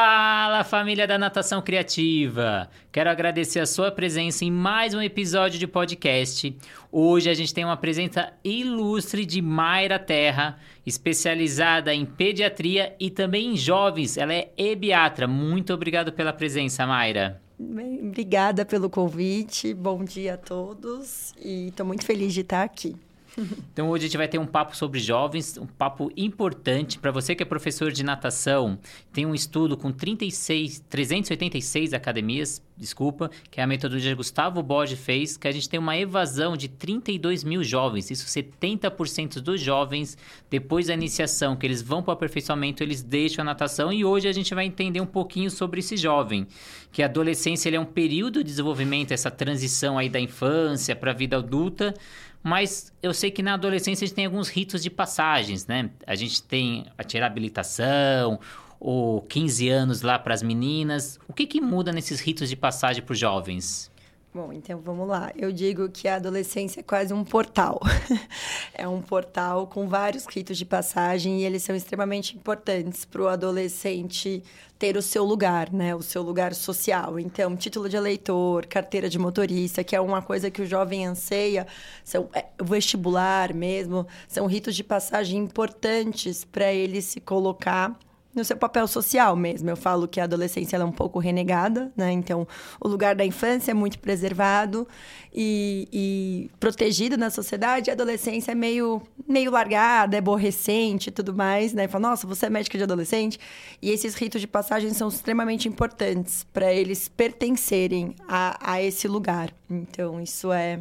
Fala 0.00 0.62
família 0.62 1.08
da 1.08 1.18
Natação 1.18 1.60
Criativa! 1.60 2.70
Quero 2.92 3.10
agradecer 3.10 3.58
a 3.58 3.66
sua 3.66 3.90
presença 3.90 4.44
em 4.44 4.50
mais 4.50 4.94
um 4.94 5.02
episódio 5.02 5.58
de 5.58 5.66
podcast. 5.66 6.56
Hoje 6.92 7.28
a 7.28 7.34
gente 7.34 7.52
tem 7.52 7.64
uma 7.64 7.76
presença 7.76 8.32
ilustre 8.44 9.26
de 9.26 9.42
Mayra 9.42 9.98
Terra, 9.98 10.56
especializada 10.86 11.92
em 11.92 12.06
pediatria 12.06 12.94
e 13.00 13.10
também 13.10 13.54
em 13.54 13.56
jovens. 13.56 14.16
Ela 14.16 14.34
é 14.34 14.52
ebiatra. 14.56 15.26
Muito 15.26 15.74
obrigado 15.74 16.12
pela 16.12 16.32
presença, 16.32 16.86
Mayra. 16.86 17.42
Obrigada 17.58 18.64
pelo 18.64 18.88
convite. 18.88 19.74
Bom 19.74 20.04
dia 20.04 20.34
a 20.34 20.38
todos 20.38 21.34
e 21.42 21.70
estou 21.70 21.84
muito 21.84 22.06
feliz 22.06 22.32
de 22.32 22.42
estar 22.42 22.62
aqui. 22.62 22.94
Então 23.72 23.90
hoje 23.90 24.04
a 24.04 24.08
gente 24.08 24.16
vai 24.16 24.28
ter 24.28 24.38
um 24.38 24.46
papo 24.46 24.76
sobre 24.76 24.98
jovens, 24.98 25.56
um 25.56 25.66
papo 25.66 26.10
importante 26.16 26.98
para 26.98 27.10
você 27.10 27.34
que 27.34 27.42
é 27.42 27.46
professor 27.46 27.92
de 27.92 28.02
natação. 28.02 28.78
Tem 29.12 29.24
um 29.24 29.34
estudo 29.34 29.76
com 29.76 29.92
36, 29.92 30.80
386 30.88 31.92
academias, 31.92 32.62
desculpa, 32.76 33.30
que 33.50 33.60
é 33.60 33.64
a 33.64 33.66
metodologia 33.66 34.10
que 34.10 34.16
Gustavo 34.16 34.62
Borges 34.62 34.98
fez, 34.98 35.36
que 35.36 35.46
a 35.46 35.52
gente 35.52 35.68
tem 35.68 35.78
uma 35.78 35.96
evasão 35.96 36.56
de 36.56 36.68
32 36.68 37.44
mil 37.44 37.62
jovens. 37.62 38.10
Isso 38.10 38.26
70% 38.26 39.40
dos 39.40 39.60
jovens, 39.60 40.16
depois 40.50 40.86
da 40.86 40.94
iniciação, 40.94 41.56
que 41.56 41.66
eles 41.66 41.82
vão 41.82 42.02
para 42.02 42.12
o 42.12 42.14
aperfeiçoamento, 42.14 42.82
eles 42.82 43.02
deixam 43.02 43.42
a 43.42 43.44
natação. 43.44 43.92
E 43.92 44.04
hoje 44.04 44.28
a 44.28 44.32
gente 44.32 44.54
vai 44.54 44.64
entender 44.64 45.00
um 45.00 45.06
pouquinho 45.06 45.50
sobre 45.50 45.80
esse 45.80 45.96
jovem, 45.96 46.46
que 46.90 47.02
a 47.02 47.06
adolescência 47.06 47.74
é 47.74 47.78
um 47.80 47.84
período 47.84 48.42
de 48.42 48.50
desenvolvimento, 48.50 49.12
essa 49.12 49.30
transição 49.30 49.98
aí 49.98 50.08
da 50.08 50.20
infância 50.20 50.96
para 50.96 51.10
a 51.10 51.14
vida 51.14 51.36
adulta. 51.36 51.94
Mas 52.42 52.92
eu 53.02 53.12
sei 53.12 53.30
que 53.30 53.42
na 53.42 53.54
adolescência 53.54 54.04
a 54.04 54.06
gente 54.06 54.14
tem 54.14 54.26
alguns 54.26 54.48
ritos 54.48 54.82
de 54.82 54.90
passagens, 54.90 55.66
né? 55.66 55.90
A 56.06 56.14
gente 56.14 56.42
tem 56.42 56.86
a 56.96 57.02
tirar 57.02 57.26
habilitação, 57.26 58.38
ou 58.80 59.22
15 59.22 59.68
anos 59.68 60.02
lá 60.02 60.18
para 60.18 60.34
as 60.34 60.42
meninas. 60.42 61.18
O 61.28 61.32
que, 61.32 61.46
que 61.46 61.60
muda 61.60 61.92
nesses 61.92 62.20
ritos 62.20 62.48
de 62.48 62.56
passagem 62.56 63.02
para 63.02 63.12
os 63.12 63.18
jovens? 63.18 63.90
Bom, 64.32 64.52
então 64.52 64.78
vamos 64.80 65.08
lá. 65.08 65.32
Eu 65.34 65.50
digo 65.50 65.88
que 65.88 66.06
a 66.06 66.16
adolescência 66.16 66.80
é 66.80 66.82
quase 66.82 67.14
um 67.14 67.24
portal. 67.24 67.80
é 68.74 68.86
um 68.86 69.00
portal 69.00 69.66
com 69.66 69.88
vários 69.88 70.26
ritos 70.26 70.58
de 70.58 70.66
passagem 70.66 71.40
e 71.40 71.44
eles 71.44 71.62
são 71.62 71.74
extremamente 71.74 72.36
importantes 72.36 73.06
para 73.06 73.22
o 73.22 73.28
adolescente 73.28 74.42
ter 74.78 74.98
o 74.98 75.02
seu 75.02 75.24
lugar, 75.24 75.72
né? 75.72 75.94
O 75.94 76.02
seu 76.02 76.22
lugar 76.22 76.54
social. 76.54 77.18
Então, 77.18 77.56
título 77.56 77.88
de 77.88 77.96
eleitor, 77.96 78.66
carteira 78.66 79.08
de 79.08 79.18
motorista, 79.18 79.82
que 79.82 79.96
é 79.96 80.00
uma 80.00 80.20
coisa 80.20 80.50
que 80.50 80.60
o 80.60 80.66
jovem 80.66 81.06
anseia, 81.06 81.66
são 82.04 82.28
é, 82.34 82.44
vestibular 82.62 83.54
mesmo, 83.54 84.06
são 84.28 84.46
ritos 84.46 84.76
de 84.76 84.84
passagem 84.84 85.38
importantes 85.38 86.44
para 86.44 86.70
ele 86.70 87.00
se 87.00 87.18
colocar 87.18 87.98
no 88.34 88.44
seu 88.44 88.56
papel 88.56 88.86
social 88.86 89.34
mesmo. 89.34 89.68
Eu 89.68 89.76
falo 89.76 90.06
que 90.06 90.20
a 90.20 90.24
adolescência 90.24 90.76
é 90.76 90.84
um 90.84 90.92
pouco 90.92 91.18
renegada, 91.18 91.92
né? 91.96 92.12
Então, 92.12 92.46
o 92.80 92.88
lugar 92.88 93.14
da 93.14 93.24
infância 93.24 93.70
é 93.70 93.74
muito 93.74 93.98
preservado 93.98 94.86
e, 95.34 95.88
e 95.92 96.50
protegido 96.60 97.16
na 97.16 97.30
sociedade. 97.30 97.90
A 97.90 97.94
adolescência 97.94 98.52
é 98.52 98.54
meio, 98.54 99.02
meio 99.26 99.50
largada, 99.50 100.16
é 100.16 100.18
aborrecente 100.18 101.08
e 101.08 101.12
tudo 101.12 101.34
mais, 101.34 101.72
né? 101.72 101.88
Fala, 101.88 102.10
nossa, 102.10 102.26
você 102.26 102.46
é 102.46 102.50
médica 102.50 102.78
de 102.78 102.84
adolescente? 102.84 103.38
E 103.80 103.90
esses 103.90 104.14
ritos 104.14 104.40
de 104.40 104.46
passagem 104.46 104.92
são 104.92 105.08
extremamente 105.08 105.68
importantes 105.68 106.46
para 106.52 106.72
eles 106.72 107.08
pertencerem 107.08 108.14
a, 108.28 108.74
a 108.74 108.82
esse 108.82 109.08
lugar. 109.08 109.52
Então, 109.68 110.20
isso 110.20 110.52
é, 110.52 110.80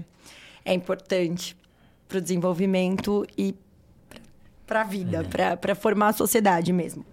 é 0.63 0.73
importante 0.73 1.55
para 2.07 2.19
o 2.19 2.21
desenvolvimento 2.21 3.25
e 3.37 3.53
para 4.67 4.81
a 4.81 4.83
vida, 4.83 5.25
é. 5.37 5.55
para 5.55 5.73
formar 5.73 6.09
a 6.09 6.13
sociedade 6.13 6.71
mesmo. 6.71 7.05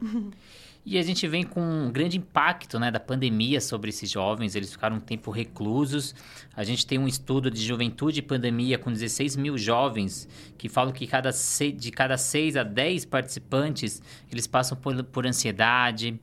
E 0.86 0.98
a 0.98 1.02
gente 1.02 1.26
vem 1.26 1.44
com 1.44 1.62
um 1.62 1.90
grande 1.90 2.18
impacto 2.18 2.78
né, 2.78 2.90
da 2.90 3.00
pandemia 3.00 3.58
sobre 3.58 3.88
esses 3.88 4.10
jovens, 4.10 4.54
eles 4.54 4.70
ficaram 4.70 4.96
um 4.96 5.00
tempo 5.00 5.30
reclusos. 5.30 6.14
A 6.54 6.62
gente 6.62 6.86
tem 6.86 6.98
um 6.98 7.08
estudo 7.08 7.50
de 7.50 7.64
juventude 7.64 8.18
e 8.18 8.22
pandemia 8.22 8.76
com 8.76 8.92
16 8.92 9.34
mil 9.36 9.56
jovens 9.56 10.28
que 10.58 10.68
falam 10.68 10.92
que 10.92 11.06
cada 11.06 11.30
de 11.30 11.90
cada 11.90 12.18
6 12.18 12.56
a 12.56 12.62
10 12.62 13.06
participantes 13.06 14.02
eles 14.30 14.46
passam 14.46 14.76
por, 14.76 15.02
por 15.04 15.26
ansiedade. 15.26 16.20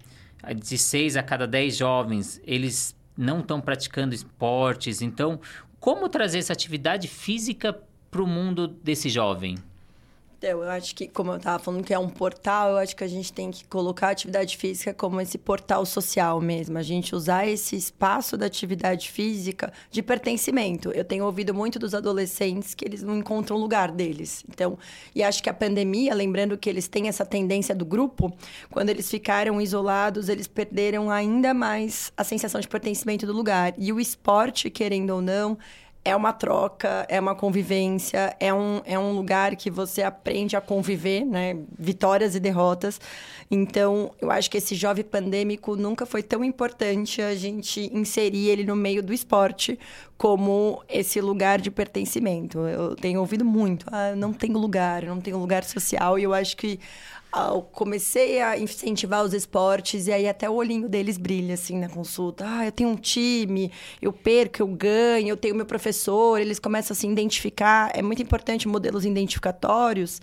De 0.56 0.78
6 0.78 1.18
a 1.18 1.24
cada 1.24 1.48
10 1.48 1.78
jovens 1.78 2.40
eles 2.46 2.96
não 3.18 3.40
estão 3.40 3.60
praticando 3.60 4.14
esportes. 4.14 5.02
Então, 5.02 5.40
como 5.80 6.08
trazer 6.08 6.38
essa 6.38 6.54
atividade 6.54 7.08
física 7.08 7.76
para 8.12 8.22
o 8.22 8.28
mundo 8.28 8.68
desse 8.68 9.10
jovem? 9.10 9.58
Então, 10.44 10.64
eu 10.64 10.72
acho 10.72 10.96
que, 10.96 11.08
como 11.08 11.34
eu 11.34 11.38
estava 11.38 11.60
falando 11.60 11.84
que 11.84 11.94
é 11.94 12.00
um 12.00 12.10
portal, 12.10 12.72
eu 12.72 12.78
acho 12.78 12.96
que 12.96 13.04
a 13.04 13.08
gente 13.08 13.32
tem 13.32 13.52
que 13.52 13.64
colocar 13.66 14.08
a 14.08 14.10
atividade 14.10 14.58
física 14.58 14.92
como 14.92 15.22
esse 15.22 15.38
portal 15.38 15.86
social 15.86 16.42
mesmo. 16.42 16.80
A 16.80 16.82
gente 16.82 17.14
usar 17.14 17.46
esse 17.48 17.76
espaço 17.76 18.36
da 18.36 18.48
atividade 18.48 19.12
física 19.12 19.72
de 19.92 20.02
pertencimento. 20.02 20.92
Eu 20.94 21.06
tenho 21.06 21.26
ouvido 21.26 21.54
muito 21.54 21.78
dos 21.78 21.94
adolescentes 21.94 22.74
que 22.74 22.84
eles 22.84 23.04
não 23.04 23.20
encontram 23.20 23.56
lugar 23.56 23.92
deles. 23.92 24.44
Então, 24.50 24.80
e 25.14 25.22
acho 25.22 25.44
que 25.44 25.50
a 25.50 25.54
pandemia, 25.54 26.16
lembrando 26.16 26.58
que 26.58 26.68
eles 26.68 26.88
têm 26.88 27.08
essa 27.08 27.24
tendência 27.24 27.76
do 27.76 27.86
grupo, 27.86 28.36
quando 28.72 28.90
eles 28.90 29.12
ficaram 29.12 29.62
isolados, 29.62 30.28
eles 30.28 30.48
perderam 30.48 31.12
ainda 31.12 31.54
mais 31.54 32.12
a 32.18 32.24
sensação 32.24 32.60
de 32.60 32.68
pertencimento 32.68 33.28
do 33.28 33.34
lugar. 33.34 33.76
E 33.78 33.94
o 33.94 34.00
esporte, 34.00 34.72
querendo 34.72 35.12
ou 35.12 35.22
não, 35.22 35.56
é 36.04 36.16
uma 36.16 36.34
troca, 36.34 37.06
é 37.08 37.20
uma 37.20 37.36
convivência, 37.36 38.36
é 38.40 38.52
um, 38.52 38.82
é 38.86 38.98
um 38.98 39.12
lugar 39.14 39.56
que 39.56 39.70
você 39.70 40.02
aprende 40.02 40.56
a 40.56 40.62
conviver, 40.62 41.24
né? 41.24 41.58
Vitórias 41.78 42.34
e 42.34 42.40
derrotas. 42.40 43.00
Então, 43.50 44.12
eu 44.20 44.32
acho 44.32 44.50
que 44.50 44.58
esse 44.58 44.74
jovem 44.74 45.04
pandêmico 45.04 45.76
nunca 45.76 46.06
foi 46.06 46.24
tão 46.24 46.44
importante 46.44 47.22
a 47.22 47.36
gente 47.36 47.92
inserir 47.94 48.50
ele 48.50 48.64
no 48.64 48.76
meio 48.76 49.04
do 49.04 49.14
esporte 49.14 49.78
como 50.18 50.84
esse 50.90 51.22
lugar 51.22 51.62
de 51.62 51.70
pertencimento. 51.70 52.60
Eu 52.60 52.96
tenho 52.96 53.20
ouvido 53.20 53.46
muito, 53.46 53.86
ah, 53.92 54.16
não 54.16 54.34
tenho 54.34 54.58
lugar, 54.58 55.04
não 55.04 55.22
tenho 55.22 55.38
lugar 55.38 55.64
social, 55.64 56.18
e 56.18 56.24
eu 56.24 56.34
acho 56.34 56.58
que 56.58 56.80
eu 57.34 57.62
comecei 57.62 58.42
a 58.42 58.58
incentivar 58.58 59.24
os 59.24 59.34
esportes 59.34 60.08
e 60.08 60.12
aí 60.12 60.28
até 60.28 60.50
o 60.50 60.54
olhinho 60.54 60.90
deles 60.90 61.18
brilha 61.18 61.54
assim 61.54 61.78
na 61.78 61.88
consulta. 61.88 62.46
Ah, 62.46 62.66
eu 62.66 62.72
tenho 62.72 62.90
um 62.90 62.96
time, 62.96 63.72
eu 64.02 64.12
perco, 64.12 64.62
eu 64.62 64.68
ganho, 64.68 65.30
eu 65.30 65.38
tenho 65.38 65.56
meu 65.56 65.66
professor, 65.66 66.40
eles 66.40 66.60
começam 66.60 66.94
a 66.94 66.96
se 66.96 67.08
identificar. 67.08 67.90
É 67.94 68.02
muito 68.02 68.22
importante 68.22 68.68
modelos 68.68 69.06
identificatórios 69.06 70.22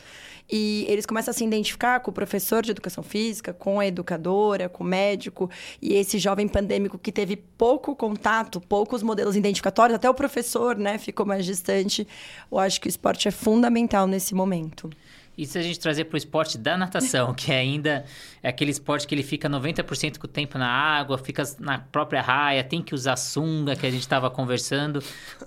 e 0.50 0.86
eles 0.88 1.06
começam 1.06 1.30
a 1.30 1.34
se 1.34 1.44
identificar 1.44 2.00
com 2.00 2.10
o 2.10 2.14
professor 2.14 2.62
de 2.62 2.70
educação 2.70 3.02
física, 3.02 3.52
com 3.54 3.80
a 3.80 3.86
educadora, 3.86 4.68
com 4.68 4.84
o 4.84 4.86
médico 4.86 5.50
e 5.80 5.94
esse 5.94 6.18
jovem 6.18 6.46
pandêmico 6.46 6.98
que 6.98 7.12
teve 7.12 7.36
pouco 7.36 7.96
contato, 7.96 8.60
poucos 8.60 9.02
modelos 9.02 9.34
identificatórios, 9.34 9.96
até 9.96 10.08
o 10.08 10.14
professor, 10.14 10.76
né, 10.76 10.98
ficou 10.98 11.24
mais 11.24 11.44
distante. 11.44 12.06
Eu 12.50 12.58
acho 12.58 12.80
que 12.80 12.88
o 12.88 12.90
esporte 12.90 13.28
é 13.28 13.30
fundamental 13.30 14.06
nesse 14.06 14.34
momento. 14.34 14.90
E 15.38 15.46
se 15.46 15.56
a 15.56 15.62
gente 15.62 15.78
trazer 15.78 16.06
para 16.06 16.16
o 16.16 16.18
esporte 16.18 16.58
da 16.58 16.76
natação, 16.76 17.32
que 17.32 17.52
é 17.52 17.58
ainda 17.58 18.04
é 18.42 18.48
aquele 18.48 18.72
esporte 18.72 19.06
que 19.06 19.14
ele 19.14 19.22
fica 19.22 19.48
90% 19.48 20.18
do 20.18 20.26
tempo 20.26 20.58
na 20.58 20.68
água, 20.68 21.16
fica 21.16 21.44
na 21.60 21.78
própria 21.78 22.20
raia, 22.20 22.64
tem 22.64 22.82
que 22.82 22.92
usar 22.92 23.14
sunga, 23.14 23.76
que 23.76 23.86
a 23.86 23.90
gente 23.90 24.00
estava 24.00 24.28
conversando. 24.28 25.00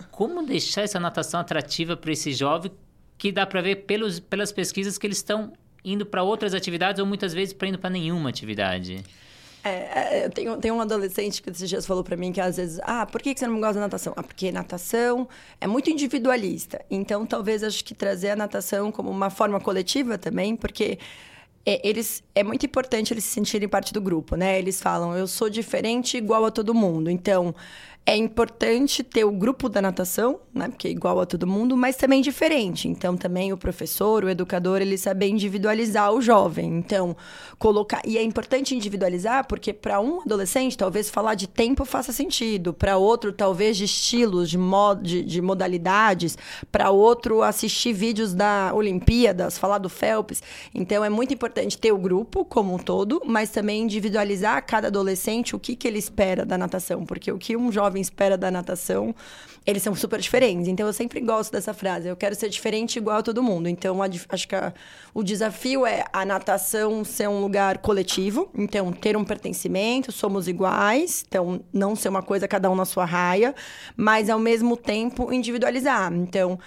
Como 0.09 0.45
deixar 0.45 0.83
essa 0.83 0.97
natação 0.97 1.41
atrativa 1.41 1.97
para 1.97 2.13
esse 2.13 2.31
jovem 2.31 2.71
que 3.17 3.33
dá 3.33 3.45
para 3.45 3.61
ver 3.61 3.83
pelos, 3.85 4.17
pelas 4.17 4.53
pesquisas 4.53 4.97
que 4.97 5.05
eles 5.05 5.17
estão 5.17 5.51
indo 5.83 6.05
para 6.05 6.23
outras 6.23 6.53
atividades 6.53 7.01
ou 7.01 7.05
muitas 7.05 7.33
vezes 7.33 7.53
para 7.53 7.67
indo 7.67 7.77
para 7.77 7.89
nenhuma 7.89 8.29
atividade? 8.29 9.03
É, 9.63 9.69
é, 9.69 10.25
eu 10.25 10.29
tenho, 10.31 10.57
tenho 10.57 10.75
um 10.75 10.81
adolescente 10.81 11.41
que 11.41 11.49
esses 11.49 11.69
dias 11.69 11.85
falou 11.85 12.03
para 12.03 12.17
mim 12.17 12.31
que 12.31 12.41
às 12.41 12.57
vezes, 12.57 12.79
ah, 12.83 13.05
por 13.05 13.21
que 13.21 13.35
você 13.37 13.45
não 13.45 13.59
gosta 13.59 13.75
da 13.75 13.81
natação? 13.81 14.13
Ah, 14.15 14.23
porque 14.23 14.51
natação 14.51 15.27
é 15.59 15.67
muito 15.67 15.89
individualista. 15.89 16.83
Então, 16.89 17.25
talvez 17.25 17.63
acho 17.63 17.83
que 17.83 17.93
trazer 17.93 18.31
a 18.31 18.35
natação 18.35 18.91
como 18.91 19.09
uma 19.09 19.29
forma 19.29 19.59
coletiva 19.59 20.17
também, 20.17 20.55
porque 20.55 20.97
é, 21.65 21.87
eles 21.87 22.23
é 22.33 22.43
muito 22.43 22.65
importante 22.65 23.13
eles 23.13 23.23
se 23.23 23.31
sentirem 23.31 23.67
parte 23.69 23.93
do 23.93 24.01
grupo, 24.01 24.35
né? 24.35 24.57
Eles 24.57 24.81
falam, 24.81 25.15
eu 25.15 25.27
sou 25.27 25.49
diferente 25.49 26.17
igual 26.17 26.45
a 26.45 26.51
todo 26.51 26.73
mundo. 26.73 27.09
Então, 27.09 27.53
é 28.03 28.15
importante 28.15 29.03
ter 29.03 29.23
o 29.23 29.31
grupo 29.31 29.69
da 29.69 29.79
natação, 29.79 30.39
né? 30.53 30.67
Porque 30.67 30.87
é 30.87 30.91
igual 30.91 31.19
a 31.19 31.25
todo 31.25 31.45
mundo, 31.45 31.77
mas 31.77 31.95
também 31.95 32.19
diferente. 32.19 32.87
Então, 32.87 33.15
também 33.15 33.53
o 33.53 33.57
professor, 33.57 34.23
o 34.23 34.29
educador, 34.29 34.81
ele 34.81 34.97
saber 34.97 35.27
individualizar 35.27 36.11
o 36.11 36.19
jovem. 36.19 36.77
Então, 36.77 37.15
colocar. 37.59 38.01
E 38.03 38.17
é 38.17 38.23
importante 38.23 38.75
individualizar, 38.75 39.45
porque 39.47 39.71
para 39.71 40.01
um 40.01 40.19
adolescente, 40.21 40.75
talvez 40.75 41.11
falar 41.11 41.35
de 41.35 41.47
tempo 41.47 41.85
faça 41.85 42.11
sentido. 42.11 42.73
Para 42.73 42.97
outro, 42.97 43.31
talvez 43.31 43.77
de 43.77 43.85
estilos, 43.85 44.49
de, 44.49 44.57
mod... 44.57 45.01
de, 45.03 45.23
de 45.23 45.41
modalidades. 45.41 46.37
Para 46.71 46.89
outro, 46.89 47.43
assistir 47.43 47.93
vídeos 47.93 48.33
da 48.33 48.71
Olimpíadas, 48.73 49.59
falar 49.59 49.77
do 49.77 49.89
Phelps. 49.89 50.41
Então, 50.73 51.05
é 51.05 51.09
muito 51.09 51.35
importante 51.35 51.77
ter 51.77 51.91
o 51.91 51.97
grupo 51.99 52.43
como 52.43 52.73
um 52.73 52.79
todo, 52.79 53.21
mas 53.25 53.51
também 53.51 53.83
individualizar 53.83 54.65
cada 54.65 54.87
adolescente 54.87 55.55
o 55.55 55.59
que, 55.59 55.75
que 55.75 55.87
ele 55.87 55.99
espera 55.99 56.43
da 56.43 56.57
natação. 56.57 57.05
Porque 57.05 57.31
o 57.31 57.37
que 57.37 57.55
um 57.55 57.71
jovem 57.71 57.90
espera 57.99 58.37
da 58.37 58.49
natação, 58.49 59.13
eles 59.65 59.83
são 59.83 59.93
super 59.93 60.19
diferentes. 60.19 60.67
Então, 60.67 60.87
eu 60.87 60.93
sempre 60.93 61.19
gosto 61.19 61.51
dessa 61.51 61.73
frase. 61.73 62.07
Eu 62.07 62.15
quero 62.15 62.33
ser 62.35 62.49
diferente 62.49 62.97
igual 62.97 63.17
a 63.17 63.23
todo 63.23 63.43
mundo. 63.43 63.67
Então, 63.67 63.99
acho 64.01 64.47
que 64.47 64.55
a, 64.55 64.73
o 65.13 65.23
desafio 65.23 65.85
é 65.85 66.05
a 66.13 66.25
natação 66.25 67.03
ser 67.03 67.27
um 67.27 67.41
lugar 67.41 67.79
coletivo. 67.79 68.49
Então, 68.55 68.91
ter 68.91 69.17
um 69.17 69.23
pertencimento, 69.23 70.11
somos 70.11 70.47
iguais. 70.47 71.23
Então, 71.27 71.61
não 71.73 71.95
ser 71.95 72.09
uma 72.09 72.23
coisa 72.23 72.47
cada 72.47 72.69
um 72.69 72.75
na 72.75 72.85
sua 72.85 73.05
raia. 73.05 73.53
Mas, 73.95 74.29
ao 74.29 74.39
mesmo 74.39 74.77
tempo, 74.77 75.31
individualizar. 75.33 76.11
Então 76.13 76.59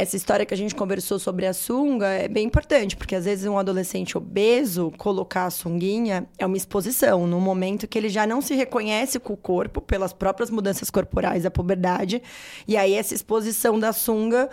essa 0.00 0.16
história 0.16 0.46
que 0.46 0.54
a 0.54 0.56
gente 0.56 0.76
conversou 0.76 1.18
sobre 1.18 1.44
a 1.44 1.52
sunga 1.52 2.06
é 2.06 2.28
bem 2.28 2.46
importante, 2.46 2.96
porque 2.96 3.16
às 3.16 3.24
vezes 3.24 3.46
um 3.46 3.58
adolescente 3.58 4.16
obeso 4.16 4.92
colocar 4.96 5.46
a 5.46 5.50
sunguinha 5.50 6.24
é 6.38 6.46
uma 6.46 6.56
exposição, 6.56 7.26
no 7.26 7.40
momento 7.40 7.88
que 7.88 7.98
ele 7.98 8.08
já 8.08 8.24
não 8.24 8.40
se 8.40 8.54
reconhece 8.54 9.18
com 9.18 9.32
o 9.32 9.36
corpo 9.36 9.80
pelas 9.80 10.12
próprias 10.12 10.50
mudanças 10.50 10.88
corporais 10.88 11.42
da 11.42 11.50
puberdade, 11.50 12.22
e 12.68 12.76
aí 12.76 12.94
essa 12.94 13.12
exposição 13.12 13.76
da 13.76 13.92
sunga 13.92 14.48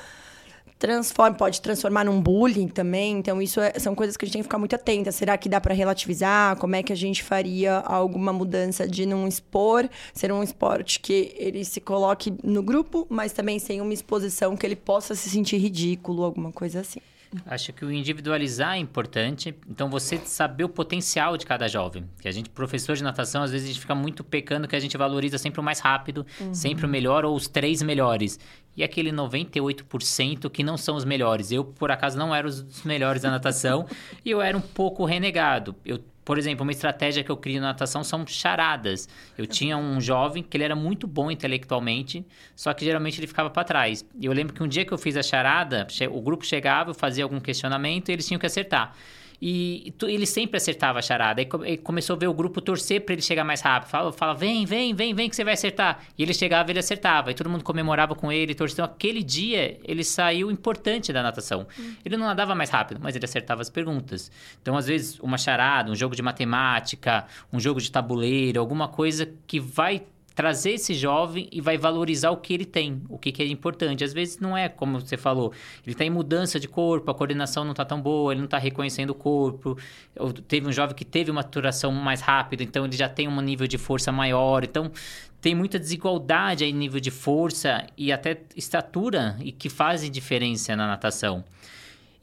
transforma, 0.77 1.36
pode 1.36 1.62
transformar 1.62 2.04
num 2.04 2.22
bullying 2.22 2.68
também. 2.68 3.18
Então, 3.18 3.42
isso 3.42 3.60
é, 3.60 3.74
são 3.80 3.95
coisas 3.95 4.18
que 4.18 4.25
a 4.25 4.27
gente 4.27 4.33
tem 4.33 4.42
que 4.42 4.48
ficar 4.48 4.57
muito 4.57 4.75
atenta. 4.75 5.12
Será 5.12 5.38
que 5.38 5.50
dá 5.50 5.60
para 5.60 5.74
relativizar? 5.74 6.57
Como 6.57 6.75
é 6.75 6.83
que 6.83 6.94
a 6.94 6.95
gente 6.95 7.24
faria 7.24 7.77
alguma 7.80 8.31
mudança 8.33 8.88
de 8.88 9.06
não 9.06 9.27
expor? 9.27 9.89
Ser 10.13 10.31
um 10.31 10.44
esporte 10.44 11.00
que 11.00 11.33
ele 11.38 11.63
se 11.63 11.80
coloque 11.80 12.33
no 12.44 12.62
grupo, 12.62 13.07
mas 13.10 13.31
também 13.31 13.60
sem 13.60 13.81
uma 13.81 13.94
exposição 13.94 14.56
que 14.56 14.66
ele 14.66 14.75
possa 14.75 15.16
se 15.16 15.30
sentir 15.30 15.57
ridículo, 15.57 16.24
alguma 16.24 16.51
coisa 16.51 16.81
assim. 16.81 17.00
Acho 17.46 17.74
que 17.74 17.84
o 17.84 17.92
individualizar 17.92 18.76
é 18.76 18.78
importante. 18.78 19.56
Então, 19.70 19.90
você 19.90 20.18
saber 20.18 20.64
o 20.64 20.70
potencial 20.70 21.38
de 21.38 21.46
cada 21.46 21.68
jovem. 21.68 22.08
Que 22.20 22.28
a 22.28 22.32
gente, 22.32 22.50
professor 22.50 22.96
de 22.96 23.04
natação, 23.04 23.44
às 23.44 23.52
vezes 23.52 23.66
a 23.66 23.72
gente 23.72 23.80
fica 23.80 23.96
muito 23.96 24.24
pecando 24.24 24.68
que 24.68 24.76
a 24.76 24.80
gente 24.80 24.98
valoriza 24.98 25.38
sempre 25.38 25.60
o 25.60 25.64
mais 25.64 25.80
rápido, 25.80 26.26
uhum. 26.40 26.54
sempre 26.54 26.86
o 26.86 26.90
melhor 26.90 27.26
ou 27.26 27.36
os 27.36 27.48
três 27.48 27.82
melhores. 27.82 28.40
E 28.76 28.84
aquele 28.84 29.12
98% 29.12 30.50
que 30.50 30.64
não 30.64 30.78
são 30.78 30.96
os 30.96 31.06
melhores. 31.06 31.52
Eu, 31.52 31.64
por 31.64 31.92
acaso, 31.92 32.18
não 32.18 32.34
era 32.34 32.48
os 32.48 32.84
melhores 32.84 33.22
da 33.22 33.32
natação 33.32 33.88
e 34.24 34.32
eu 34.32 34.42
era 34.42 34.58
um 34.58 34.62
pouco 34.62 35.06
renegado. 35.06 35.76
Eu 35.86 36.00
por 36.25 36.39
exemplo, 36.39 36.63
uma 36.63 36.72
estratégia 36.72 37.24
que 37.24 37.30
eu 37.30 37.38
crio 37.38 37.62
na 37.62 37.68
natação 37.68 38.04
são 38.04 38.25
charadas. 38.25 39.07
Eu 39.38 39.45
tinha 39.45 39.77
um 39.77 40.01
jovem 40.01 40.42
que 40.42 40.57
ele 40.57 40.63
era 40.63 40.75
muito 40.75 41.06
bom 41.06 41.30
intelectualmente, 41.30 42.25
só 42.56 42.74
que 42.74 42.83
geralmente 42.83 43.19
ele 43.19 43.27
ficava 43.27 43.51
para 43.51 43.63
trás. 43.63 44.04
Eu 44.19 44.33
lembro 44.33 44.51
que 44.51 44.63
um 44.63 44.68
dia 44.68 44.83
que 44.83 44.92
eu 44.92 44.98
fiz 44.98 45.16
a 45.16 45.22
charada, 45.22 45.86
o 46.12 46.22
grupo 46.22 46.44
chegava, 46.44 46.89
eu 46.89 46.95
fazia 46.95 47.24
algum 47.24 47.39
questionamento 47.39 48.10
e 48.10 48.13
eles 48.13 48.27
tinham 48.27 48.39
que 48.39 48.45
acertar. 48.48 48.95
E 49.42 49.94
ele 50.04 50.26
sempre 50.26 50.58
acertava 50.58 51.00
a 51.00 51.02
charada. 51.02 51.42
Aí 51.42 51.78
começou 51.78 52.16
a 52.16 52.20
ver 52.20 52.28
o 52.28 52.34
grupo 52.34 52.62
torcer 52.62 53.02
para 53.02 53.14
ele 53.14 53.22
chegar 53.22 53.44
mais 53.44 53.62
rápido. 53.62 53.90
Fala, 53.90 54.12
fala, 54.12 54.34
vem, 54.34 54.66
vem, 54.66 54.94
vem, 54.94 55.14
vem 55.14 55.30
que 55.30 55.36
você 55.36 55.44
vai 55.44 55.54
acertar. 55.54 56.00
E 56.18 56.24
ele 56.24 56.34
chegava, 56.34 56.72
ele 56.72 56.80
acertava. 56.80 57.32
E 57.32 57.34
todo 57.34 57.50
mundo 57.50 57.64
comemorava 57.64 58.16
com 58.16 58.32
ele, 58.32 58.56
torcia. 58.56 58.76
Então, 58.76 58.86
aquele 58.86 59.24
dia, 59.24 59.78
ele 59.84 60.04
saiu 60.04 60.52
importante 60.52 61.12
da 61.14 61.22
natação. 61.22 61.68
Hum. 61.80 61.96
Ele 62.04 62.18
não 62.18 62.26
nadava 62.26 62.56
mais 62.56 62.70
rápido, 62.70 63.00
mas 63.02 63.16
ele 63.16 63.26
acertava 63.26 63.62
as 63.62 63.70
perguntas. 63.70 64.32
Então, 64.62 64.78
às 64.78 64.88
vezes, 64.88 65.20
uma 65.20 65.38
charada, 65.38 65.92
um 65.92 65.96
jogo 65.96 66.16
de 66.16 66.22
matemática, 66.22 67.26
um 67.52 67.60
jogo 67.60 67.80
de 67.80 67.92
tabuleiro, 67.92 68.60
alguma 68.60 68.88
coisa 68.88 69.32
que 69.48 69.60
vai 69.60 70.04
trazer 70.36 70.72
esse 70.72 70.94
jovem 70.94 71.48
e 71.50 71.62
vai 71.62 71.78
valorizar 71.78 72.30
o 72.30 72.38
que 72.38 72.54
ele 72.54 72.66
tem, 72.66 73.02
o 73.08 73.18
que, 73.18 73.32
que 73.32 73.42
é 73.42 73.48
importante. 73.48 74.04
Às 74.04 74.12
vezes 74.12 74.38
não 74.38 74.56
é 74.56 74.68
como 74.68 75.00
você 75.00 75.16
falou, 75.16 75.54
ele 75.84 75.94
está 75.94 76.04
em 76.04 76.10
mudança 76.10 76.60
de 76.60 76.68
corpo, 76.68 77.10
a 77.10 77.16
coordenação 77.16 77.64
não 77.64 77.72
está 77.72 77.86
tão 77.86 78.02
boa, 78.02 78.34
ele 78.34 78.42
não 78.42 78.46
está 78.46 78.58
reconhecendo 78.58 79.12
o 79.12 79.16
corpo. 79.16 79.78
Eu, 80.14 80.34
teve 80.34 80.68
um 80.68 80.74
jovem 80.74 80.94
que 80.94 81.06
teve 81.06 81.32
uma 81.32 81.42
maturação 81.42 81.92
mais 81.94 82.20
rápida, 82.20 82.64
então 82.64 82.84
ele 82.86 82.98
já 82.98 83.08
tem 83.08 83.28
um 83.30 83.42
nível 83.42 83.66
de 83.66 83.78
força 83.78 84.12
maior. 84.12 84.66
Então 84.66 84.92
tem 85.40 85.56
muita 85.56 85.80
desigualdade 85.80 86.66
aí 86.66 86.74
nível 86.74 87.00
de 87.00 87.12
força 87.12 87.88
e 87.98 88.12
até 88.12 88.42
estatura 88.58 89.38
e 89.40 89.54
que 89.54 89.70
fazem 89.70 90.12
diferença 90.12 90.76
na 90.76 90.86
natação. 90.86 91.46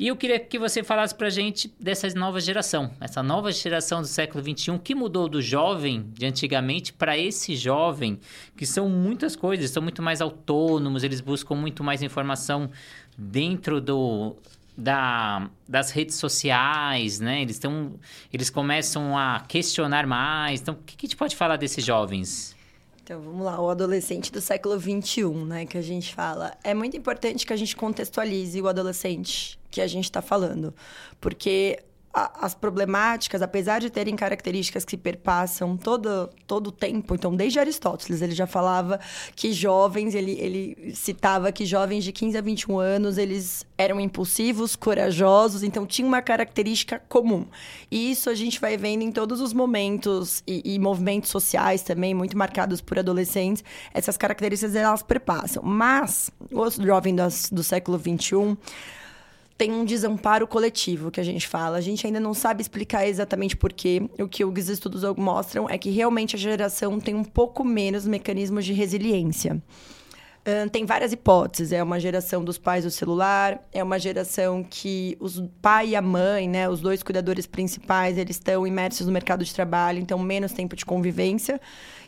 E 0.02 0.08
eu 0.08 0.16
queria 0.16 0.40
que 0.40 0.58
você 0.58 0.82
falasse 0.82 1.14
para 1.14 1.28
a 1.28 1.31
gente 1.31 1.72
dessa 1.78 2.08
nova 2.19 2.40
geração, 2.40 2.90
essa 3.00 3.22
nova 3.22 3.52
geração 3.52 4.00
do 4.00 4.08
século 4.08 4.43
XXI, 4.43 4.76
que 4.81 4.96
mudou 4.96 5.28
do 5.28 5.40
jovem 5.40 6.10
de 6.12 6.26
antigamente 6.26 6.93
para 6.93 7.16
esse 7.16 7.54
jovem, 7.54 8.19
que 8.56 8.66
são 8.66 8.88
muitas 8.88 9.37
coisas, 9.37 9.70
são 9.70 9.81
muito 9.81 10.02
mais 10.02 10.20
autônomos, 10.20 11.04
eles 11.04 11.20
buscam 11.20 11.54
muito 11.54 11.84
mais 11.84 12.02
informação 12.02 12.69
dentro 13.16 13.81
do, 13.81 14.34
da, 14.76 15.49
das 15.69 15.93
redes 15.93 16.16
sociais, 16.16 17.20
né? 17.20 17.40
Eles, 17.40 17.60
tão, 17.60 17.94
eles 18.32 18.50
começam 18.50 19.16
a 19.16 19.44
questionar 19.46 20.04
mais. 20.04 20.62
Então, 20.62 20.75
o 20.75 20.78
que, 20.78 20.96
que 20.96 21.06
a 21.06 21.08
gente 21.10 21.16
pode 21.16 21.37
falar 21.37 21.54
desses 21.54 21.84
jovens? 21.84 22.56
Então, 23.12 23.20
vamos 23.20 23.44
lá, 23.44 23.61
o 23.61 23.69
adolescente 23.69 24.32
do 24.32 24.41
século 24.41 24.81
XXI, 24.81 25.26
né, 25.44 25.67
que 25.67 25.76
a 25.76 25.82
gente 25.82 26.14
fala. 26.14 26.56
É 26.64 26.73
muito 26.73 26.97
importante 26.97 27.44
que 27.44 27.53
a 27.53 27.56
gente 27.56 27.76
contextualize 27.76 28.59
o 28.59 28.67
adolescente 28.67 29.61
que 29.70 29.82
a 29.82 29.87
gente 29.87 30.05
está 30.05 30.23
falando, 30.23 30.75
porque 31.20 31.79
as 32.12 32.55
problemáticas, 32.55 33.41
apesar 33.41 33.81
de 33.81 33.88
terem 33.88 34.14
características 34.14 34.85
que 34.85 34.99
perpassam 34.99 35.79
todo, 35.79 36.29
todo 36.47 36.67
o 36.67 36.73
tempo, 36.73 37.14
então 37.14 37.35
desde 37.35 37.59
Aristóteles 37.59 38.20
ele 38.20 38.35
já 38.35 38.47
falava 38.47 39.00
que 39.35 39.50
jovens, 39.50 40.14
ele, 40.14 40.32
ele 40.32 40.94
citava 40.94 41.50
que 41.50 41.64
jovens 41.64 42.05
de 42.05 42.12
15 42.12 42.37
a 42.37 42.41
21 42.43 42.79
anos, 42.79 43.17
eles 43.17 43.64
eram 43.79 43.99
impulsivos, 43.99 44.76
corajosos, 44.76 45.62
então 45.62 45.87
tinha 45.87 46.06
uma 46.06 46.20
característica 46.20 47.03
comum. 47.09 47.47
E 47.91 48.11
isso 48.11 48.29
a 48.29 48.35
gente 48.35 48.61
vai 48.61 48.76
vendo 48.76 49.03
em 49.03 49.11
todos 49.11 49.41
os 49.41 49.55
momentos 49.55 50.43
e, 50.47 50.75
e 50.75 50.79
movimentos 50.79 51.31
sociais 51.31 51.82
também, 51.82 52.12
muito 52.12 52.37
marcados 52.37 52.82
por 52.82 52.99
adolescentes, 52.99 53.64
essas 53.94 54.19
características 54.19 54.76
elas 54.76 55.03
perpassam. 55.03 55.62
Mas, 55.62 56.31
o 56.50 56.70
jovem 56.70 57.17
do, 57.50 57.62
século 57.62 57.97
21 57.97 58.55
tem 59.62 59.70
um 59.70 59.85
desamparo 59.85 60.44
coletivo 60.44 61.09
que 61.09 61.20
a 61.20 61.23
gente 61.23 61.47
fala. 61.47 61.76
A 61.76 61.81
gente 61.81 62.05
ainda 62.05 62.19
não 62.19 62.35
sabe 62.35 62.61
explicar 62.61 63.06
exatamente 63.06 63.56
por 63.56 63.73
quê. 63.73 64.03
O 64.19 64.26
que 64.26 64.44
os 64.44 64.69
estudos 64.69 65.05
mostram 65.17 65.70
é 65.70 65.79
que 65.79 65.88
realmente 65.88 66.35
a 66.35 66.38
geração 66.38 66.99
tem 66.99 67.14
um 67.14 67.23
pouco 67.23 67.62
menos 67.62 68.05
mecanismos 68.05 68.64
de 68.64 68.73
resiliência. 68.73 69.62
Tem 70.73 70.85
várias 70.85 71.12
hipóteses. 71.12 71.70
É 71.70 71.81
uma 71.81 72.00
geração 72.00 72.43
dos 72.43 72.59
pais 72.59 72.82
do 72.82 72.91
celular, 72.91 73.64
é 73.73 73.85
uma 73.85 74.00
geração 74.00 74.67
que 74.69 75.17
os 75.20 75.41
pai 75.61 75.91
e 75.91 75.97
a 75.97 76.03
mãe, 76.03 76.49
né, 76.49 76.69
os 76.69 76.81
dois 76.81 77.00
cuidadores 77.00 77.47
principais, 77.47 78.19
eles 78.19 78.35
estão 78.35 78.67
imersos 78.67 79.06
no 79.06 79.12
mercado 79.12 79.44
de 79.44 79.55
trabalho, 79.55 80.00
então 80.00 80.19
menos 80.19 80.50
tempo 80.50 80.75
de 80.75 80.85
convivência 80.85 81.61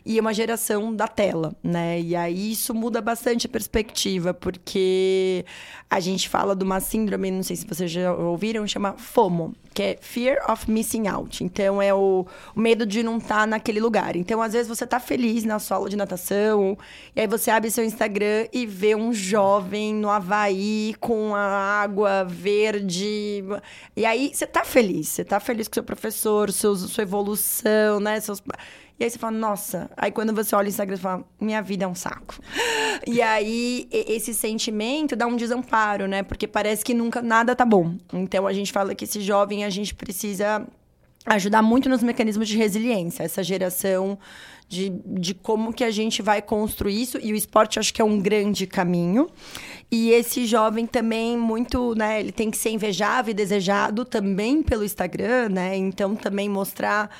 e 0.06 0.20
uma 0.20 0.34
geração 0.34 0.94
da 0.94 1.08
tela, 1.08 1.54
né? 1.62 1.98
E 1.98 2.14
aí 2.14 2.52
isso 2.52 2.74
muda 2.74 3.00
bastante 3.00 3.46
a 3.46 3.48
perspectiva, 3.48 4.34
porque 4.34 5.44
a 5.88 5.98
gente 5.98 6.28
fala 6.28 6.54
de 6.54 6.62
uma 6.62 6.78
síndrome, 6.78 7.30
não 7.30 7.42
sei 7.42 7.56
se 7.56 7.66
vocês 7.66 7.90
já 7.90 8.12
ouviram, 8.12 8.66
chama 8.66 8.94
FOMO, 8.98 9.54
que 9.72 9.82
é 9.82 9.98
Fear 10.00 10.50
of 10.50 10.70
Missing 10.70 11.08
Out. 11.08 11.42
Então 11.42 11.80
é 11.80 11.94
o, 11.94 12.26
o 12.54 12.60
medo 12.60 12.84
de 12.84 13.02
não 13.02 13.16
estar 13.16 13.40
tá 13.40 13.46
naquele 13.46 13.80
lugar. 13.80 14.14
Então 14.14 14.42
às 14.42 14.52
vezes 14.52 14.68
você 14.68 14.86
tá 14.86 15.00
feliz 15.00 15.44
na 15.44 15.58
sua 15.58 15.78
aula 15.78 15.88
de 15.88 15.96
natação, 15.96 16.76
e 17.16 17.20
aí 17.20 17.26
você 17.26 17.50
abre 17.50 17.70
seu 17.70 17.84
Instagram 17.84 18.46
e 18.52 18.66
vê 18.66 18.94
um 18.94 19.12
jovem 19.12 19.94
no 19.94 20.10
Havaí 20.10 20.94
com 21.00 21.34
a 21.34 21.80
água 21.82 22.24
verde. 22.24 23.42
E 23.96 24.04
aí 24.04 24.32
você 24.34 24.46
tá 24.46 24.64
feliz, 24.64 25.08
você 25.08 25.24
tá 25.24 25.40
feliz 25.40 25.66
com 25.66 25.74
seu 25.74 25.84
professor, 25.84 26.52
seus, 26.52 26.80
sua 26.90 27.02
evolução, 27.02 28.00
né? 28.00 28.20
Seus 28.20 28.42
e 28.98 29.04
aí 29.04 29.10
você 29.10 29.18
fala, 29.18 29.36
nossa. 29.36 29.90
Aí 29.96 30.10
quando 30.12 30.32
você 30.32 30.54
olha 30.54 30.66
o 30.66 30.68
Instagram, 30.68 30.96
você 30.96 31.02
fala, 31.02 31.24
minha 31.40 31.60
vida 31.60 31.84
é 31.84 31.88
um 31.88 31.94
saco. 31.94 32.38
E 33.06 33.20
aí 33.20 33.86
esse 33.90 34.32
sentimento 34.32 35.16
dá 35.16 35.26
um 35.26 35.36
desamparo, 35.36 36.06
né? 36.06 36.22
Porque 36.22 36.46
parece 36.46 36.82
que 36.82 36.94
nunca 36.94 37.20
nada 37.20 37.54
tá 37.54 37.64
bom. 37.64 37.96
Então 38.12 38.46
a 38.46 38.52
gente 38.52 38.72
fala 38.72 38.94
que 38.94 39.04
esse 39.04 39.20
jovem 39.20 39.64
a 39.64 39.68
gente 39.68 39.94
precisa 39.94 40.66
ajudar 41.26 41.60
muito 41.60 41.88
nos 41.88 42.02
mecanismos 42.02 42.48
de 42.48 42.56
resiliência, 42.56 43.24
essa 43.24 43.42
geração 43.42 44.16
de, 44.68 44.90
de 45.04 45.34
como 45.34 45.72
que 45.72 45.84
a 45.84 45.90
gente 45.90 46.22
vai 46.22 46.40
construir 46.40 47.02
isso. 47.02 47.18
E 47.20 47.32
o 47.32 47.36
esporte 47.36 47.78
acho 47.78 47.92
que 47.92 48.00
é 48.00 48.04
um 48.04 48.20
grande 48.20 48.66
caminho. 48.66 49.28
E 49.90 50.10
esse 50.10 50.46
jovem 50.46 50.86
também 50.86 51.36
muito, 51.36 51.94
né? 51.94 52.20
Ele 52.20 52.32
tem 52.32 52.50
que 52.50 52.56
ser 52.56 52.70
invejável 52.70 53.32
e 53.32 53.34
desejado 53.34 54.04
também 54.04 54.62
pelo 54.62 54.84
Instagram, 54.84 55.50
né? 55.50 55.76
Então 55.76 56.14
também 56.14 56.48
mostrar 56.48 57.10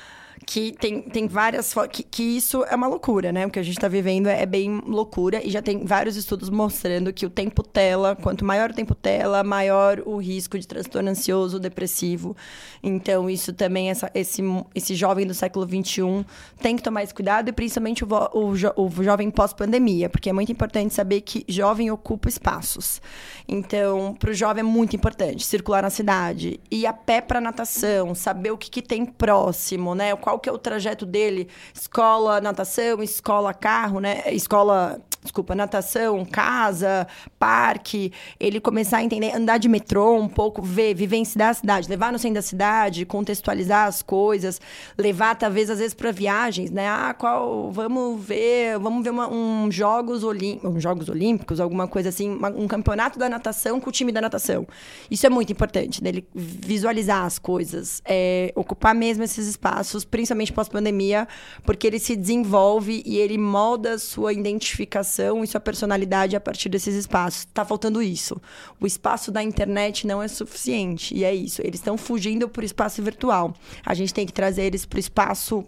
que 0.45 0.73
tem, 0.73 1.01
tem 1.01 1.27
várias 1.27 1.73
que, 1.91 2.03
que 2.03 2.23
isso 2.23 2.63
é 2.65 2.75
uma 2.75 2.87
loucura, 2.87 3.31
né? 3.31 3.45
O 3.45 3.49
que 3.49 3.59
a 3.59 3.63
gente 3.63 3.77
está 3.77 3.87
vivendo 3.87 4.27
é, 4.27 4.41
é, 4.41 4.45
bem 4.45 4.81
loucura 4.85 5.45
e 5.45 5.49
já 5.49 5.61
tem 5.61 5.85
vários 5.85 6.15
estudos 6.15 6.49
mostrando 6.49 7.13
que 7.13 7.25
o 7.25 7.29
tempo 7.29 7.63
tela, 7.63 8.15
quanto 8.15 8.43
maior 8.43 8.71
o 8.71 8.73
tempo 8.73 8.95
tela, 8.95 9.43
maior 9.43 10.01
o 10.05 10.17
risco 10.17 10.57
de 10.57 10.67
transtorno 10.67 11.09
ansioso, 11.09 11.59
depressivo. 11.59 12.35
Então, 12.83 13.29
isso 13.29 13.53
também, 13.53 13.89
essa, 13.89 14.09
esse, 14.13 14.41
esse 14.73 14.95
jovem 14.95 15.25
do 15.25 15.33
século 15.33 15.65
XXI 15.65 16.25
tem 16.59 16.75
que 16.75 16.83
tomar 16.83 17.03
esse 17.03 17.13
cuidado. 17.13 17.49
e 17.49 17.51
principalmente 17.51 18.03
o, 18.03 18.07
o, 18.33 18.55
jo 18.55 18.71
o 18.75 18.89
jovem 19.03 19.29
pós-pandemia, 19.29 20.09
porque 20.09 20.29
é 20.29 20.33
muito 20.33 20.51
importante 20.51 20.93
saber 20.93 21.21
que 21.21 21.45
jovem 21.47 21.91
ocupa 21.91 22.29
espaços. 22.29 23.01
Então, 23.47 24.15
para 24.19 24.31
o 24.31 24.33
jovem 24.33 24.61
é 24.61 24.63
muito 24.63 24.95
importante 24.95 25.45
circular 25.45 25.81
na 25.81 25.89
cidade, 25.89 26.59
ir 26.71 26.85
a 26.85 26.93
pé 26.93 27.21
para 27.21 27.39
natação, 27.39 28.15
saber 28.15 28.51
o 28.51 28.57
que, 28.57 28.69
que 28.69 28.81
tem 28.81 29.05
próximo, 29.05 29.93
né? 29.93 30.13
Qual 30.25 30.39
que 30.39 30.49
é 30.49 30.51
o 30.51 30.57
trajeto 30.57 31.05
dele, 31.05 31.47
escola, 31.71 32.41
natação, 32.41 33.03
escola, 33.03 33.53
carro, 33.53 33.99
né? 33.99 34.23
Escola 34.31 34.99
desculpa, 35.25 35.55
natação, 35.55 36.23
casa, 36.23 37.07
parque, 37.37 38.13
ele 38.39 38.59
começar 38.59 38.97
a 38.97 39.03
entender, 39.03 39.35
andar 39.35 39.57
de 39.57 39.67
metrô 39.67 40.15
um 40.17 40.29
pouco, 40.29 40.61
ver, 40.61 40.93
vivenciar 40.93 41.49
a 41.49 41.53
cidade, 41.53 41.89
levar 41.89 42.13
no 42.13 42.19
centro 42.19 42.35
da 42.35 42.41
cidade, 42.41 43.05
contextualizar 43.05 43.87
as 43.87 44.01
coisas, 44.01 44.61
levar 44.97 45.35
talvez 45.35 45.69
às 45.69 45.79
vezes 45.79 45.93
para 45.93 46.11
viagens, 46.11 46.71
né? 46.71 46.87
Ah, 46.87 47.13
qual, 47.17 47.71
vamos 47.71 48.23
ver, 48.23 48.79
vamos 48.79 49.03
ver 49.03 49.09
uma, 49.09 49.27
um 49.27 49.69
jogos 49.71 50.23
olímpicos, 50.23 50.81
jogos 50.81 51.09
olímpicos, 51.09 51.59
alguma 51.59 51.87
coisa 51.87 52.09
assim, 52.09 52.29
uma, 52.29 52.49
um 52.49 52.67
campeonato 52.67 53.17
da 53.17 53.27
natação 53.27 53.79
com 53.79 53.89
o 53.89 53.93
time 53.93 54.11
da 54.11 54.21
natação. 54.21 54.67
Isso 55.09 55.25
é 55.25 55.29
muito 55.29 55.51
importante, 55.51 56.03
né? 56.03 56.09
Ele 56.09 56.27
visualizar 56.33 57.25
as 57.25 57.39
coisas, 57.39 58.01
é, 58.05 58.53
ocupar 58.55 58.93
mesmo 58.93 59.23
esses 59.23 59.47
espaços, 59.47 60.05
principalmente 60.15 60.53
pós-pandemia, 60.53 61.27
porque 61.65 61.85
ele 61.85 61.99
se 61.99 62.15
desenvolve 62.15 63.03
e 63.05 63.17
ele 63.17 63.37
molda 63.37 63.97
sua 63.97 64.31
identificação 64.31 65.43
e 65.43 65.47
sua 65.47 65.59
personalidade 65.59 66.37
a 66.37 66.39
partir 66.39 66.69
desses 66.69 66.95
espaços. 66.95 67.41
Está 67.41 67.65
faltando 67.65 68.01
isso. 68.01 68.41
O 68.79 68.87
espaço 68.87 69.29
da 69.29 69.43
internet 69.43 70.07
não 70.07 70.23
é 70.23 70.29
suficiente. 70.29 71.13
E 71.13 71.25
é 71.25 71.35
isso. 71.35 71.61
Eles 71.61 71.81
estão 71.81 71.97
fugindo 71.97 72.47
para 72.47 72.61
o 72.61 72.65
espaço 72.65 73.03
virtual. 73.03 73.53
A 73.85 73.93
gente 73.93 74.13
tem 74.13 74.25
que 74.25 74.31
trazer 74.31 74.63
eles 74.63 74.85
para 74.85 74.95
o 74.95 74.99
espaço 75.01 75.65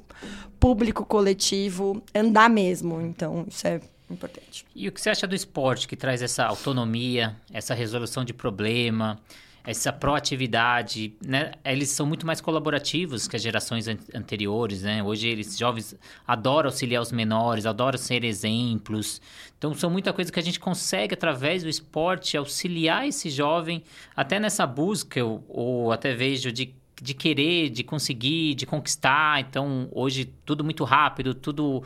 público, 0.58 1.04
coletivo, 1.04 2.02
andar 2.16 2.50
mesmo. 2.50 3.02
Então, 3.02 3.46
isso 3.50 3.68
é 3.68 3.82
importante. 4.10 4.66
E 4.74 4.88
o 4.88 4.94
que 4.94 5.02
você 5.02 5.10
acha 5.10 5.28
do 5.28 5.36
esporte 5.36 5.90
que 5.90 5.98
traz 5.98 6.22
essa 6.22 6.46
autonomia, 6.46 7.36
essa 7.52 7.74
resolução 7.74 8.24
de 8.24 8.34
problema? 8.34 9.20
Essa 9.68 9.92
proatividade, 9.92 11.14
né? 11.22 11.52
Eles 11.66 11.90
são 11.90 12.06
muito 12.06 12.26
mais 12.26 12.40
colaborativos 12.40 13.28
que 13.28 13.36
as 13.36 13.42
gerações 13.42 13.86
an 13.86 13.98
anteriores, 14.16 14.84
né? 14.84 15.04
Hoje 15.04 15.28
eles 15.28 15.58
jovens 15.58 15.94
adoram 16.26 16.70
auxiliar 16.70 17.02
os 17.02 17.12
menores, 17.12 17.66
adoram 17.66 17.98
ser 17.98 18.24
exemplos. 18.24 19.22
Então 19.58 19.74
são 19.74 19.90
muita 19.90 20.14
coisa 20.14 20.32
que 20.32 20.40
a 20.40 20.44
gente 20.44 20.58
consegue 20.58 21.14
através 21.14 21.64
do 21.64 21.70
esporte 21.70 22.38
auxiliar 22.38 23.06
esse 23.10 23.30
jovem 23.30 23.84
até 24.16 24.40
nessa 24.40 24.66
busca 24.66 25.22
ou, 25.24 25.44
ou 25.50 25.92
até 25.92 26.14
vejo 26.14 26.50
de 26.50 26.74
de 27.00 27.14
querer, 27.14 27.70
de 27.70 27.84
conseguir, 27.84 28.56
de 28.56 28.66
conquistar. 28.66 29.40
Então, 29.42 29.88
hoje 29.92 30.34
tudo 30.44 30.64
muito 30.64 30.84
rápido, 30.84 31.36
tudo 31.36 31.84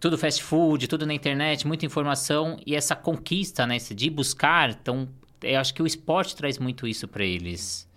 tudo 0.00 0.16
fast 0.16 0.42
food, 0.42 0.86
tudo 0.86 1.04
na 1.04 1.12
internet, 1.12 1.66
muita 1.66 1.84
informação 1.84 2.56
e 2.64 2.74
essa 2.74 2.94
conquista, 2.94 3.66
né, 3.66 3.76
de 3.78 4.08
buscar, 4.08 4.70
então 4.70 5.08
eu 5.42 5.58
acho 5.60 5.74
que 5.74 5.82
o 5.82 5.86
esporte 5.86 6.36
traz 6.36 6.58
muito 6.58 6.86
isso 6.86 7.08
para 7.08 7.24
eles. 7.24 7.87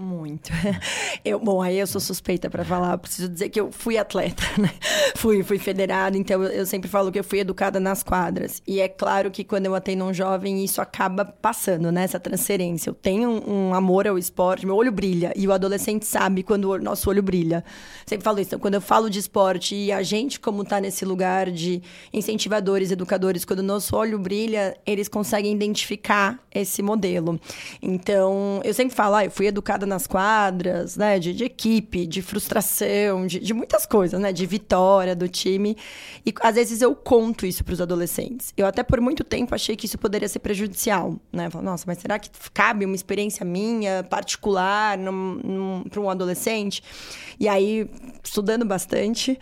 Muito. 0.00 0.50
Eu, 1.22 1.38
bom, 1.38 1.60
aí 1.60 1.78
eu 1.78 1.86
sou 1.86 2.00
suspeita 2.00 2.48
para 2.48 2.64
falar. 2.64 2.96
Preciso 2.96 3.28
dizer 3.28 3.50
que 3.50 3.60
eu 3.60 3.70
fui 3.70 3.98
atleta, 3.98 4.42
né? 4.56 4.70
Fui, 5.14 5.42
fui 5.42 5.58
federada, 5.58 6.16
então 6.16 6.42
eu 6.42 6.64
sempre 6.64 6.88
falo 6.88 7.12
que 7.12 7.18
eu 7.18 7.24
fui 7.24 7.40
educada 7.40 7.78
nas 7.78 8.02
quadras. 8.02 8.62
E 8.66 8.80
é 8.80 8.88
claro 8.88 9.30
que 9.30 9.44
quando 9.44 9.66
eu 9.66 9.74
atendo 9.74 10.04
um 10.04 10.14
jovem, 10.14 10.64
isso 10.64 10.80
acaba 10.80 11.26
passando, 11.26 11.92
né? 11.92 12.04
Essa 12.04 12.18
transferência. 12.18 12.88
Eu 12.88 12.94
tenho 12.94 13.28
um, 13.28 13.68
um 13.68 13.74
amor 13.74 14.08
ao 14.08 14.16
esporte, 14.16 14.64
meu 14.64 14.74
olho 14.74 14.90
brilha. 14.90 15.34
E 15.36 15.46
o 15.46 15.52
adolescente 15.52 16.06
sabe 16.06 16.42
quando 16.42 16.70
o 16.70 16.78
nosso 16.78 17.10
olho 17.10 17.22
brilha. 17.22 17.62
Sempre 18.06 18.24
falo 18.24 18.40
isso. 18.40 18.48
Então, 18.48 18.58
quando 18.58 18.74
eu 18.74 18.80
falo 18.80 19.10
de 19.10 19.18
esporte 19.18 19.74
e 19.74 19.92
a 19.92 20.02
gente, 20.02 20.40
como 20.40 20.64
tá 20.64 20.80
nesse 20.80 21.04
lugar 21.04 21.50
de 21.50 21.82
incentivadores, 22.10 22.90
educadores, 22.90 23.44
quando 23.44 23.58
o 23.58 23.64
nosso 23.64 23.94
olho 23.94 24.18
brilha, 24.18 24.74
eles 24.86 25.08
conseguem 25.08 25.52
identificar 25.52 26.38
esse 26.50 26.80
modelo. 26.80 27.38
Então, 27.82 28.62
eu 28.64 28.72
sempre 28.72 28.96
falo, 28.96 29.16
ah, 29.16 29.24
eu 29.26 29.30
fui 29.30 29.46
educada 29.46 29.89
nas 29.90 30.06
quadras, 30.06 30.96
né? 30.96 31.18
De, 31.18 31.34
de 31.34 31.44
equipe, 31.44 32.06
de 32.06 32.22
frustração, 32.22 33.26
de, 33.26 33.40
de, 33.40 33.52
muitas 33.52 33.84
coisas, 33.84 34.18
né? 34.18 34.32
De 34.32 34.46
vitória 34.46 35.14
do 35.14 35.28
time. 35.28 35.76
E 36.24 36.32
às 36.40 36.54
vezes 36.54 36.80
eu 36.80 36.94
conto 36.94 37.44
isso 37.44 37.62
para 37.62 37.74
os 37.74 37.80
adolescentes. 37.80 38.54
Eu 38.56 38.66
até 38.66 38.82
por 38.82 39.00
muito 39.00 39.22
tempo 39.22 39.54
achei 39.54 39.76
que 39.76 39.84
isso 39.84 39.98
poderia 39.98 40.28
ser 40.28 40.38
prejudicial, 40.38 41.16
né? 41.30 41.50
Falo, 41.50 41.64
nossa, 41.64 41.84
mas 41.86 41.98
será 41.98 42.18
que 42.18 42.30
cabe 42.54 42.86
uma 42.86 42.94
experiência 42.94 43.44
minha, 43.44 44.02
particular, 44.04 44.96
para 45.90 46.00
um 46.00 46.08
adolescente? 46.08 46.82
E 47.38 47.48
aí, 47.48 47.88
estudando 48.22 48.64
bastante, 48.64 49.38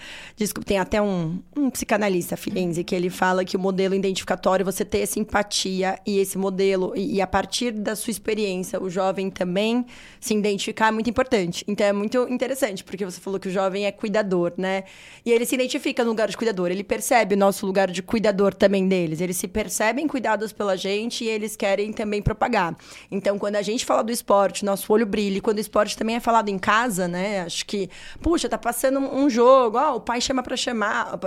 tem 0.64 0.78
até 0.78 1.02
um, 1.02 1.40
um 1.57 1.69
psicanalista, 1.69 2.37
Firenze, 2.37 2.83
que 2.85 2.95
ele 2.95 3.11
fala 3.11 3.45
que 3.45 3.57
o 3.57 3.61
modelo 3.61 3.95
identificatório, 3.95 4.64
você 4.64 4.85
ter 4.85 5.00
essa 5.00 5.19
empatia 5.19 5.99
e 6.07 6.19
esse 6.19 6.38
modelo, 6.38 6.93
e, 6.97 7.17
e 7.17 7.21
a 7.21 7.26
partir 7.26 7.73
da 7.73 7.95
sua 7.95 8.11
experiência, 8.11 8.81
o 8.81 8.88
jovem 8.88 9.31
também 9.31 9.85
se 10.28 10.35
identificar 10.35 10.88
é 10.88 10.90
muito 10.90 11.08
importante. 11.08 11.64
Então 11.66 11.87
é 11.87 11.92
muito 11.92 12.28
interessante, 12.28 12.85
porque 12.85 13.04
você 13.04 13.20
falou 13.20 13.40
que 13.40 13.49
o 13.49 13.50
jovem 13.50 13.87
é 13.87 13.92
cuidador, 13.92 14.52
né? 14.56 14.85
E 15.25 15.32
ele 15.32 15.44
se 15.47 15.54
identifica 15.54 16.04
no 16.04 16.11
lugar 16.11 16.28
de 16.28 16.37
cuidador, 16.37 16.70
ele 16.70 16.85
percebe 16.85 17.35
o 17.35 17.38
nosso 17.38 17.66
lugar 17.66 17.90
de 17.90 18.02
cuidador 18.02 18.54
também 18.54 18.87
deles. 18.87 19.20
Eles 19.20 19.37
se 19.37 19.49
percebem 19.49 20.06
cuidados 20.06 20.52
pela 20.52 20.76
gente 20.76 21.25
e 21.25 21.28
eles 21.28 21.56
querem 21.56 21.92
também 21.92 22.23
propagar. 22.23 22.76
Então, 23.11 23.38
quando 23.38 23.56
a 23.56 23.62
gente 23.62 23.85
fala 23.85 24.02
do 24.02 24.12
esporte, 24.12 24.64
nosso 24.64 24.92
olho 24.92 25.06
brilha, 25.06 25.38
e 25.38 25.40
quando 25.40 25.58
o 25.58 25.61
esporte 25.61 25.97
também 25.97 26.16
é 26.16 26.20
falado 26.20 26.49
em 26.49 26.58
casa, 26.58 27.08
né? 27.08 27.40
Acho 27.40 27.64
que, 27.64 27.88
puxa, 28.20 28.49
tá 28.49 28.58
passando 28.58 28.99
um 29.00 29.30
jogo, 29.30 29.78
ó, 29.78 29.97
o 29.97 30.00
pai 30.00 30.20
chama 30.20 30.42
para 30.42 30.56
chamar, 30.56 31.18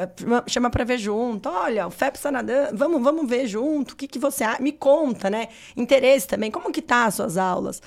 chama 0.48 0.70
para 0.70 0.84
ver 0.84 0.98
junto. 0.98 1.50
Olha, 1.50 1.88
o 1.88 1.92
FEP 1.92 2.16
está 2.18 2.32
nadando, 2.32 2.78
vamos, 2.78 3.02
vamos 3.02 3.28
ver 3.28 3.48
junto. 3.48 3.92
O 3.92 3.96
que 3.96 4.08
que 4.08 4.20
você 4.20 4.46
me 4.60 4.72
conta, 4.72 5.30
né? 5.30 5.48
Interesse 5.76 6.28
também, 6.28 6.52
como 6.52 6.72
que 6.72 6.82
tá 6.82 7.06
as 7.06 7.16
suas 7.16 7.38
aulas? 7.38 7.82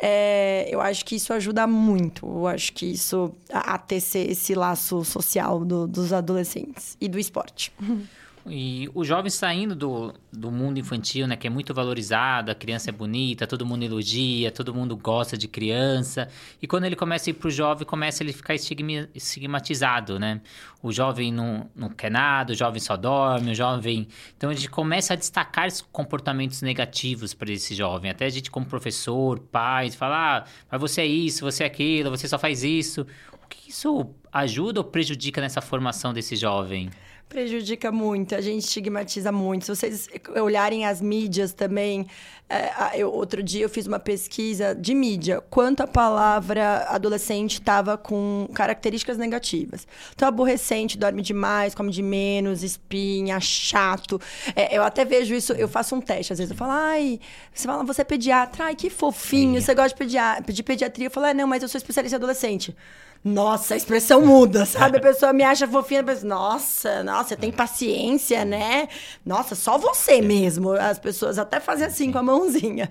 É, 0.00 0.59
eu 0.68 0.80
acho 0.80 1.04
que 1.04 1.16
isso 1.16 1.32
ajuda 1.32 1.66
muito. 1.66 2.26
Eu 2.26 2.46
acho 2.46 2.72
que 2.72 2.86
isso 2.86 3.32
a, 3.52 3.74
a 3.74 3.78
tecer 3.78 4.30
esse 4.30 4.54
laço 4.54 5.04
social 5.04 5.64
do, 5.64 5.86
dos 5.86 6.12
adolescentes 6.12 6.96
e 7.00 7.08
do 7.08 7.18
esporte. 7.18 7.72
E 8.46 8.88
o 8.94 9.04
jovem 9.04 9.30
saindo 9.30 9.74
do, 9.74 10.14
do 10.32 10.50
mundo 10.50 10.78
infantil, 10.78 11.26
né, 11.26 11.36
que 11.36 11.46
é 11.46 11.50
muito 11.50 11.74
valorizado, 11.74 12.50
a 12.50 12.54
criança 12.54 12.88
é 12.88 12.92
bonita, 12.92 13.46
todo 13.46 13.66
mundo 13.66 13.82
elogia, 13.82 14.50
todo 14.50 14.74
mundo 14.74 14.96
gosta 14.96 15.36
de 15.36 15.46
criança. 15.46 16.26
E 16.60 16.66
quando 16.66 16.84
ele 16.84 16.96
começa 16.96 17.28
a 17.28 17.32
ir 17.32 17.34
pro 17.34 17.50
jovem, 17.50 17.86
começa 17.86 18.22
ele 18.22 18.32
ficar 18.32 18.54
estigmatizado, 18.54 20.18
né? 20.18 20.40
O 20.82 20.90
jovem 20.90 21.30
não, 21.30 21.68
não 21.76 21.90
quer 21.90 22.10
nada, 22.10 22.52
o 22.52 22.56
jovem 22.56 22.80
só 22.80 22.96
dorme, 22.96 23.50
o 23.50 23.54
jovem. 23.54 24.08
Então 24.36 24.48
a 24.48 24.54
gente 24.54 24.70
começa 24.70 25.12
a 25.12 25.16
destacar 25.16 25.68
comportamentos 25.92 26.62
negativos 26.62 27.34
para 27.34 27.52
esse 27.52 27.74
jovem. 27.74 28.10
Até 28.10 28.24
a 28.24 28.30
gente, 28.30 28.50
como 28.50 28.64
professor, 28.64 29.38
pai, 29.38 29.90
fala: 29.90 30.38
ah, 30.38 30.44
mas 30.70 30.80
você 30.80 31.02
é 31.02 31.06
isso, 31.06 31.44
você 31.44 31.64
é 31.64 31.66
aquilo, 31.66 32.10
você 32.10 32.26
só 32.26 32.38
faz 32.38 32.64
isso. 32.64 33.06
O 33.44 33.48
que 33.48 33.70
isso 33.70 34.14
ajuda 34.32 34.80
ou 34.80 34.84
prejudica 34.84 35.40
nessa 35.42 35.60
formação 35.60 36.14
desse 36.14 36.34
jovem? 36.36 36.88
Prejudica 37.30 37.92
muito, 37.92 38.34
a 38.34 38.40
gente 38.40 38.64
estigmatiza 38.64 39.30
muito. 39.30 39.64
Se 39.64 39.70
vocês 39.70 40.08
olharem 40.34 40.84
as 40.84 41.00
mídias 41.00 41.52
também, 41.52 42.08
é, 42.48 43.00
eu, 43.00 43.12
outro 43.12 43.40
dia 43.40 43.62
eu 43.62 43.68
fiz 43.68 43.86
uma 43.86 44.00
pesquisa 44.00 44.74
de 44.74 44.92
mídia, 44.96 45.40
quanto 45.48 45.80
a 45.80 45.86
palavra 45.86 46.86
adolescente 46.88 47.52
estava 47.52 47.96
com 47.96 48.48
características 48.52 49.16
negativas. 49.16 49.86
Então, 50.12 50.26
aborrecente, 50.26 50.98
dorme 50.98 51.22
demais, 51.22 51.72
come 51.72 51.92
de 51.92 52.02
menos, 52.02 52.64
espinha, 52.64 53.38
chato. 53.38 54.20
É, 54.56 54.76
eu 54.76 54.82
até 54.82 55.04
vejo 55.04 55.32
isso, 55.32 55.52
eu 55.52 55.68
faço 55.68 55.94
um 55.94 56.00
teste, 56.00 56.32
às 56.32 56.38
vezes 56.40 56.50
eu 56.50 56.56
falo, 56.56 56.72
ai, 56.72 57.20
você 57.54 57.64
fala, 57.64 57.84
você 57.84 58.00
é 58.02 58.04
pediatra, 58.04 58.64
ai, 58.64 58.74
que 58.74 58.90
fofinho, 58.90 59.62
você 59.62 59.72
gosta 59.72 59.90
de, 59.90 59.96
pedia 59.96 60.42
de 60.48 60.62
pediatria. 60.64 61.06
Eu 61.06 61.12
falo, 61.12 61.26
é, 61.26 61.34
não, 61.34 61.46
mas 61.46 61.62
eu 61.62 61.68
sou 61.68 61.78
especialista 61.78 62.16
em 62.16 62.18
adolescente. 62.18 62.74
Nossa, 63.22 63.74
a 63.74 63.76
expressão 63.76 64.24
muda, 64.24 64.64
sabe? 64.64 64.96
A 64.96 65.00
pessoa 65.02 65.30
me 65.30 65.42
acha 65.42 65.68
fofinha, 65.68 66.02
pensa, 66.02 66.26
nossa, 66.26 67.04
nossa, 67.04 67.36
tem 67.36 67.52
paciência, 67.52 68.46
né? 68.46 68.88
Nossa, 69.26 69.54
só 69.54 69.76
você 69.76 70.22
mesmo. 70.22 70.72
As 70.72 70.98
pessoas 70.98 71.38
até 71.38 71.60
fazem 71.60 71.86
assim 71.86 72.10
com 72.10 72.16
a 72.16 72.22
mãozinha. 72.22 72.88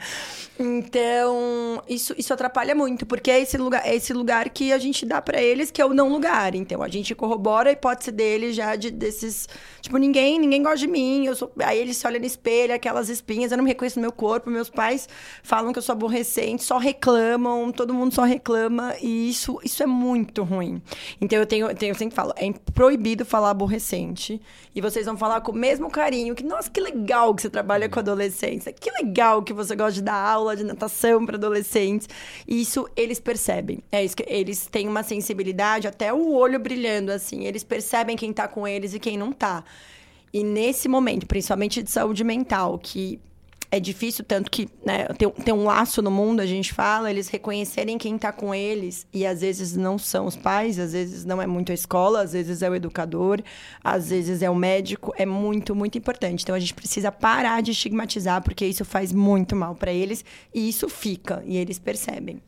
Então, 0.60 1.82
isso, 1.88 2.14
isso 2.16 2.32
atrapalha 2.32 2.76
muito, 2.76 3.08
porque 3.08 3.32
é 3.32 3.40
esse 3.42 3.58
lugar, 3.58 3.82
é 3.84 3.96
esse 3.96 4.14
lugar 4.14 4.50
que 4.50 4.72
a 4.72 4.78
gente 4.78 5.04
dá 5.04 5.20
para 5.20 5.42
eles 5.42 5.72
que 5.72 5.82
é 5.82 5.86
o 5.86 5.96
não 5.96 6.10
lugar. 6.10 6.54
Então, 6.54 6.84
a 6.84 6.88
gente 6.88 7.16
corrobora 7.16 7.70
a 7.70 7.74
hipótese 7.74 8.12
deles 8.12 8.56
já 8.56 8.76
de 8.76 8.92
desses, 8.92 9.48
tipo, 9.82 9.98
ninguém, 9.98 10.38
ninguém 10.38 10.62
gosta 10.62 10.78
de 10.78 10.88
mim, 10.88 11.26
eu 11.26 11.36
sou, 11.36 11.52
aí 11.64 11.80
eles 11.80 11.98
se 11.98 12.06
olham 12.06 12.20
no 12.20 12.26
espelho, 12.26 12.74
aquelas 12.74 13.10
espinhas, 13.10 13.52
eu 13.52 13.58
não 13.58 13.64
me 13.64 13.70
reconheço 13.72 13.98
no 13.98 14.02
meu 14.02 14.12
corpo, 14.12 14.50
meus 14.50 14.70
pais 14.70 15.08
falam 15.42 15.72
que 15.72 15.80
eu 15.80 15.84
sou 15.84 15.94
aborrecente, 15.94 16.64
só 16.64 16.78
reclamam, 16.78 17.72
todo 17.72 17.94
mundo 17.94 18.14
só 18.14 18.24
reclama, 18.24 18.96
e 19.02 19.30
isso 19.30 19.60
isso 19.64 19.82
é 19.82 19.86
muito 19.86 20.19
muito 20.20 20.44
ruim. 20.44 20.82
Então 21.20 21.40
eu 21.40 21.46
tenho, 21.46 21.74
tenho 21.76 21.92
eu 21.92 21.96
sempre 21.96 22.16
falo, 22.16 22.34
é 22.36 22.52
proibido 22.74 23.26
falar 23.26 23.50
aborrecente. 23.50 24.42
E 24.74 24.82
vocês 24.82 25.06
vão 25.06 25.18
falar 25.18 25.42
com 25.42 25.52
o 25.52 25.56
mesmo 25.56 25.90
carinho, 25.90 26.36
que, 26.36 26.44
nossa, 26.44 26.70
que 26.70 26.80
legal 26.80 27.34
que 27.34 27.42
você 27.42 27.50
trabalha 27.50 27.90
com 27.90 28.00
adolescência, 28.00 28.72
que 28.72 28.92
legal 28.92 29.42
que 29.44 29.54
você 29.54 29.76
gosta 29.76 29.94
de 29.94 30.02
dar 30.02 30.16
aula 30.16 30.56
de 30.56 30.64
natação 30.64 31.26
para 31.26 31.36
adolescentes. 31.36 32.08
Isso 32.48 32.88
eles 32.96 33.20
percebem. 33.20 33.80
É 33.92 34.04
isso 34.04 34.16
que 34.16 34.26
eles 34.28 34.68
têm 34.68 34.88
uma 34.88 35.04
sensibilidade, 35.04 35.88
até 35.88 36.14
o 36.14 36.34
olho 36.34 36.60
brilhando, 36.60 37.12
assim. 37.12 37.46
Eles 37.46 37.64
percebem 37.64 38.16
quem 38.16 38.32
tá 38.32 38.48
com 38.48 38.68
eles 38.68 38.94
e 38.94 39.00
quem 39.00 39.18
não 39.18 39.32
tá. 39.32 39.64
E 40.32 40.44
nesse 40.44 40.88
momento, 40.88 41.26
principalmente 41.26 41.82
de 41.82 41.90
saúde 41.90 42.24
mental, 42.24 42.78
que 42.78 43.20
é 43.72 43.80
difícil, 43.80 44.26
tanto 44.26 44.50
que 44.50 44.68
né, 44.86 45.06
tem, 45.18 45.30
tem 45.30 45.54
um 45.54 45.66
laço 45.66 46.02
no 46.02 46.10
mundo, 46.10 46.40
a 46.40 46.46
gente 46.46 46.74
fala, 46.74 47.10
eles 47.10 47.28
reconhecerem 47.28 47.98
quem 47.98 48.16
está 48.16 48.32
com 48.32 48.54
eles, 48.54 49.06
e 49.14 49.26
às 49.26 49.42
vezes 49.42 49.76
não 49.76 49.98
são 49.98 50.26
os 50.26 50.36
pais, 50.36 50.80
às 50.80 50.94
vezes 50.94 51.24
não 51.24 51.42
é 51.42 51.46
muito 51.46 51.72
a 51.72 51.76
escola, 51.76 52.22
às 52.22 52.34
vezes 52.34 52.62
é 52.62 52.70
o 52.70 52.76
educador, 52.76 53.42
às 53.84 54.10
vezes 54.10 54.42
é 54.42 54.50
o 54.50 54.56
médico, 54.56 55.14
é 55.18 55.26
muito, 55.26 55.76
muito 55.76 55.98
importante. 55.98 56.44
Então 56.44 56.56
a 56.56 56.60
gente 56.60 56.74
precisa 56.74 57.12
parar 57.12 57.62
de 57.62 57.72
estigmatizar, 57.72 58.42
porque 58.42 58.66
isso 58.66 58.84
faz 58.84 59.14
muito 59.14 59.56
mal 59.56 59.76
para 59.76 59.92
eles, 59.92 60.26
e 60.54 60.68
isso 60.68 60.90
fica, 60.90 61.44
e 61.46 61.58
eles 61.58 61.78
percebem. 61.78 62.42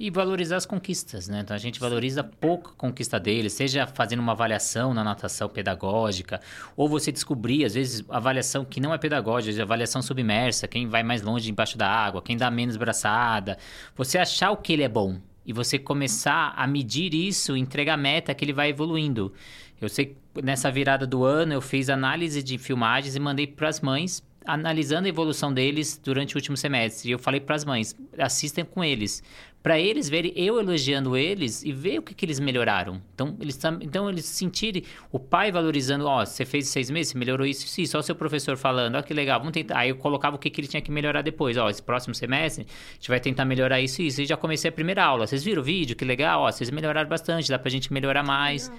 E 0.00 0.10
valorizar 0.10 0.56
as 0.56 0.64
conquistas, 0.64 1.26
né? 1.28 1.40
Então 1.40 1.56
a 1.56 1.58
gente 1.58 1.80
valoriza 1.80 2.22
pouco 2.22 2.70
a 2.70 2.74
conquista 2.74 3.18
deles, 3.18 3.52
seja 3.52 3.84
fazendo 3.84 4.20
uma 4.20 4.30
avaliação 4.30 4.94
na 4.94 5.02
natação 5.02 5.48
pedagógica, 5.48 6.40
ou 6.76 6.88
você 6.88 7.10
descobrir, 7.10 7.64
às 7.64 7.74
vezes, 7.74 8.04
avaliação 8.08 8.64
que 8.64 8.80
não 8.80 8.94
é 8.94 8.98
pedagógica, 8.98 9.60
avaliação 9.60 10.00
submersa, 10.00 10.68
quem 10.68 10.86
vai 10.86 11.02
mais 11.02 11.22
longe 11.22 11.50
embaixo 11.50 11.76
da 11.76 11.88
água, 11.88 12.22
quem 12.22 12.36
dá 12.36 12.48
menos 12.48 12.76
braçada. 12.76 13.58
Você 13.96 14.18
achar 14.18 14.52
o 14.52 14.56
que 14.56 14.72
ele 14.72 14.84
é 14.84 14.88
bom 14.88 15.18
e 15.44 15.52
você 15.52 15.78
começar 15.78 16.52
a 16.56 16.66
medir 16.66 17.12
isso, 17.12 17.56
entregar 17.56 17.96
meta 17.96 18.32
que 18.34 18.44
ele 18.44 18.52
vai 18.52 18.68
evoluindo. 18.68 19.32
Eu 19.80 19.88
sei 19.88 20.06
que 20.06 20.42
nessa 20.42 20.70
virada 20.70 21.06
do 21.06 21.24
ano 21.24 21.54
eu 21.54 21.60
fiz 21.60 21.88
análise 21.88 22.40
de 22.40 22.56
filmagens 22.56 23.16
e 23.16 23.20
mandei 23.20 23.46
para 23.48 23.68
as 23.68 23.80
mães 23.80 24.22
analisando 24.48 25.06
a 25.06 25.08
evolução 25.10 25.52
deles 25.52 26.00
durante 26.02 26.34
o 26.34 26.38
último 26.38 26.56
semestre. 26.56 27.10
E 27.10 27.12
eu 27.12 27.18
falei 27.18 27.38
para 27.38 27.54
as 27.54 27.66
mães, 27.66 27.94
assistem 28.16 28.64
com 28.64 28.82
eles, 28.82 29.22
para 29.62 29.78
eles 29.78 30.08
verem 30.08 30.32
eu 30.36 30.58
elogiando 30.58 31.16
eles 31.16 31.62
e 31.64 31.72
ver 31.72 31.98
o 31.98 32.02
que, 32.02 32.14
que 32.14 32.24
eles 32.24 32.38
melhoraram. 32.38 33.02
Então 33.14 33.36
eles, 33.40 33.58
então, 33.80 34.08
eles 34.08 34.24
sentirem 34.24 34.84
o 35.10 35.18
pai 35.18 35.50
valorizando, 35.50 36.06
ó, 36.06 36.22
oh, 36.22 36.26
você 36.26 36.44
fez 36.44 36.68
seis 36.68 36.90
meses, 36.90 37.12
você 37.12 37.18
melhorou 37.18 37.46
isso, 37.46 37.66
isso, 37.80 37.92
só 37.92 37.98
o 37.98 38.02
seu 38.02 38.14
professor 38.14 38.56
falando, 38.56 38.94
ó, 38.94 39.00
oh, 39.00 39.02
que 39.02 39.12
legal, 39.12 39.38
vamos 39.38 39.52
tentar. 39.52 39.78
Aí 39.78 39.90
eu 39.90 39.96
colocava 39.96 40.36
o 40.36 40.38
que, 40.38 40.48
que 40.48 40.60
ele 40.60 40.68
tinha 40.68 40.80
que 40.80 40.90
melhorar 40.90 41.22
depois, 41.22 41.56
ó, 41.56 41.66
oh, 41.66 41.70
esse 41.70 41.82
próximo 41.82 42.14
semestre 42.14 42.66
a 42.68 42.94
gente 42.94 43.08
vai 43.08 43.20
tentar 43.20 43.44
melhorar 43.44 43.80
isso 43.80 44.00
e 44.00 44.06
isso. 44.06 44.22
E 44.22 44.26
já 44.26 44.36
comecei 44.36 44.68
a 44.68 44.72
primeira 44.72 45.04
aula. 45.04 45.26
Vocês 45.26 45.42
viram 45.42 45.60
o 45.60 45.64
vídeo? 45.64 45.96
Que 45.96 46.04
legal, 46.04 46.42
ó, 46.42 46.52
vocês 46.52 46.70
melhoraram 46.70 47.08
bastante, 47.08 47.50
dá 47.50 47.58
pra 47.58 47.70
gente 47.70 47.92
melhorar 47.92 48.22
mais. 48.22 48.70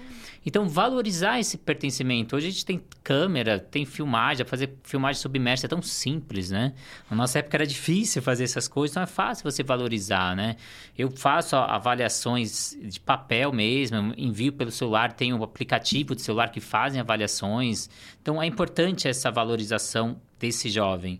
Então, 0.45 0.67
valorizar 0.69 1.39
esse 1.39 1.57
pertencimento. 1.57 2.35
Hoje 2.35 2.47
a 2.47 2.49
gente 2.49 2.65
tem 2.65 2.81
câmera, 3.03 3.59
tem 3.59 3.85
filmagem, 3.85 4.45
fazer 4.45 4.73
filmagem 4.83 5.21
submersa 5.21 5.65
é 5.65 5.69
tão 5.69 5.81
simples, 5.81 6.49
né? 6.49 6.73
Na 7.09 7.17
nossa 7.17 7.39
época 7.39 7.57
era 7.57 7.67
difícil 7.67 8.21
fazer 8.21 8.45
essas 8.45 8.67
coisas, 8.67 8.93
então 8.93 9.03
é 9.03 9.07
fácil 9.07 9.43
você 9.43 9.63
valorizar, 9.63 10.35
né? 10.35 10.55
Eu 10.97 11.09
faço 11.09 11.55
avaliações 11.55 12.77
de 12.81 12.99
papel 12.99 13.51
mesmo, 13.53 14.13
envio 14.17 14.51
pelo 14.51 14.71
celular, 14.71 15.13
tem 15.13 15.33
um 15.33 15.43
aplicativo 15.43 16.15
de 16.15 16.21
celular 16.21 16.51
que 16.51 16.59
fazem 16.59 16.99
avaliações. 16.99 17.89
Então, 18.21 18.41
é 18.41 18.45
importante 18.45 19.07
essa 19.07 19.31
valorização 19.31 20.19
desse 20.39 20.69
jovem. 20.69 21.19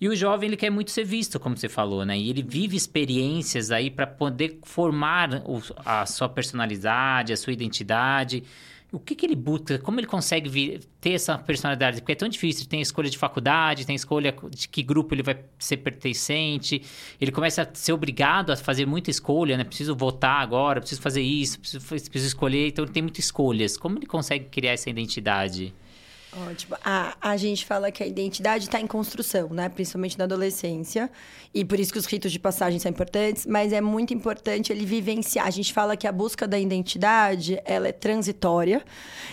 E 0.00 0.08
o 0.08 0.14
jovem 0.14 0.48
ele 0.48 0.56
quer 0.56 0.70
muito 0.70 0.90
ser 0.90 1.04
visto, 1.04 1.38
como 1.40 1.56
você 1.56 1.68
falou, 1.68 2.04
né? 2.04 2.18
E 2.18 2.28
ele 2.28 2.42
vive 2.42 2.76
experiências 2.76 3.70
aí 3.70 3.90
para 3.90 4.06
poder 4.06 4.58
formar 4.62 5.42
o, 5.46 5.62
a 5.84 6.04
sua 6.04 6.28
personalidade, 6.28 7.32
a 7.32 7.36
sua 7.36 7.52
identidade. 7.52 8.42
O 8.94 9.00
que, 9.00 9.16
que 9.16 9.26
ele 9.26 9.34
busca? 9.34 9.76
Como 9.80 9.98
ele 9.98 10.06
consegue 10.06 10.48
vir, 10.48 10.80
ter 11.00 11.14
essa 11.14 11.36
personalidade? 11.36 12.00
Porque 12.00 12.12
é 12.12 12.14
tão 12.14 12.28
difícil. 12.28 12.64
Tem 12.66 12.80
escolha 12.80 13.10
de 13.10 13.18
faculdade, 13.18 13.84
tem 13.84 13.96
escolha 13.96 14.32
de 14.50 14.68
que 14.68 14.84
grupo 14.84 15.14
ele 15.14 15.22
vai 15.22 15.36
ser 15.58 15.78
pertencente. 15.78 16.80
Ele 17.20 17.32
começa 17.32 17.62
a 17.62 17.74
ser 17.74 17.92
obrigado 17.92 18.52
a 18.52 18.56
fazer 18.56 18.86
muita 18.86 19.10
escolha, 19.10 19.56
né? 19.56 19.64
Preciso 19.64 19.96
votar 19.96 20.40
agora, 20.40 20.80
preciso 20.80 21.02
fazer 21.02 21.22
isso, 21.22 21.58
preciso, 21.58 21.84
preciso 21.84 22.26
escolher. 22.26 22.68
Então, 22.68 22.84
ele 22.84 22.92
tem 22.92 23.02
muitas 23.02 23.24
escolhas. 23.24 23.76
Como 23.76 23.98
ele 23.98 24.06
consegue 24.06 24.44
criar 24.44 24.72
essa 24.74 24.88
identidade? 24.88 25.74
Ótimo. 26.36 26.76
A, 26.84 27.16
a 27.20 27.36
gente 27.36 27.64
fala 27.64 27.92
que 27.92 28.02
a 28.02 28.06
identidade 28.06 28.64
está 28.64 28.80
em 28.80 28.86
construção, 28.86 29.48
né? 29.50 29.68
Principalmente 29.68 30.18
na 30.18 30.24
adolescência. 30.24 31.10
E 31.52 31.64
por 31.64 31.78
isso 31.78 31.92
que 31.92 31.98
os 31.98 32.06
ritos 32.06 32.32
de 32.32 32.38
passagem 32.38 32.78
são 32.80 32.90
importantes. 32.90 33.46
Mas 33.46 33.72
é 33.72 33.80
muito 33.80 34.12
importante 34.12 34.72
ele 34.72 34.84
vivenciar. 34.84 35.46
A 35.46 35.50
gente 35.50 35.72
fala 35.72 35.96
que 35.96 36.06
a 36.06 36.12
busca 36.12 36.46
da 36.46 36.58
identidade, 36.58 37.60
ela 37.64 37.86
é 37.88 37.92
transitória. 37.92 38.84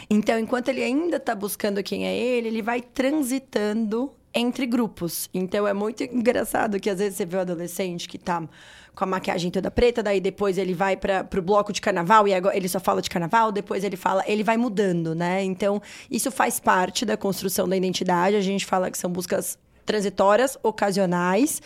Então, 0.09 0.37
enquanto 0.37 0.69
ele 0.69 0.83
ainda 0.83 1.17
está 1.17 1.33
buscando 1.33 1.81
quem 1.81 2.05
é 2.05 2.15
ele, 2.15 2.49
ele 2.49 2.61
vai 2.61 2.81
transitando 2.81 4.11
entre 4.33 4.65
grupos. 4.65 5.29
Então, 5.33 5.67
é 5.67 5.73
muito 5.73 6.03
engraçado 6.03 6.79
que 6.79 6.89
às 6.89 6.99
vezes 6.99 7.17
você 7.17 7.25
vê 7.25 7.35
o 7.35 7.39
um 7.39 7.41
adolescente 7.41 8.07
que 8.07 8.17
está 8.17 8.47
com 8.95 9.03
a 9.03 9.07
maquiagem 9.07 9.49
toda 9.49 9.71
preta, 9.71 10.03
daí 10.03 10.19
depois 10.19 10.57
ele 10.57 10.73
vai 10.73 10.97
para 10.97 11.27
o 11.37 11.41
bloco 11.41 11.71
de 11.71 11.81
carnaval 11.81 12.27
e 12.27 12.33
agora 12.33 12.55
ele 12.55 12.67
só 12.67 12.79
fala 12.79 13.01
de 13.01 13.09
carnaval, 13.09 13.51
depois 13.51 13.83
ele 13.83 13.95
fala, 13.95 14.23
ele 14.27 14.43
vai 14.43 14.57
mudando, 14.57 15.15
né? 15.15 15.43
Então, 15.43 15.81
isso 16.09 16.29
faz 16.31 16.59
parte 16.59 17.05
da 17.05 17.15
construção 17.15 17.67
da 17.67 17.77
identidade. 17.77 18.35
A 18.35 18.41
gente 18.41 18.65
fala 18.65 18.91
que 18.91 18.97
são 18.97 19.09
buscas 19.09 19.57
transitórias, 19.85 20.57
ocasionais, 20.63 21.61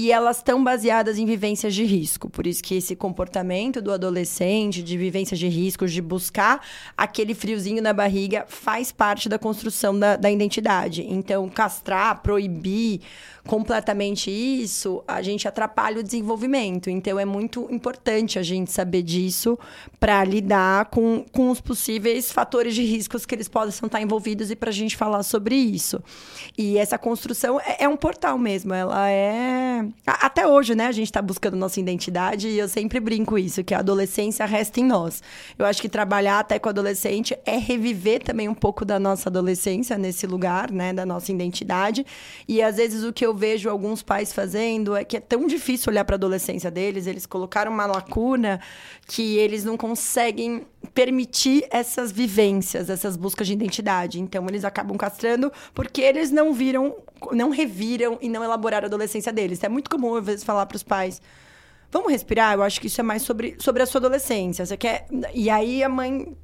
e 0.00 0.10
elas 0.10 0.38
estão 0.38 0.64
baseadas 0.64 1.18
em 1.18 1.26
vivências 1.26 1.74
de 1.74 1.84
risco. 1.84 2.30
Por 2.30 2.46
isso 2.46 2.62
que 2.62 2.74
esse 2.74 2.96
comportamento 2.96 3.82
do 3.82 3.92
adolescente, 3.92 4.82
de 4.82 4.96
vivências 4.96 5.38
de 5.38 5.46
risco, 5.46 5.86
de 5.86 6.00
buscar 6.00 6.66
aquele 6.96 7.34
friozinho 7.34 7.82
na 7.82 7.92
barriga, 7.92 8.46
faz 8.48 8.90
parte 8.90 9.28
da 9.28 9.38
construção 9.38 9.98
da, 9.98 10.16
da 10.16 10.30
identidade. 10.30 11.04
Então, 11.06 11.46
castrar, 11.50 12.22
proibir 12.22 13.02
completamente 13.46 14.30
isso, 14.30 15.04
a 15.06 15.20
gente 15.20 15.46
atrapalha 15.46 16.00
o 16.00 16.02
desenvolvimento. 16.02 16.88
Então, 16.88 17.18
é 17.18 17.26
muito 17.26 17.68
importante 17.70 18.38
a 18.38 18.42
gente 18.42 18.72
saber 18.72 19.02
disso 19.02 19.58
para 19.98 20.24
lidar 20.24 20.86
com, 20.86 21.26
com 21.30 21.50
os 21.50 21.60
possíveis 21.60 22.32
fatores 22.32 22.74
de 22.74 22.84
riscos 22.84 23.26
que 23.26 23.34
eles 23.34 23.48
possam 23.48 23.86
estar 23.86 24.00
envolvidos 24.00 24.50
e 24.50 24.56
para 24.56 24.70
a 24.70 24.72
gente 24.72 24.96
falar 24.96 25.22
sobre 25.24 25.56
isso. 25.56 26.02
E 26.56 26.78
essa 26.78 26.96
construção 26.96 27.60
é, 27.60 27.84
é 27.84 27.88
um 27.88 27.98
portal 27.98 28.38
mesmo, 28.38 28.72
ela 28.72 29.10
é 29.10 29.89
até 30.06 30.46
hoje, 30.46 30.74
né, 30.74 30.86
a 30.86 30.92
gente 30.92 31.06
está 31.06 31.22
buscando 31.22 31.56
nossa 31.56 31.80
identidade 31.80 32.48
e 32.48 32.58
eu 32.58 32.68
sempre 32.68 33.00
brinco 33.00 33.38
isso, 33.38 33.62
que 33.64 33.74
a 33.74 33.78
adolescência 33.78 34.44
resta 34.46 34.80
em 34.80 34.84
nós. 34.84 35.22
Eu 35.58 35.66
acho 35.66 35.80
que 35.80 35.88
trabalhar 35.88 36.40
até 36.40 36.58
com 36.58 36.68
adolescente 36.68 37.36
é 37.44 37.56
reviver 37.56 38.22
também 38.22 38.48
um 38.48 38.54
pouco 38.54 38.84
da 38.84 38.98
nossa 38.98 39.28
adolescência 39.28 39.96
nesse 39.96 40.26
lugar, 40.26 40.70
né, 40.70 40.92
da 40.92 41.06
nossa 41.06 41.32
identidade. 41.32 42.04
E 42.48 42.62
às 42.62 42.76
vezes 42.76 43.04
o 43.04 43.12
que 43.12 43.24
eu 43.24 43.34
vejo 43.34 43.68
alguns 43.68 44.02
pais 44.02 44.32
fazendo 44.32 44.96
é 44.96 45.04
que 45.04 45.16
é 45.16 45.20
tão 45.20 45.46
difícil 45.46 45.90
olhar 45.90 46.04
para 46.04 46.14
a 46.14 46.18
adolescência 46.18 46.70
deles, 46.70 47.06
eles 47.06 47.26
colocaram 47.26 47.72
uma 47.72 47.86
lacuna 47.86 48.60
que 49.06 49.36
eles 49.36 49.64
não 49.64 49.76
conseguem 49.76 50.66
permitir 50.94 51.66
essas 51.70 52.10
vivências, 52.10 52.88
essas 52.88 53.16
buscas 53.16 53.46
de 53.46 53.52
identidade. 53.52 54.20
Então 54.20 54.46
eles 54.48 54.64
acabam 54.64 54.96
castrando 54.96 55.52
porque 55.74 56.00
eles 56.00 56.30
não 56.30 56.52
viram, 56.52 56.96
não 57.32 57.50
reviram 57.50 58.18
e 58.20 58.28
não 58.28 58.42
elaboraram 58.42 58.86
a 58.86 58.88
adolescência 58.88 59.32
deles. 59.32 59.62
É 59.62 59.68
muito 59.68 59.90
comum 59.90 60.14
às 60.16 60.24
vezes 60.24 60.44
falar 60.44 60.66
para 60.66 60.76
os 60.76 60.82
pais: 60.82 61.20
"Vamos 61.90 62.10
respirar". 62.10 62.54
Eu 62.54 62.62
acho 62.62 62.80
que 62.80 62.86
isso 62.86 63.00
é 63.00 63.04
mais 63.04 63.22
sobre 63.22 63.56
sobre 63.58 63.82
a 63.82 63.86
sua 63.86 63.98
adolescência. 63.98 64.64
Você 64.64 64.76
quer 64.76 65.06
E 65.34 65.50
aí 65.50 65.82
a 65.82 65.88
mãe 65.88 66.36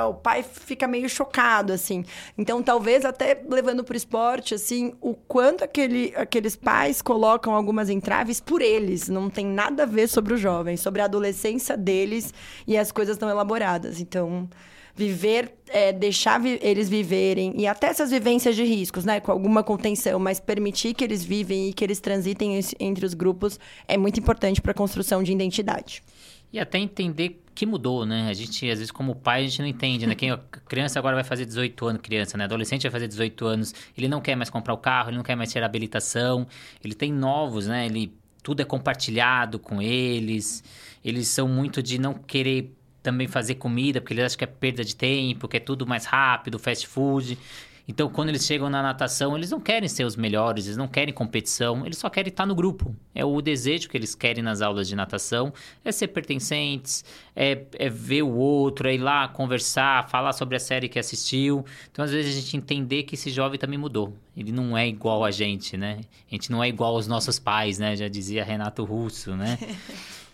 o 0.00 0.14
pai 0.14 0.42
fica 0.42 0.86
meio 0.86 1.08
chocado, 1.08 1.72
assim. 1.72 2.04
Então, 2.36 2.62
talvez 2.62 3.04
até 3.04 3.42
levando 3.48 3.84
para 3.84 3.94
o 3.94 3.96
esporte, 3.96 4.54
assim, 4.54 4.94
o 5.00 5.14
quanto 5.14 5.64
aquele, 5.64 6.12
aqueles 6.16 6.56
pais 6.56 7.02
colocam 7.02 7.54
algumas 7.54 7.88
entraves 7.88 8.40
por 8.40 8.62
eles. 8.62 9.08
Não 9.08 9.28
tem 9.28 9.46
nada 9.46 9.84
a 9.84 9.86
ver 9.86 10.08
sobre 10.08 10.34
os 10.34 10.40
jovens, 10.40 10.80
sobre 10.80 11.02
a 11.02 11.04
adolescência 11.04 11.76
deles 11.76 12.32
e 12.66 12.76
as 12.76 12.90
coisas 12.92 13.16
tão 13.16 13.28
elaboradas. 13.28 14.00
Então, 14.00 14.48
viver, 14.94 15.54
é, 15.68 15.92
deixar 15.92 16.38
vi 16.38 16.58
eles 16.62 16.88
viverem, 16.88 17.54
e 17.56 17.66
até 17.66 17.86
essas 17.86 18.10
vivências 18.10 18.54
de 18.54 18.64
riscos, 18.64 19.04
né? 19.04 19.20
Com 19.20 19.32
alguma 19.32 19.62
contenção, 19.62 20.18
mas 20.18 20.38
permitir 20.38 20.94
que 20.94 21.02
eles 21.02 21.24
vivem 21.24 21.68
e 21.68 21.72
que 21.72 21.82
eles 21.82 22.00
transitem 22.00 22.60
entre 22.78 23.06
os 23.06 23.14
grupos 23.14 23.58
é 23.88 23.96
muito 23.96 24.20
importante 24.20 24.60
para 24.60 24.72
a 24.72 24.74
construção 24.74 25.22
de 25.22 25.32
identidade. 25.32 26.02
E 26.52 26.60
até 26.60 26.78
entender 26.78 27.42
que 27.54 27.64
mudou, 27.66 28.04
né? 28.04 28.28
A 28.28 28.32
gente, 28.32 28.68
às 28.70 28.78
vezes, 28.78 28.90
como 28.90 29.14
pai, 29.14 29.44
a 29.44 29.48
gente 29.48 29.60
não 29.60 29.68
entende, 29.68 30.06
né? 30.06 30.14
Quem 30.14 30.30
a 30.30 30.38
criança 30.68 30.98
agora 30.98 31.14
vai 31.14 31.24
fazer 31.24 31.44
18 31.44 31.86
anos, 31.86 32.02
criança, 32.02 32.36
né? 32.36 32.44
Adolescente 32.44 32.82
vai 32.82 32.90
fazer 32.90 33.08
18 33.08 33.46
anos, 33.46 33.74
ele 33.96 34.08
não 34.08 34.20
quer 34.20 34.36
mais 34.36 34.50
comprar 34.50 34.74
o 34.74 34.78
carro, 34.78 35.10
ele 35.10 35.16
não 35.16 35.24
quer 35.24 35.36
mais 35.36 35.52
ter 35.52 35.62
habilitação, 35.62 36.46
ele 36.84 36.94
tem 36.94 37.12
novos, 37.12 37.66
né? 37.66 37.86
Ele 37.86 38.12
tudo 38.42 38.60
é 38.60 38.64
compartilhado 38.64 39.58
com 39.58 39.80
eles. 39.80 40.64
Eles 41.04 41.28
são 41.28 41.48
muito 41.48 41.82
de 41.82 41.98
não 41.98 42.14
querer 42.14 42.74
também 43.02 43.26
fazer 43.26 43.56
comida, 43.56 44.00
porque 44.00 44.14
eles 44.14 44.24
acham 44.24 44.38
que 44.38 44.44
é 44.44 44.46
perda 44.46 44.84
de 44.84 44.94
tempo, 44.94 45.48
que 45.48 45.56
é 45.56 45.60
tudo 45.60 45.86
mais 45.86 46.04
rápido, 46.04 46.58
fast 46.58 46.86
food. 46.86 47.38
Então, 47.86 48.08
quando 48.08 48.28
eles 48.28 48.44
chegam 48.44 48.70
na 48.70 48.82
natação, 48.82 49.36
eles 49.36 49.50
não 49.50 49.60
querem 49.60 49.88
ser 49.88 50.04
os 50.04 50.16
melhores, 50.16 50.66
eles 50.66 50.76
não 50.76 50.86
querem 50.86 51.12
competição, 51.12 51.84
eles 51.84 51.98
só 51.98 52.08
querem 52.08 52.30
estar 52.30 52.46
no 52.46 52.54
grupo. 52.54 52.94
É 53.14 53.24
o 53.24 53.40
desejo 53.40 53.88
que 53.88 53.96
eles 53.96 54.14
querem 54.14 54.42
nas 54.42 54.62
aulas 54.62 54.88
de 54.88 54.94
natação, 54.94 55.52
é 55.84 55.90
ser 55.90 56.08
pertencentes, 56.08 57.04
é, 57.34 57.64
é 57.78 57.88
ver 57.88 58.22
o 58.22 58.34
outro, 58.34 58.88
é 58.88 58.94
ir 58.94 58.98
lá 58.98 59.26
conversar, 59.28 60.08
falar 60.08 60.32
sobre 60.32 60.56
a 60.56 60.60
série 60.60 60.88
que 60.88 60.98
assistiu. 60.98 61.64
Então, 61.90 62.04
às 62.04 62.12
vezes, 62.12 62.36
a 62.36 62.40
gente 62.40 62.56
entender 62.56 63.02
que 63.02 63.14
esse 63.14 63.30
jovem 63.30 63.58
também 63.58 63.78
mudou. 63.78 64.14
Ele 64.36 64.52
não 64.52 64.76
é 64.76 64.86
igual 64.86 65.24
a 65.24 65.30
gente, 65.30 65.76
né? 65.76 66.00
A 66.30 66.34
gente 66.34 66.50
não 66.50 66.62
é 66.62 66.68
igual 66.68 66.94
aos 66.94 67.06
nossos 67.06 67.38
pais, 67.38 67.78
né? 67.78 67.96
Já 67.96 68.08
dizia 68.08 68.44
Renato 68.44 68.84
Russo, 68.84 69.34
né? 69.36 69.58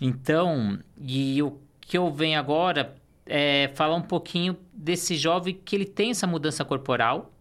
Então, 0.00 0.78
e 0.96 1.42
o 1.42 1.58
que 1.80 1.98
eu 1.98 2.08
venho 2.08 2.38
agora 2.38 2.94
é 3.26 3.70
falar 3.74 3.96
um 3.96 4.02
pouquinho 4.02 4.56
desse 4.72 5.16
jovem 5.16 5.58
que 5.64 5.76
ele 5.76 5.84
tem 5.84 6.10
essa 6.10 6.26
mudança 6.26 6.64
corporal, 6.64 7.32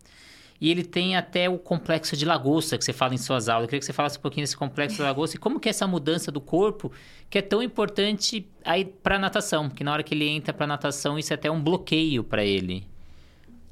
e 0.60 0.72
ele 0.72 0.84
tem 0.84 1.16
até 1.16 1.50
o 1.50 1.58
complexo 1.58 2.18
de 2.18 2.26
lagosta 2.26 2.78
que 2.78 2.84
você 2.84 2.94
fala 2.94 3.14
em 3.14 3.18
suas 3.18 3.48
aulas. 3.48 3.64
Eu 3.64 3.68
queria 3.70 3.80
que 3.80 3.86
você 3.86 3.94
falasse 3.94 4.18
um 4.18 4.22
pouquinho 4.22 4.44
desse 4.44 4.58
complexo 4.58 4.98
de 4.98 5.04
lagosta 5.04 5.36
e 5.36 5.40
como 5.40 5.60
que 5.60 5.70
é 5.70 5.72
essa 5.72 5.88
mudança 5.88 6.32
do 6.32 6.42
corpo 6.42 6.92
que 7.30 7.38
é 7.38 7.42
tão 7.42 7.62
importante 7.62 8.48
aí 8.66 8.86
para 8.86 9.20
natação, 9.20 9.70
que 9.70 9.84
na 9.84 9.94
hora 9.94 10.04
que 10.04 10.16
ele 10.16 10.28
entra 10.28 10.54
para 10.54 10.66
natação 10.66 11.20
isso 11.20 11.32
é 11.32 11.36
até 11.36 11.52
um 11.52 11.62
bloqueio 11.62 12.24
para 12.24 12.44
ele. 12.44 12.88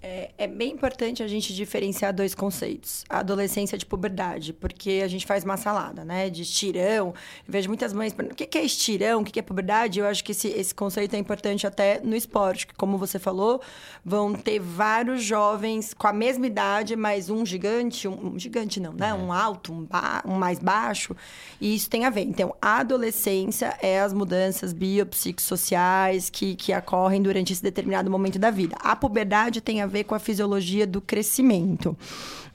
É, 0.07 0.29
é, 0.37 0.45
bem 0.45 0.71
importante 0.71 1.23
a 1.23 1.27
gente 1.27 1.51
diferenciar 1.51 2.13
dois 2.13 2.35
conceitos. 2.35 3.03
A 3.09 3.21
adolescência 3.21 3.75
de 3.75 3.87
puberdade, 3.87 4.53
porque 4.53 5.01
a 5.03 5.07
gente 5.07 5.25
faz 5.25 5.43
uma 5.43 5.57
salada, 5.57 6.05
né? 6.05 6.29
De 6.29 6.43
estirão. 6.43 7.07
Eu 7.07 7.13
vejo 7.47 7.67
muitas 7.67 7.91
mães 7.91 8.13
perguntando, 8.13 8.39
o 8.39 8.47
que 8.47 8.55
é 8.55 8.63
estirão? 8.63 9.21
O 9.21 9.25
que 9.25 9.39
é 9.39 9.41
puberdade? 9.41 9.99
Eu 9.99 10.05
acho 10.05 10.23
que 10.23 10.31
esse, 10.31 10.47
esse 10.49 10.75
conceito 10.75 11.15
é 11.15 11.17
importante 11.17 11.65
até 11.65 11.99
no 12.03 12.15
esporte, 12.15 12.67
que 12.67 12.75
como 12.75 12.99
você 12.99 13.17
falou, 13.17 13.59
vão 14.05 14.35
ter 14.35 14.59
vários 14.59 15.23
jovens 15.23 15.91
com 15.91 16.05
a 16.05 16.13
mesma 16.13 16.45
idade, 16.45 16.95
mas 16.95 17.31
um 17.31 17.43
gigante, 17.43 18.07
um, 18.07 18.35
um 18.35 18.39
gigante 18.39 18.79
não, 18.79 18.93
né? 18.93 19.11
Um 19.11 19.33
alto, 19.33 19.73
um, 19.73 19.85
ba 19.85 20.21
um 20.23 20.35
mais 20.35 20.59
baixo. 20.59 21.15
E 21.59 21.73
isso 21.73 21.89
tem 21.89 22.05
a 22.05 22.11
ver. 22.11 22.25
Então, 22.25 22.55
a 22.61 22.81
adolescência 22.81 23.75
é 23.81 23.99
as 24.01 24.13
mudanças 24.13 24.71
biopsicossociais 24.71 26.29
que, 26.29 26.53
que 26.55 26.71
ocorrem 26.75 27.23
durante 27.23 27.53
esse 27.53 27.63
determinado 27.63 28.11
momento 28.11 28.37
da 28.37 28.51
vida. 28.51 28.77
A 28.81 28.95
puberdade 28.95 29.61
tem 29.61 29.81
a 29.81 29.94
ver 29.94 29.94
ver 29.95 30.03
com 30.03 30.13
a 30.15 30.19
fisiologia 30.19 30.86
do 30.86 30.99
crescimento. 30.99 31.97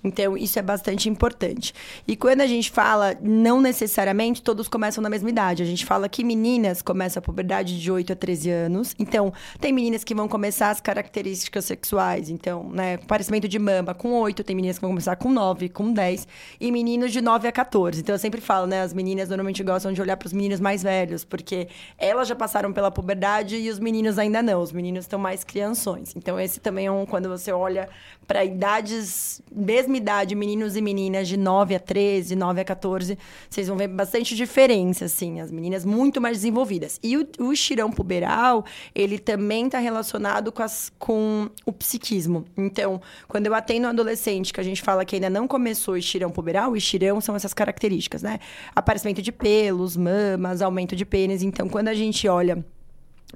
Então, 0.03 0.37
isso 0.37 0.59
é 0.59 0.63
bastante 0.63 1.09
importante. 1.09 1.75
E 2.09 2.17
quando 2.17 2.41
a 2.41 2.47
gente 2.47 2.71
fala, 2.71 3.17
não 3.21 3.61
necessariamente 3.61 4.43
todos 4.43 4.67
começam 4.69 5.03
na 5.03 5.11
mesma 5.11 5.29
idade. 5.29 5.63
A 5.63 5.67
gente 5.67 5.85
fala 5.85 6.09
que 6.09 6.25
meninas 6.25 6.81
começam 6.81 7.21
a 7.21 7.23
puberdade 7.23 7.79
de 7.79 7.91
8 7.91 8.13
a 8.13 8.17
13 8.17 8.51
anos. 8.51 8.95
Então, 8.99 9.33
tem 9.61 9.73
meninas 9.73 10.03
que 10.03 10.15
vão 10.15 10.27
começar 10.27 10.71
as 10.71 10.81
características 10.81 11.67
sexuais. 11.67 12.31
Então, 12.31 12.71
né, 12.71 12.97
parecimento 12.97 13.47
de 13.47 13.59
mama 13.59 13.95
com 13.95 14.13
8, 14.13 14.43
tem 14.43 14.57
meninas 14.57 14.79
que 14.79 14.83
vão 14.83 14.91
começar 14.91 15.17
com 15.17 15.31
9, 15.31 15.69
com 15.69 15.93
10. 15.93 16.27
E 16.59 16.73
meninos 16.73 17.13
de 17.13 17.21
9 17.21 17.47
a 17.47 17.53
14. 17.53 18.01
Então, 18.01 18.15
eu 18.15 18.19
sempre 18.19 18.41
falo, 18.41 18.67
né, 18.67 18.83
as 18.83 18.95
meninas 18.95 19.29
normalmente 19.29 19.63
gostam 19.63 19.93
de 19.93 20.01
olhar 20.01 20.17
para 20.17 20.27
os 20.27 20.33
meninos 20.33 20.61
mais 20.61 20.83
velhos, 20.83 21.25
porque 21.25 21.69
elas 21.99 22.27
já 22.27 22.35
passaram 22.35 22.73
pela 22.73 22.91
puberdade 22.91 23.57
e 23.57 23.69
os 23.69 23.79
meninos 23.79 24.19
ainda 24.19 24.43
não. 24.43 24.63
Os 24.63 24.73
meninos 24.73 25.05
estão 25.05 25.19
mais 25.19 25.45
crianções. 25.45 26.15
Então, 26.17 26.41
esse 26.41 26.59
também 26.59 26.87
é 26.87 26.91
um, 26.91 27.05
quando 27.05 27.29
você 27.29 27.53
olha 27.53 27.89
para 28.27 28.45
idades, 28.45 29.43
mesma 29.91 29.97
idade, 29.97 30.35
meninos 30.35 30.77
e 30.77 30.81
meninas 30.81 31.29
de 31.29 31.37
9 31.37 31.75
a 31.75 31.81
13, 31.81 32.37
9 32.37 32.61
a 32.61 32.65
14, 32.65 33.19
vocês 33.49 33.69
vão 33.69 33.77
ver 33.77 33.89
bastante 33.89 34.35
diferença, 34.37 35.07
assim, 35.07 35.41
as 35.41 35.51
meninas 35.51 35.85
muito 35.85 36.21
mais 36.21 36.39
desenvolvidas. 36.39 36.99
E 37.03 37.17
o, 37.17 37.29
o 37.41 37.53
estirão 37.53 37.91
puberal, 37.91 38.65
ele 38.95 39.19
também 39.19 39.67
está 39.67 39.79
relacionado 39.79 40.53
com, 40.53 40.63
as, 40.63 40.93
com 40.99 41.51
o 41.67 41.73
psiquismo. 41.73 42.45
Então, 42.57 43.01
quando 43.29 43.47
eu 43.47 43.55
atendo 43.55 43.87
um 43.87 43.91
adolescente 43.91 44.53
que 44.53 44.61
a 44.61 44.65
gente 44.65 44.81
fala 44.81 45.05
que 45.05 45.17
ainda 45.17 45.29
não 45.29 45.49
começou 45.49 45.95
o 45.95 45.97
estirão 45.97 46.31
puberal, 46.31 46.73
o 46.73 46.77
estirão 46.77 47.21
são 47.21 47.35
essas 47.35 47.53
características, 47.53 48.23
né? 48.23 48.39
Aparecimento 48.75 49.21
de 49.21 49.33
pelos, 49.33 49.97
mamas, 49.97 50.63
aumento 50.63 50.95
de 50.95 51.05
pênis. 51.05 51.43
Então, 51.43 51.69
quando 51.69 51.89
a 51.89 51.95
gente 51.95 52.29
olha 52.29 52.65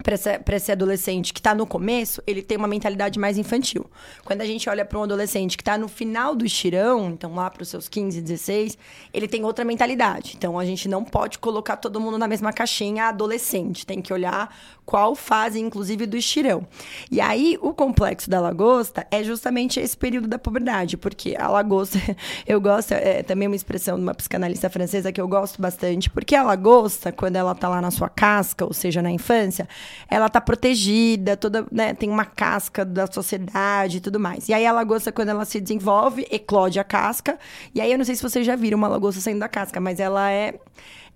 para 0.02 0.56
esse 0.56 0.72
adolescente 0.72 1.32
que 1.32 1.40
está 1.40 1.54
no 1.54 1.66
começo, 1.66 2.22
ele 2.26 2.42
tem 2.42 2.58
uma 2.58 2.66
mentalidade 2.66 3.18
mais 3.18 3.38
infantil. 3.38 3.86
Quando 4.24 4.40
a 4.40 4.46
gente 4.46 4.68
olha 4.68 4.84
para 4.84 4.98
um 4.98 5.04
adolescente 5.04 5.56
que 5.56 5.62
está 5.62 5.78
no 5.78 5.86
final 5.88 6.34
do 6.34 6.44
estirão, 6.44 7.10
então 7.10 7.34
lá 7.34 7.48
para 7.48 7.62
os 7.62 7.68
seus 7.68 7.88
15, 7.88 8.20
16, 8.20 8.76
ele 9.12 9.28
tem 9.28 9.44
outra 9.44 9.64
mentalidade. 9.64 10.34
Então 10.36 10.58
a 10.58 10.64
gente 10.64 10.88
não 10.88 11.04
pode 11.04 11.38
colocar 11.38 11.76
todo 11.76 12.00
mundo 12.00 12.18
na 12.18 12.26
mesma 12.26 12.52
caixinha 12.52 13.04
adolescente. 13.04 13.86
Tem 13.86 14.02
que 14.02 14.12
olhar 14.12 14.54
qual 14.84 15.14
fase, 15.14 15.58
inclusive, 15.58 16.06
do 16.06 16.16
estirão. 16.16 16.66
E 17.10 17.20
aí, 17.20 17.58
o 17.60 17.72
complexo 17.72 18.28
da 18.28 18.40
lagosta 18.40 19.06
é 19.10 19.22
justamente 19.22 19.80
esse 19.80 19.96
período 19.96 20.28
da 20.28 20.38
puberdade, 20.38 20.96
porque 20.96 21.34
a 21.38 21.48
lagosta, 21.48 21.98
eu 22.46 22.60
gosto, 22.60 22.92
é 22.92 23.22
também 23.22 23.48
uma 23.48 23.56
expressão 23.56 23.96
de 23.96 24.02
uma 24.02 24.14
psicanalista 24.14 24.68
francesa 24.68 25.10
que 25.10 25.20
eu 25.20 25.28
gosto 25.28 25.60
bastante, 25.60 26.10
porque 26.10 26.34
a 26.34 26.42
lagosta, 26.42 27.10
quando 27.10 27.36
ela 27.36 27.54
tá 27.54 27.68
lá 27.68 27.80
na 27.80 27.90
sua 27.90 28.08
casca, 28.08 28.64
ou 28.64 28.72
seja, 28.72 29.00
na 29.00 29.10
infância, 29.10 29.68
ela 30.08 30.28
tá 30.28 30.40
protegida, 30.40 31.36
toda, 31.36 31.66
né, 31.70 31.94
tem 31.94 32.08
uma 32.08 32.24
casca 32.24 32.84
da 32.84 33.06
sociedade 33.06 33.98
e 33.98 34.00
tudo 34.00 34.18
mais. 34.18 34.48
E 34.48 34.54
aí, 34.54 34.66
a 34.66 34.72
lagosta, 34.72 35.12
quando 35.12 35.28
ela 35.30 35.44
se 35.44 35.60
desenvolve, 35.60 36.26
eclode 36.30 36.78
a 36.78 36.84
casca, 36.84 37.38
e 37.74 37.80
aí 37.80 37.90
eu 37.90 37.98
não 37.98 38.04
sei 38.04 38.14
se 38.14 38.22
vocês 38.22 38.46
já 38.46 38.56
viram 38.56 38.78
uma 38.78 38.88
lagosta 38.88 39.20
saindo 39.20 39.40
da 39.40 39.48
casca, 39.48 39.80
mas 39.80 40.00
ela 40.00 40.30
é 40.30 40.54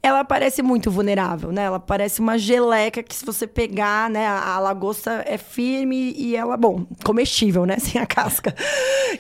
ela 0.00 0.24
parece 0.24 0.62
muito 0.62 0.90
vulnerável, 0.90 1.50
né? 1.50 1.64
Ela 1.64 1.80
parece 1.80 2.20
uma 2.20 2.38
geleca 2.38 3.02
que 3.02 3.14
se 3.14 3.24
você 3.24 3.46
pegar, 3.46 4.08
né? 4.08 4.26
A, 4.26 4.54
a 4.54 4.58
lagosta 4.61 5.24
é 5.26 5.37
firme 5.37 6.14
e 6.16 6.37
ela, 6.37 6.56
bom, 6.56 6.87
comestível, 7.04 7.66
né? 7.66 7.78
Sem 7.80 8.00
a 8.00 8.06
casca. 8.06 8.54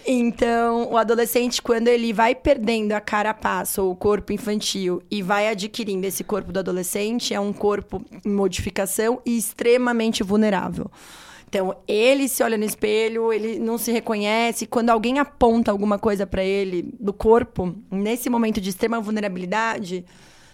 Então, 0.06 0.90
o 0.90 0.96
adolescente, 0.96 1.60
quando 1.60 1.88
ele 1.88 2.12
vai 2.12 2.34
perdendo 2.34 2.92
a 2.92 3.00
carapaça 3.00 3.82
ou 3.82 3.90
o 3.90 3.96
corpo 3.96 4.32
infantil 4.32 5.02
e 5.10 5.20
vai 5.20 5.48
adquirindo 5.48 6.06
esse 6.06 6.22
corpo 6.22 6.52
do 6.52 6.60
adolescente, 6.60 7.34
é 7.34 7.40
um 7.40 7.52
corpo 7.52 8.00
em 8.24 8.30
modificação 8.30 9.20
e 9.26 9.36
extremamente 9.36 10.22
vulnerável. 10.22 10.88
Então, 11.48 11.74
ele 11.88 12.28
se 12.28 12.42
olha 12.42 12.58
no 12.58 12.64
espelho, 12.64 13.32
ele 13.32 13.58
não 13.58 13.78
se 13.78 13.90
reconhece. 13.90 14.66
Quando 14.66 14.90
alguém 14.90 15.18
aponta 15.18 15.70
alguma 15.70 15.98
coisa 15.98 16.26
para 16.26 16.44
ele 16.44 16.94
do 17.00 17.12
corpo, 17.12 17.74
nesse 17.90 18.28
momento 18.28 18.60
de 18.60 18.68
extrema 18.68 19.00
vulnerabilidade, 19.00 20.04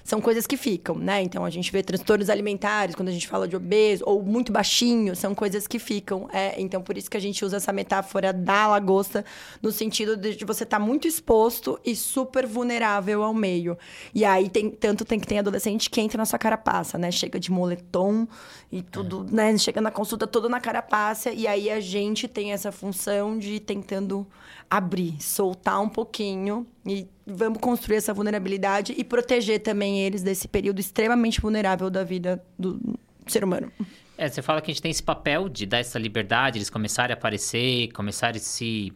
são 0.05 0.21
coisas 0.21 0.47
que 0.47 0.59
ficam, 0.59 0.97
né? 0.97 1.23
Então 1.23 1.47
a 1.47 1.51
gente 1.51 1.73
vê 1.73 1.83
transtornos 1.83 2.29
alimentares 2.29 2.95
quando 2.95 3.09
a 3.09 3.13
gente 3.13 3.27
fala 3.27 3.49
de 3.49 3.57
obeso 3.57 4.05
ou 4.07 4.23
muito 4.23 4.53
baixinho, 4.53 5.17
são 5.17 5.35
coisas 5.35 5.67
que 5.67 5.79
ficam. 5.79 6.29
É, 6.31 6.61
então 6.61 6.83
por 6.83 6.99
isso 6.99 7.11
que 7.11 7.17
a 7.17 7.21
gente 7.21 7.43
usa 7.43 7.57
essa 7.57 7.73
metáfora 7.73 8.31
da 8.31 8.67
lagosta 8.67 9.25
no 9.63 9.73
sentido 9.73 10.15
de 10.15 10.45
você 10.45 10.65
estar 10.65 10.79
tá 10.79 10.85
muito 10.85 11.09
exposto 11.09 11.81
e 11.83 11.97
super 11.97 12.47
vulnerável 12.47 13.23
ao 13.23 13.33
meio. 13.33 13.79
E 14.15 14.27
aí 14.27 14.51
tem 14.51 14.71
tanto 14.71 15.07
tem 15.07 15.19
que 15.19 15.27
tem 15.27 15.39
adolescente 15.39 15.89
que 15.89 16.03
entra 16.03 16.19
na 16.19 16.27
sua 16.27 16.39
carapaça, 16.39 16.99
né? 16.99 17.11
Chega 17.11 17.41
de 17.41 17.51
moletom 17.51 18.29
e 18.71 18.83
tudo, 18.83 19.27
é. 19.31 19.35
né? 19.35 19.57
Chega 19.57 19.81
na 19.81 19.91
consulta 19.91 20.27
toda 20.27 20.51
na 20.51 20.61
carapaça 20.61 21.33
e 21.33 21.47
aí 21.47 21.71
a 21.71 21.81
gente 21.81 22.29
tem 22.29 22.53
essa 22.53 22.71
função 22.71 23.39
de 23.39 23.59
tentando 23.59 24.27
abrir, 24.69 25.17
soltar 25.23 25.81
um 25.81 25.89
pouquinho 25.89 26.67
e 26.87 27.07
vamos 27.27 27.59
construir 27.61 27.97
essa 27.97 28.13
vulnerabilidade 28.13 28.95
e 28.97 29.03
proteger 29.03 29.61
também 29.61 30.01
eles 30.01 30.23
desse 30.23 30.47
período 30.47 30.81
extremamente 30.81 31.41
vulnerável 31.41 31.89
da 31.89 32.05
vida 32.05 32.43
do 32.59 32.99
ser 33.27 33.43
humano. 33.43 33.73
É, 34.17 34.29
você 34.29 34.43
fala 34.43 34.61
que 34.61 34.71
a 34.71 34.75
gente 34.75 34.83
tem 34.83 34.91
esse 34.91 35.03
papel 35.03 35.49
de 35.49 35.67
dar 35.67 35.79
essa 35.79 35.99
liberdade, 35.99 36.59
eles 36.59 36.71
começarem 36.71 37.15
a 37.15 37.17
aparecer, 37.17 37.91
começarem 37.93 38.39
a 38.39 38.43
se 38.43 38.93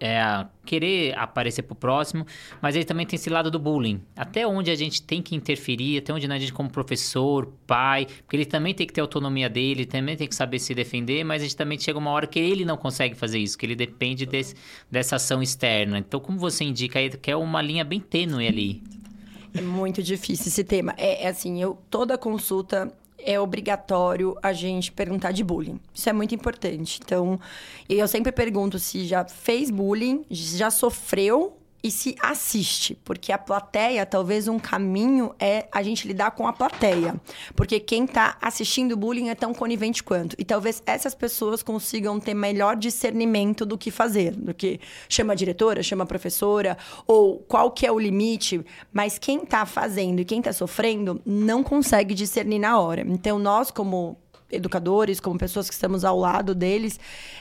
é, 0.00 0.46
querer 0.64 1.16
aparecer 1.18 1.62
pro 1.62 1.74
próximo, 1.74 2.26
mas 2.60 2.74
ele 2.74 2.84
também 2.84 3.06
tem 3.06 3.16
esse 3.16 3.28
lado 3.28 3.50
do 3.50 3.58
bullying. 3.58 4.00
Até 4.16 4.46
onde 4.46 4.70
a 4.70 4.74
gente 4.74 5.02
tem 5.02 5.20
que 5.20 5.36
interferir, 5.36 5.98
até 5.98 6.12
onde 6.12 6.26
a 6.26 6.38
gente, 6.38 6.52
como 6.52 6.70
professor, 6.70 7.52
pai, 7.66 8.06
porque 8.22 8.36
ele 8.36 8.46
também 8.46 8.74
tem 8.74 8.86
que 8.86 8.92
ter 8.92 9.00
autonomia 9.00 9.48
dele, 9.48 9.84
também 9.84 10.16
tem 10.16 10.26
que 10.26 10.34
saber 10.34 10.58
se 10.58 10.74
defender, 10.74 11.22
mas 11.24 11.42
a 11.42 11.44
gente 11.44 11.56
também 11.56 11.78
chega 11.78 11.98
uma 11.98 12.10
hora 12.10 12.26
que 12.26 12.38
ele 12.38 12.64
não 12.64 12.76
consegue 12.76 13.14
fazer 13.14 13.38
isso, 13.38 13.58
que 13.58 13.66
ele 13.66 13.76
depende 13.76 14.24
desse, 14.24 14.54
dessa 14.90 15.16
ação 15.16 15.42
externa. 15.42 15.98
Então, 15.98 16.18
como 16.18 16.38
você 16.38 16.64
indica 16.64 16.98
aí, 16.98 17.10
que 17.10 17.30
é 17.30 17.36
uma 17.36 17.60
linha 17.60 17.84
bem 17.84 18.00
tênue 18.00 18.48
ali. 18.48 18.82
É 19.52 19.60
muito 19.60 20.02
difícil 20.02 20.46
esse 20.46 20.62
tema. 20.62 20.94
É, 20.96 21.24
é 21.24 21.28
assim, 21.28 21.60
eu 21.60 21.76
toda 21.90 22.16
consulta 22.16 22.92
é 23.24 23.38
obrigatório 23.38 24.36
a 24.42 24.52
gente 24.52 24.90
perguntar 24.92 25.32
de 25.32 25.44
bullying. 25.44 25.80
Isso 25.94 26.08
é 26.08 26.12
muito 26.12 26.34
importante. 26.34 27.00
Então, 27.02 27.38
eu 27.88 28.06
sempre 28.08 28.32
pergunto 28.32 28.78
se 28.78 29.06
já 29.06 29.24
fez 29.24 29.70
bullying, 29.70 30.24
já 30.30 30.70
sofreu 30.70 31.59
e 31.82 31.90
se 31.90 32.14
assiste, 32.20 32.94
porque 33.04 33.32
a 33.32 33.38
plateia, 33.38 34.04
talvez 34.04 34.48
um 34.48 34.58
caminho 34.58 35.34
é 35.38 35.66
a 35.72 35.82
gente 35.82 36.06
lidar 36.06 36.32
com 36.32 36.46
a 36.46 36.52
plateia, 36.52 37.14
porque 37.54 37.80
quem 37.80 38.04
está 38.04 38.36
assistindo 38.40 38.96
bullying 38.96 39.28
é 39.28 39.34
tão 39.34 39.54
conivente 39.54 40.02
quanto. 40.02 40.36
E 40.38 40.44
talvez 40.44 40.82
essas 40.86 41.14
pessoas 41.14 41.62
consigam 41.62 42.20
ter 42.20 42.34
melhor 42.34 42.76
discernimento 42.76 43.64
do 43.64 43.78
que 43.78 43.90
fazer, 43.90 44.32
do 44.32 44.52
que 44.52 44.80
chama 45.08 45.32
a 45.32 45.36
diretora, 45.36 45.82
chama 45.82 46.04
a 46.04 46.06
professora, 46.06 46.76
ou 47.06 47.38
qual 47.38 47.70
que 47.70 47.86
é 47.86 47.92
o 47.92 47.98
limite, 47.98 48.64
mas 48.92 49.18
quem 49.18 49.42
está 49.42 49.64
fazendo 49.64 50.20
e 50.20 50.24
quem 50.24 50.38
está 50.40 50.52
sofrendo 50.52 51.20
não 51.24 51.62
consegue 51.62 52.14
discernir 52.14 52.58
na 52.58 52.78
hora. 52.78 53.02
Então 53.06 53.38
nós 53.38 53.70
como 53.70 54.18
educadores, 54.50 55.20
como 55.20 55.38
pessoas 55.38 55.68
que 55.68 55.74
estamos 55.74 56.04
ao 56.04 56.18
lado 56.18 56.54
deles, 56.54 56.98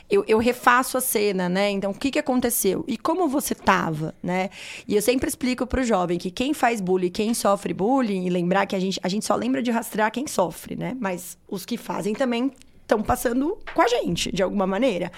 eu, 0.10 0.24
eu 0.28 0.38
refaço 0.38 0.98
a 0.98 1.02
cena, 1.02 1.48
né? 1.48 1.70
Então, 1.70 1.92
o 1.92 1.94
que, 1.94 2.12
que 2.12 2.20
aconteceu? 2.20 2.84
E 2.88 2.98
como 2.98 3.28
você 3.28 3.54
tava, 3.54 4.14
né? 4.22 4.50
E 4.88 4.96
eu 4.96 5.02
sempre 5.02 5.28
explico 5.28 5.68
pro 5.68 5.84
jovem 5.84 6.18
que 6.18 6.32
quem 6.32 6.54
faz 6.54 6.82
bullying, 6.82 7.10
quem 7.10 7.34
sofre 7.34 7.74
bullying, 7.74 8.26
e 8.26 8.30
lembrar 8.30 8.66
que 8.66 8.76
a 8.76 8.80
gente, 8.80 9.00
a 9.04 9.08
gente 9.08 9.26
só 9.26 9.36
lembra 9.36 9.62
de 9.62 9.72
rastrear 9.72 10.12
quem 10.12 10.28
sofre, 10.28 10.76
né? 10.76 10.96
Mas 11.00 11.38
os 11.48 11.66
que 11.66 11.78
fazem 11.78 12.14
também 12.14 12.52
estão 12.90 13.04
passando 13.04 13.56
com 13.76 13.82
a 13.84 13.88
gente, 13.88 14.32
de 14.32 14.42
alguma 14.42 14.66
maneira. 14.66 15.12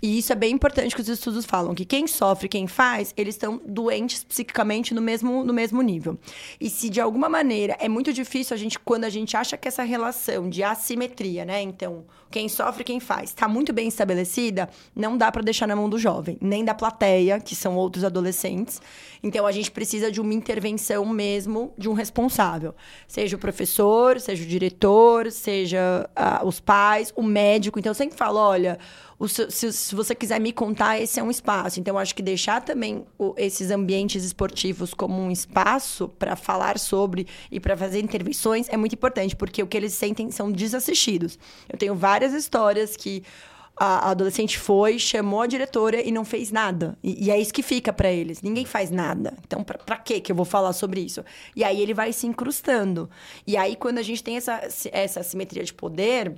E 0.00 0.18
isso 0.18 0.32
é 0.32 0.36
bem 0.36 0.52
importante 0.52 0.94
que 0.94 1.00
os 1.00 1.08
estudos 1.08 1.44
falam, 1.44 1.74
que 1.74 1.84
quem 1.84 2.06
sofre, 2.06 2.48
quem 2.48 2.68
faz, 2.68 3.12
eles 3.16 3.34
estão 3.34 3.60
doentes 3.66 4.22
psiquicamente 4.22 4.94
no 4.94 5.02
mesmo, 5.02 5.42
no 5.42 5.52
mesmo 5.52 5.82
nível. 5.82 6.16
E 6.60 6.70
se 6.70 6.88
de 6.88 7.00
alguma 7.00 7.28
maneira 7.28 7.76
é 7.80 7.88
muito 7.88 8.12
difícil 8.12 8.54
a 8.54 8.56
gente, 8.56 8.78
quando 8.78 9.04
a 9.04 9.10
gente 9.10 9.36
acha 9.36 9.56
que 9.56 9.66
essa 9.66 9.82
relação 9.82 10.48
de 10.48 10.62
assimetria, 10.62 11.44
né? 11.44 11.60
Então, 11.62 12.04
quem 12.30 12.48
sofre, 12.48 12.84
quem 12.84 13.00
faz, 13.00 13.30
está 13.30 13.48
muito 13.48 13.72
bem 13.72 13.88
estabelecida, 13.88 14.68
não 14.94 15.16
dá 15.16 15.32
para 15.32 15.42
deixar 15.42 15.66
na 15.66 15.74
mão 15.74 15.88
do 15.88 15.98
jovem, 15.98 16.38
nem 16.40 16.64
da 16.64 16.74
plateia, 16.74 17.40
que 17.40 17.56
são 17.56 17.76
outros 17.76 18.04
adolescentes. 18.04 18.80
Então, 19.26 19.44
a 19.44 19.50
gente 19.50 19.72
precisa 19.72 20.08
de 20.08 20.20
uma 20.20 20.32
intervenção 20.32 21.04
mesmo 21.04 21.74
de 21.76 21.88
um 21.88 21.94
responsável. 21.94 22.72
Seja 23.08 23.34
o 23.34 23.40
professor, 23.40 24.20
seja 24.20 24.44
o 24.44 24.46
diretor, 24.46 25.32
seja 25.32 26.08
uh, 26.16 26.46
os 26.46 26.60
pais, 26.60 27.12
o 27.16 27.24
médico. 27.24 27.76
Então, 27.76 27.90
eu 27.90 27.94
sempre 27.94 28.16
falo, 28.16 28.38
olha, 28.38 28.78
se, 29.26 29.50
se, 29.50 29.72
se, 29.72 29.94
você 29.96 30.14
quiser 30.14 30.38
me 30.38 30.52
contar, 30.52 31.00
esse 31.00 31.18
é 31.18 31.22
um 31.24 31.30
espaço. 31.30 31.80
Então, 31.80 31.98
acho 31.98 32.14
que 32.14 32.22
deixar 32.22 32.62
também 32.62 33.04
o, 33.18 33.34
esses 33.36 33.72
ambientes 33.72 34.22
esportivos 34.22 34.94
como 34.94 35.20
um 35.20 35.32
espaço 35.32 36.08
para 36.08 36.36
falar 36.36 36.78
sobre 36.78 37.26
e 37.50 37.58
para 37.58 37.76
fazer 37.76 37.98
intervenções 37.98 38.68
é 38.68 38.76
muito 38.76 38.94
importante, 38.94 39.34
porque 39.34 39.60
o 39.60 39.66
que 39.66 39.76
eles 39.76 39.92
sentem 39.92 40.30
são 40.30 40.52
desassistidos. 40.52 41.36
Eu 41.68 41.76
tenho 41.76 41.96
várias 41.96 42.32
histórias 42.32 42.96
que 42.96 43.24
a 43.76 44.10
adolescente 44.10 44.58
foi, 44.58 44.98
chamou 44.98 45.42
a 45.42 45.46
diretora 45.46 46.00
e 46.00 46.10
não 46.10 46.24
fez 46.24 46.50
nada. 46.50 46.96
E, 47.02 47.26
e 47.26 47.30
é 47.30 47.38
isso 47.38 47.52
que 47.52 47.62
fica 47.62 47.92
para 47.92 48.10
eles. 48.10 48.40
Ninguém 48.40 48.64
faz 48.64 48.90
nada. 48.90 49.34
Então, 49.46 49.62
para 49.62 49.98
que 49.98 50.20
que 50.20 50.32
eu 50.32 50.36
vou 50.36 50.46
falar 50.46 50.72
sobre 50.72 51.00
isso? 51.00 51.22
E 51.54 51.62
aí 51.62 51.80
ele 51.80 51.92
vai 51.92 52.12
se 52.12 52.26
incrustando. 52.26 53.10
E 53.46 53.56
aí, 53.56 53.76
quando 53.76 53.98
a 53.98 54.02
gente 54.02 54.24
tem 54.24 54.36
essa, 54.36 54.60
essa 54.90 55.22
simetria 55.22 55.62
de 55.62 55.74
poder, 55.74 56.34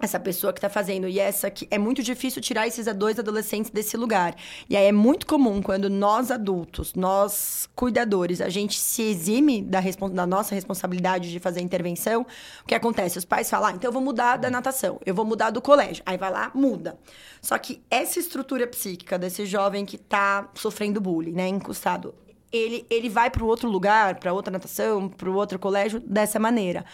essa 0.00 0.18
pessoa 0.18 0.52
que 0.52 0.58
está 0.58 0.68
fazendo 0.68 1.08
e 1.08 1.20
essa 1.20 1.50
que 1.50 1.68
é 1.70 1.78
muito 1.78 2.02
difícil 2.02 2.42
tirar 2.42 2.66
esses 2.66 2.86
dois 2.94 3.18
adolescentes 3.18 3.70
desse 3.70 3.96
lugar. 3.96 4.34
E 4.68 4.76
aí 4.76 4.86
é 4.86 4.92
muito 4.92 5.26
comum 5.26 5.62
quando 5.62 5.88
nós 5.88 6.30
adultos, 6.30 6.94
nós 6.94 7.68
cuidadores, 7.74 8.40
a 8.40 8.48
gente 8.48 8.78
se 8.78 9.02
exime 9.02 9.62
da, 9.62 9.80
da 10.12 10.26
nossa 10.26 10.54
responsabilidade 10.54 11.30
de 11.30 11.38
fazer 11.38 11.60
intervenção. 11.60 12.26
O 12.62 12.66
que 12.66 12.74
acontece? 12.74 13.18
Os 13.18 13.24
pais 13.24 13.48
falam: 13.48 13.68
ah, 13.68 13.72
então 13.72 13.88
eu 13.88 13.92
vou 13.92 14.02
mudar 14.02 14.36
da 14.36 14.50
natação, 14.50 15.00
eu 15.06 15.14
vou 15.14 15.24
mudar 15.24 15.50
do 15.50 15.62
colégio. 15.62 16.02
Aí 16.04 16.16
vai 16.16 16.30
lá, 16.30 16.50
muda. 16.54 16.98
Só 17.40 17.56
que 17.56 17.82
essa 17.90 18.18
estrutura 18.18 18.66
psíquica 18.66 19.18
desse 19.18 19.46
jovem 19.46 19.86
que 19.86 19.96
está 19.96 20.50
sofrendo 20.54 21.00
bullying, 21.00 21.32
né, 21.32 21.46
encostado, 21.48 22.14
ele, 22.50 22.86
ele 22.88 23.08
vai 23.08 23.30
para 23.30 23.42
o 23.42 23.46
outro 23.46 23.68
lugar, 23.68 24.16
para 24.16 24.32
outra 24.32 24.52
natação, 24.52 25.08
para 25.08 25.30
outro 25.30 25.58
colégio 25.58 26.00
dessa 26.00 26.38
maneira 26.38 26.84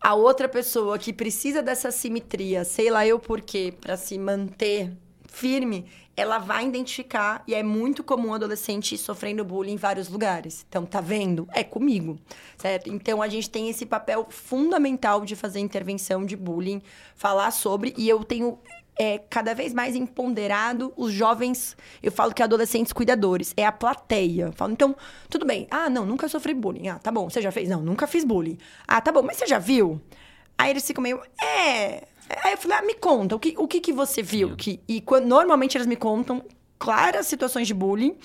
a 0.00 0.14
outra 0.14 0.48
pessoa 0.48 0.98
que 0.98 1.12
precisa 1.12 1.62
dessa 1.62 1.90
simetria, 1.90 2.64
sei 2.64 2.90
lá 2.90 3.06
eu 3.06 3.18
por 3.18 3.40
quê, 3.40 3.74
para 3.78 3.96
se 3.96 4.18
manter 4.18 4.92
firme, 5.28 5.86
ela 6.16 6.38
vai 6.38 6.66
identificar 6.66 7.42
e 7.46 7.54
é 7.54 7.62
muito 7.62 8.02
comum 8.02 8.34
adolescente 8.34 8.96
sofrendo 8.98 9.44
bullying 9.44 9.72
em 9.72 9.76
vários 9.76 10.08
lugares. 10.08 10.66
Então, 10.68 10.84
tá 10.84 11.00
vendo? 11.00 11.46
É 11.52 11.62
comigo, 11.62 12.18
certo? 12.56 12.90
Então, 12.90 13.22
a 13.22 13.28
gente 13.28 13.48
tem 13.48 13.68
esse 13.68 13.86
papel 13.86 14.26
fundamental 14.28 15.24
de 15.24 15.36
fazer 15.36 15.60
intervenção 15.60 16.24
de 16.24 16.36
bullying, 16.36 16.82
falar 17.14 17.50
sobre 17.50 17.94
e 17.96 18.08
eu 18.08 18.24
tenho 18.24 18.58
é 18.98 19.18
cada 19.18 19.54
vez 19.54 19.72
mais 19.72 19.96
empoderado 19.96 20.92
os 20.96 21.12
jovens, 21.12 21.76
eu 22.02 22.12
falo 22.12 22.34
que 22.34 22.42
adolescentes 22.42 22.92
cuidadores, 22.92 23.54
é 23.56 23.64
a 23.64 23.72
plateia. 23.72 24.46
Eu 24.46 24.52
falo, 24.52 24.72
então, 24.72 24.96
tudo 25.28 25.46
bem. 25.46 25.66
Ah, 25.70 25.88
não, 25.88 26.04
nunca 26.04 26.28
sofri 26.28 26.54
bullying. 26.54 26.88
Ah, 26.88 26.98
tá 26.98 27.10
bom, 27.10 27.28
você 27.28 27.40
já 27.40 27.50
fez? 27.50 27.68
Não, 27.68 27.80
nunca 27.80 28.06
fiz 28.06 28.24
bullying. 28.24 28.58
Ah, 28.86 29.00
tá 29.00 29.10
bom, 29.10 29.22
mas 29.22 29.36
você 29.36 29.46
já 29.46 29.58
viu? 29.58 30.00
Aí 30.58 30.70
eles 30.70 30.86
ficam 30.86 31.02
meio, 31.02 31.20
é. 31.42 32.04
Aí 32.44 32.52
eu 32.52 32.58
falei, 32.58 32.78
ah, 32.78 32.82
me 32.82 32.94
conta, 32.94 33.34
o 33.34 33.38
que, 33.38 33.54
o 33.58 33.66
que, 33.66 33.80
que 33.80 33.92
você 33.92 34.22
viu? 34.22 34.54
Que, 34.56 34.80
e 34.86 35.00
quando, 35.00 35.26
normalmente 35.26 35.76
eles 35.76 35.86
me 35.86 35.96
contam 35.96 36.44
claras 36.78 37.26
situações 37.26 37.66
de 37.66 37.74
bullying 37.74 38.16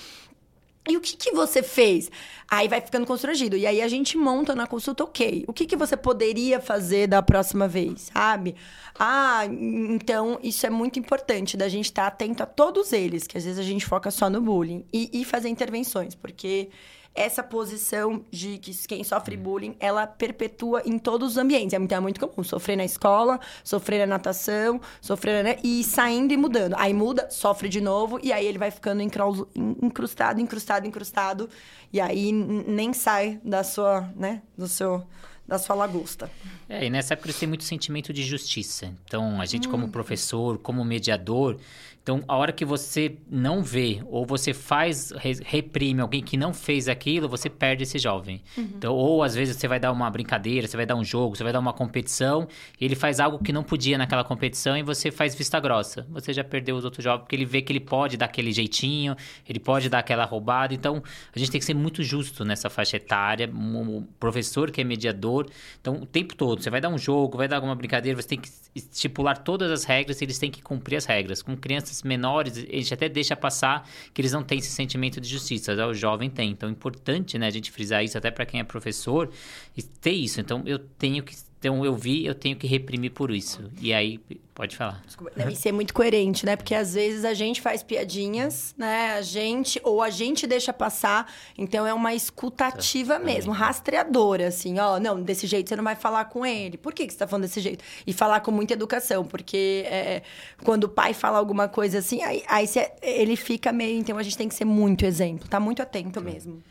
e 0.88 0.96
o 0.96 1.02
que, 1.02 1.18
que 1.18 1.32
você 1.32 1.64
fez? 1.64 2.12
Aí 2.48 2.68
vai 2.68 2.80
ficando 2.80 3.08
constrangido. 3.08 3.58
E 3.58 3.66
aí 3.66 3.82
a 3.82 3.88
gente 3.88 4.18
monta 4.18 4.54
na 4.54 4.68
consulta, 4.68 5.04
ok. 5.04 5.44
O 5.48 5.54
que, 5.54 5.66
que 5.66 5.76
você 5.76 5.98
poderia 5.98 6.60
fazer 6.60 7.08
da 7.08 7.24
próxima 7.24 7.68
vez, 7.68 8.12
sabe? 8.14 8.56
Ah, 8.98 9.46
então 9.46 10.40
isso 10.44 10.66
é 10.66 10.70
muito 10.70 11.00
importante 11.00 11.58
da 11.58 11.68
gente 11.68 11.86
estar 11.86 12.04
tá 12.04 12.08
atento 12.08 12.44
a 12.44 12.46
todos 12.46 12.94
eles, 12.94 13.26
que 13.26 13.38
às 13.38 13.44
vezes 13.44 13.60
a 13.60 13.64
gente 13.64 13.86
foca 13.86 14.12
só 14.12 14.30
no 14.30 14.42
bullying. 14.42 14.86
E, 14.94 15.10
e 15.22 15.26
fazer 15.26 15.50
intervenções, 15.50 16.14
porque 16.14 16.70
essa 17.16 17.42
posição 17.42 18.24
de 18.30 18.58
que 18.58 18.76
quem 18.88 19.04
sofre 19.04 19.38
bullying, 19.38 19.76
ela 19.80 20.06
perpetua 20.06 20.82
em 20.86 21.00
todos 21.00 21.32
os 21.32 21.38
ambientes. 21.38 21.74
É 21.74 21.80
muito, 21.80 21.96
é 21.96 22.00
muito 22.00 22.20
comum 22.20 22.44
sofrer 22.44 22.76
na 22.76 22.84
escola, 22.84 23.40
sofrer 23.64 24.00
na 24.00 24.06
natação, 24.06 24.82
sofrer 25.00 25.44
né? 25.44 25.58
e 25.64 25.84
saindo 25.84 26.34
e 26.34 26.38
mudando. 26.38 26.76
Aí 26.78 26.94
muda, 26.94 27.30
sofre 27.30 27.70
de 27.70 27.80
novo 27.80 28.20
e 28.22 28.34
aí 28.34 28.46
ele 28.46 28.58
vai 28.58 28.70
ficando 28.70 29.02
incrustado, 29.02 30.42
incrustado, 30.42 30.86
incrustado 30.86 31.50
e 31.94 32.02
aí 32.02 32.32
nem 32.34 32.92
sai 32.92 33.40
da 33.44 33.64
sua, 33.64 34.10
né, 34.16 34.42
do 34.58 34.68
seu 34.68 35.06
da 35.48 35.60
sua 35.60 35.76
lagosta. 35.76 36.30
É, 36.68 36.86
e 36.86 36.90
nessa 36.90 37.14
época 37.14 37.28
eles 37.28 37.40
têm 37.40 37.48
muito 37.48 37.64
sentimento 37.64 38.12
de 38.12 38.24
justiça. 38.24 38.92
Então, 39.06 39.40
a 39.40 39.46
gente 39.46 39.68
hum. 39.68 39.72
como 39.72 39.90
professor, 39.90 40.58
como 40.58 40.84
mediador, 40.84 41.60
então, 42.06 42.24
a 42.28 42.36
hora 42.36 42.52
que 42.52 42.64
você 42.64 43.18
não 43.28 43.64
vê 43.64 44.00
ou 44.06 44.28
você 44.28 44.54
faz, 44.54 45.12
reprime 45.44 46.02
alguém 46.02 46.22
que 46.22 46.38
não 46.38 46.54
fez 46.54 46.88
aquilo, 46.88 47.28
você 47.28 47.50
perde 47.50 47.82
esse 47.82 47.98
jovem. 47.98 48.44
Uhum. 48.56 48.70
Então, 48.76 48.94
ou 48.94 49.24
às 49.24 49.34
vezes 49.34 49.58
você 49.58 49.68
vai 49.68 49.80
dar 49.80 49.92
uma 49.92 50.08
brincadeira, 50.12 50.68
você 50.68 50.78
vai 50.78 50.86
dar 50.86 50.96
um 50.96 51.04
jogo, 51.04 51.36
você 51.36 51.44
vai 51.44 51.52
dar 51.52 51.60
uma 51.60 51.74
competição, 51.74 52.48
e 52.80 52.86
ele 52.86 52.94
faz 52.94 53.20
algo 53.20 53.40
que 53.44 53.52
não 53.52 53.64
podia 53.64 53.98
naquela 53.98 54.24
competição 54.24 54.78
e 54.78 54.84
você 54.84 55.10
faz 55.10 55.34
vista 55.34 55.60
grossa. 55.60 56.06
Você 56.12 56.32
já 56.32 56.44
perdeu 56.44 56.76
os 56.76 56.86
outros 56.86 57.04
jovens, 57.04 57.22
porque 57.22 57.36
ele 57.36 57.44
vê 57.44 57.64
que 57.64 57.74
ele 57.74 57.80
pode 57.80 58.18
dar 58.18 58.26
aquele 58.26 58.52
jeitinho, 58.52 59.16
ele 59.50 59.60
pode 59.60 59.90
dar 59.90 59.98
aquela 59.98 60.26
roubada. 60.26 60.76
Então, 60.76 61.02
a 61.36 61.40
gente 61.40 61.50
tem 61.50 61.58
que 61.60 61.66
ser 61.66 61.74
muito 61.74 62.04
justo 62.04 62.46
nessa 62.46 62.70
faixa 62.70 62.98
etária. 62.98 63.50
O 63.52 64.04
professor 64.20 64.70
que 64.70 64.80
é 64.80 64.84
mediador, 64.84 65.48
então, 65.82 65.96
o 65.96 66.06
tempo 66.06 66.36
todo, 66.36 66.62
você 66.62 66.70
vai 66.70 66.80
dar 66.80 66.90
um 66.90 67.00
jogo, 67.00 67.36
vai 67.36 67.48
dar 67.48 67.56
alguma 67.56 67.74
brincadeira, 67.74 68.22
você 68.22 68.28
tem 68.28 68.40
que 68.40 68.50
estipular 68.76 69.40
todas 69.40 69.72
as 69.72 69.86
regras, 69.86 70.22
eles 70.22 70.38
têm 70.38 70.52
que 70.52 70.62
cumprir 70.62 70.98
as 70.98 71.06
regras. 71.06 71.42
Com 71.42 71.58
crianças 71.58 71.95
menores, 72.04 72.58
a 72.58 72.60
gente 72.62 72.94
até 72.94 73.08
deixa 73.10 73.36
passar 73.36 73.88
que 74.14 74.22
eles 74.22 74.32
não 74.32 74.44
têm 74.44 74.60
esse 74.60 74.72
sentimento 74.72 75.22
de 75.22 75.28
justiça, 75.28 75.74
o 75.86 75.94
jovem 75.94 76.30
tem. 76.30 76.52
Então 76.52 76.70
é 76.70 76.72
importante, 76.72 77.38
né, 77.38 77.48
a 77.48 77.52
gente 77.52 77.72
frisar 77.72 78.04
isso 78.04 78.18
até 78.18 78.32
para 78.32 78.46
quem 78.46 78.60
é 78.60 78.64
professor, 78.64 79.30
e 79.76 79.82
ter 79.84 80.12
isso. 80.12 80.40
Então 80.40 80.64
eu 80.66 80.80
tenho 80.80 81.24
que 81.24 81.36
então 81.66 81.84
eu 81.84 81.96
vi, 81.96 82.24
eu 82.24 82.36
tenho 82.36 82.56
que 82.56 82.68
reprimir 82.68 83.10
por 83.10 83.32
isso. 83.32 83.72
E 83.82 83.92
aí, 83.92 84.20
pode 84.54 84.78
falar. 84.78 85.02
Desculpa. 85.04 85.32
E 85.50 85.56
ser 85.56 85.72
muito 85.72 85.96
coerente, 85.96 86.46
né? 86.46 86.56
Porque 86.56 86.76
às 86.76 86.94
vezes 86.94 87.26
a 87.26 87.34
gente 87.34 87.60
faz 87.60 87.82
piadinhas, 87.82 88.76
né? 88.78 89.14
A 89.14 89.24
gente, 89.24 89.82
ou 89.84 90.00
a 90.00 90.12
gente 90.12 90.46
deixa 90.46 90.72
passar. 90.72 91.28
Então 91.58 91.88
é 91.88 91.92
uma 91.92 92.14
escutativa 92.14 93.18
mesmo, 93.18 93.52
rastreadora, 93.52 94.50
assim, 94.50 94.78
ó. 94.78 95.00
Não, 95.00 95.20
desse 95.20 95.48
jeito 95.48 95.68
você 95.68 95.76
não 95.76 95.84
vai 95.84 95.96
falar 95.96 96.26
com 96.26 96.46
ele. 96.46 96.78
Por 96.78 96.94
que, 96.94 97.08
que 97.08 97.14
você 97.14 97.18
tá 97.18 97.26
falando 97.26 97.46
desse 97.46 97.60
jeito? 97.60 97.84
E 98.06 98.14
falar 98.14 98.42
com 98.42 98.52
muita 98.52 98.74
educação, 98.74 99.26
porque 99.26 99.86
é, 99.88 100.22
quando 100.64 100.84
o 100.84 100.90
pai 100.90 101.16
fala 101.16 101.40
alguma 101.40 101.68
coisa 101.68 101.98
assim, 101.98 102.22
aí, 102.22 102.44
aí 102.48 102.68
você, 102.68 102.92
ele 103.02 103.36
fica 103.36 103.72
meio. 103.72 103.98
Então 103.98 104.20
a 104.20 104.24
gente 104.24 104.38
tem 104.38 104.48
que 104.48 104.54
ser 104.54 104.66
muito 104.66 105.04
exemplo, 105.04 105.48
tá 105.48 105.60
muito 105.60 105.82
atento 105.82 106.22
mesmo. 106.22 106.62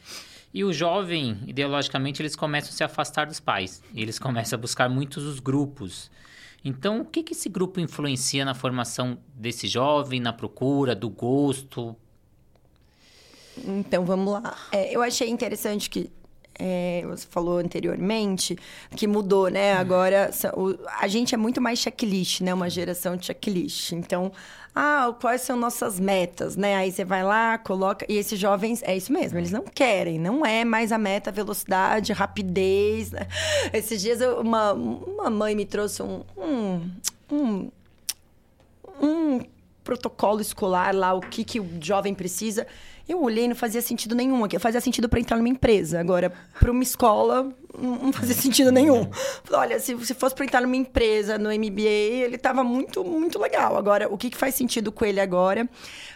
E 0.55 0.63
o 0.63 0.73
jovem, 0.73 1.37
ideologicamente, 1.49 2.23
eles 2.23 2.37
começam 2.37 2.71
a 2.71 2.73
se 2.73 2.85
afastar 2.85 3.27
dos 3.27 3.41
pais. 3.41 3.83
Eles 3.93 4.21
começam 4.21 4.57
a 4.57 4.61
buscar 4.61 4.89
muitos 4.89 5.25
os 5.25 5.41
grupos. 5.41 6.13
Então, 6.65 7.01
o 7.01 7.05
que, 7.05 7.25
que 7.25 7.33
esse 7.33 7.49
grupo 7.49 7.81
influencia 7.81 8.45
na 8.45 8.55
formação 8.55 9.19
desse 9.35 9.67
jovem, 9.67 10.21
na 10.21 10.33
procura, 10.33 10.95
do 10.95 11.11
gosto? 11.11 11.97
Então, 13.59 14.05
vamos 14.05 14.33
lá. 14.33 14.57
É, 14.71 14.95
eu 14.95 15.03
achei 15.03 15.29
interessante 15.29 15.91
que 15.91 16.09
é, 16.57 17.05
você 17.07 17.27
falou 17.27 17.59
anteriormente, 17.59 18.57
que 18.97 19.09
mudou, 19.09 19.49
né? 19.49 19.73
Agora, 19.73 20.31
a 21.01 21.09
gente 21.09 21.35
é 21.35 21.39
muito 21.39 21.61
mais 21.61 21.81
checklist, 21.81 22.43
né? 22.43 22.55
Uma 22.55 22.71
geração 22.71 23.17
de 23.17 23.27
checklist. 23.27 23.91
Então, 23.91 24.31
ah, 24.75 25.15
quais 25.21 25.43
são 25.43 25.57
nossas 25.57 26.01
metas, 26.01 26.57
né? 26.57 26.75
Aí 26.75 26.91
você 26.91 27.05
vai 27.05 27.23
lá, 27.23 27.57
coloca. 27.57 28.05
E 28.09 28.17
esses 28.17 28.39
jovens, 28.39 28.83
é 28.83 28.97
isso 28.97 29.13
mesmo, 29.13 29.39
eles 29.39 29.53
não 29.53 29.63
querem, 29.63 30.19
não 30.19 30.45
é 30.45 30.65
mais 30.65 30.91
a 30.91 30.99
meta 30.99 31.31
velocidade, 31.31 32.13
rapidez. 32.13 33.13
Né? 33.13 33.29
Esses 33.73 34.03
dias 34.03 34.21
eu, 34.21 34.41
uma, 34.41 34.73
uma 34.73 35.31
mãe 35.31 35.55
me 35.55 35.65
trouxe 35.65 36.03
um, 36.03 36.25
um, 36.37 36.91
um, 37.31 37.71
um 39.01 39.41
protocolo 39.85 40.41
escolar 40.41 40.93
lá, 40.93 41.15
o 41.15 41.21
que, 41.21 41.45
que 41.45 41.61
o 41.61 41.69
jovem 41.81 42.13
precisa. 42.13 42.67
Eu 43.09 43.23
olhei, 43.23 43.47
não 43.47 43.55
fazia 43.55 43.83
sentido 43.83 44.15
nenhum 44.15 44.43
aqui. 44.43 44.59
Fazia 44.59 44.81
sentido 44.81 45.09
para 45.09 45.21
entrar 45.21 45.37
numa 45.37 45.49
empresa. 45.49 46.01
Agora, 46.01 46.33
para 46.59 46.73
uma 46.73 46.83
escola, 46.83 47.53
não 47.79 48.13
fazia 48.13 48.35
sentido 48.35 48.71
nenhum. 48.71 49.09
Olha, 49.51 49.79
se, 49.79 49.97
se 50.05 50.15
fosse 50.15 50.35
para 50.35 50.45
entrar 50.45 50.61
numa 50.61 50.77
empresa, 50.77 51.39
no 51.39 51.51
MBA, 51.51 51.81
ele 51.81 52.37
estava 52.37 52.63
muito, 52.63 53.05
muito 53.05 53.39
legal. 53.39 53.77
Agora, 53.77 54.09
o 54.13 54.17
que, 54.17 54.31
que 54.31 54.37
faz 54.37 54.55
sentido 54.55 54.93
com 54.93 55.05
ele 55.05 55.21
agora? 55.21 55.69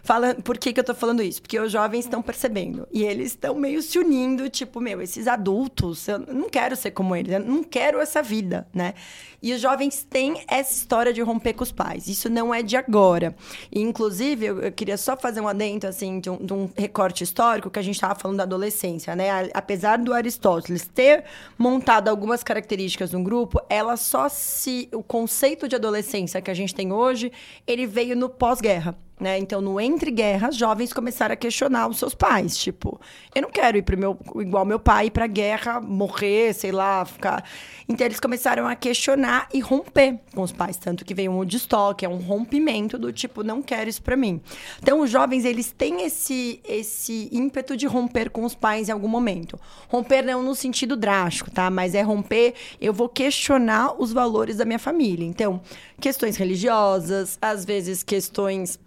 Fala, 0.02 0.34
por 0.36 0.58
que, 0.58 0.72
que 0.72 0.80
eu 0.80 0.82
estou 0.82 0.94
falando 0.94 1.22
isso? 1.22 1.42
Porque 1.42 1.58
os 1.58 1.70
jovens 1.70 2.04
estão 2.04 2.22
percebendo. 2.22 2.86
E 2.92 3.04
eles 3.04 3.28
estão 3.28 3.54
meio 3.54 3.82
se 3.82 3.98
unindo, 3.98 4.48
tipo, 4.48 4.80
meu, 4.80 5.00
esses 5.00 5.26
adultos, 5.26 6.06
eu 6.08 6.18
não 6.18 6.48
quero 6.48 6.76
ser 6.76 6.92
como 6.92 7.14
eles, 7.14 7.32
eu 7.32 7.40
não 7.40 7.62
quero 7.62 8.00
essa 8.00 8.22
vida, 8.22 8.66
né? 8.72 8.94
E 9.40 9.52
os 9.52 9.60
jovens 9.60 10.02
têm 10.02 10.42
essa 10.48 10.72
história 10.72 11.12
de 11.12 11.20
romper 11.22 11.52
com 11.52 11.62
os 11.62 11.70
pais. 11.70 12.08
Isso 12.08 12.28
não 12.28 12.52
é 12.52 12.60
de 12.60 12.76
agora. 12.76 13.36
E, 13.70 13.80
inclusive, 13.80 14.46
eu, 14.46 14.60
eu 14.60 14.72
queria 14.72 14.96
só 14.96 15.16
fazer 15.16 15.40
um 15.40 15.46
adendo, 15.46 15.86
assim, 15.86 16.18
de 16.18 16.28
um, 16.28 16.36
de 16.36 16.52
um 16.52 16.68
recorte 16.76 17.22
histórico 17.22 17.70
que 17.70 17.78
a 17.78 17.82
gente 17.82 17.94
estava 17.94 18.16
falando 18.16 18.38
da 18.38 18.42
adolescência, 18.42 19.14
né? 19.14 19.48
Apesar 19.54 19.98
do 19.98 20.12
Aristóteles 20.12 20.86
ter 20.86 21.24
montado 21.56 22.08
algumas 22.08 22.42
características 22.42 23.12
no 23.12 23.22
grupo, 23.22 23.60
ela 23.68 23.96
só 23.96 24.28
se... 24.28 24.88
O 24.92 25.02
conceito 25.02 25.68
de 25.68 25.76
adolescência 25.76 26.42
que 26.42 26.50
a 26.50 26.54
gente 26.54 26.74
tem 26.74 26.92
hoje, 26.92 27.32
ele 27.66 27.86
veio 27.86 28.16
no 28.16 28.28
pós-guerra. 28.28 28.96
Né? 29.20 29.38
Então, 29.38 29.60
no 29.60 29.80
entre 29.80 30.12
guerras, 30.12 30.54
jovens 30.54 30.92
começaram 30.92 31.32
a 31.32 31.36
questionar 31.36 31.88
os 31.88 31.98
seus 31.98 32.14
pais, 32.14 32.56
tipo, 32.56 33.00
eu 33.34 33.42
não 33.42 33.50
quero 33.50 33.76
ir 33.76 33.82
pro 33.82 33.98
meu 33.98 34.16
igual 34.36 34.64
meu 34.64 34.78
pai 34.78 35.06
ir 35.06 35.10
para 35.10 35.26
guerra, 35.26 35.80
morrer, 35.80 36.52
sei 36.54 36.70
lá, 36.70 37.04
ficar. 37.04 37.44
Então 37.88 38.06
eles 38.06 38.20
começaram 38.20 38.66
a 38.66 38.76
questionar 38.76 39.48
e 39.52 39.60
romper 39.60 40.20
com 40.34 40.42
os 40.42 40.52
pais, 40.52 40.76
tanto 40.76 41.04
que 41.04 41.14
veio 41.14 41.32
um 41.32 41.44
destoque, 41.44 42.04
é 42.04 42.08
um 42.08 42.18
rompimento 42.18 42.96
do 42.96 43.12
tipo, 43.12 43.42
não 43.42 43.60
quero 43.60 43.90
isso 43.90 44.02
para 44.02 44.16
mim. 44.16 44.40
Então, 44.80 45.00
os 45.00 45.10
jovens 45.10 45.44
eles 45.44 45.72
têm 45.72 46.02
esse 46.02 46.60
esse 46.68 47.28
ímpeto 47.32 47.76
de 47.76 47.86
romper 47.86 48.30
com 48.30 48.44
os 48.44 48.54
pais 48.54 48.88
em 48.88 48.92
algum 48.92 49.08
momento. 49.08 49.58
Romper 49.88 50.22
não 50.22 50.42
no 50.42 50.54
sentido 50.54 50.96
drástico, 50.96 51.50
tá? 51.50 51.70
Mas 51.70 51.94
é 51.94 52.02
romper, 52.02 52.54
eu 52.80 52.92
vou 52.92 53.08
questionar 53.08 54.00
os 54.00 54.12
valores 54.12 54.56
da 54.56 54.64
minha 54.64 54.78
família. 54.78 55.24
Então, 55.24 55.60
questões 56.00 56.36
religiosas, 56.36 57.38
às 57.40 57.64
vezes 57.64 58.02
questões 58.02 58.78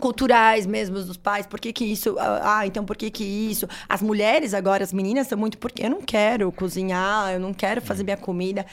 culturais 0.00 0.66
mesmo 0.66 0.96
dos 1.02 1.16
pais, 1.16 1.46
por 1.46 1.60
que 1.60 1.72
que 1.72 1.84
isso, 1.84 2.16
ah, 2.18 2.58
ah, 2.58 2.66
então 2.66 2.84
por 2.84 2.96
que 2.96 3.10
que 3.10 3.24
isso? 3.24 3.68
As 3.88 4.02
mulheres 4.02 4.54
agora, 4.54 4.82
as 4.82 4.92
meninas 4.92 5.26
são 5.26 5.38
muito 5.38 5.58
porque 5.58 5.84
eu 5.84 5.90
não 5.90 6.02
quero 6.02 6.50
cozinhar, 6.52 7.32
eu 7.32 7.40
não 7.40 7.52
quero 7.52 7.80
fazer 7.80 8.02
minha 8.02 8.16
comida. 8.16 8.66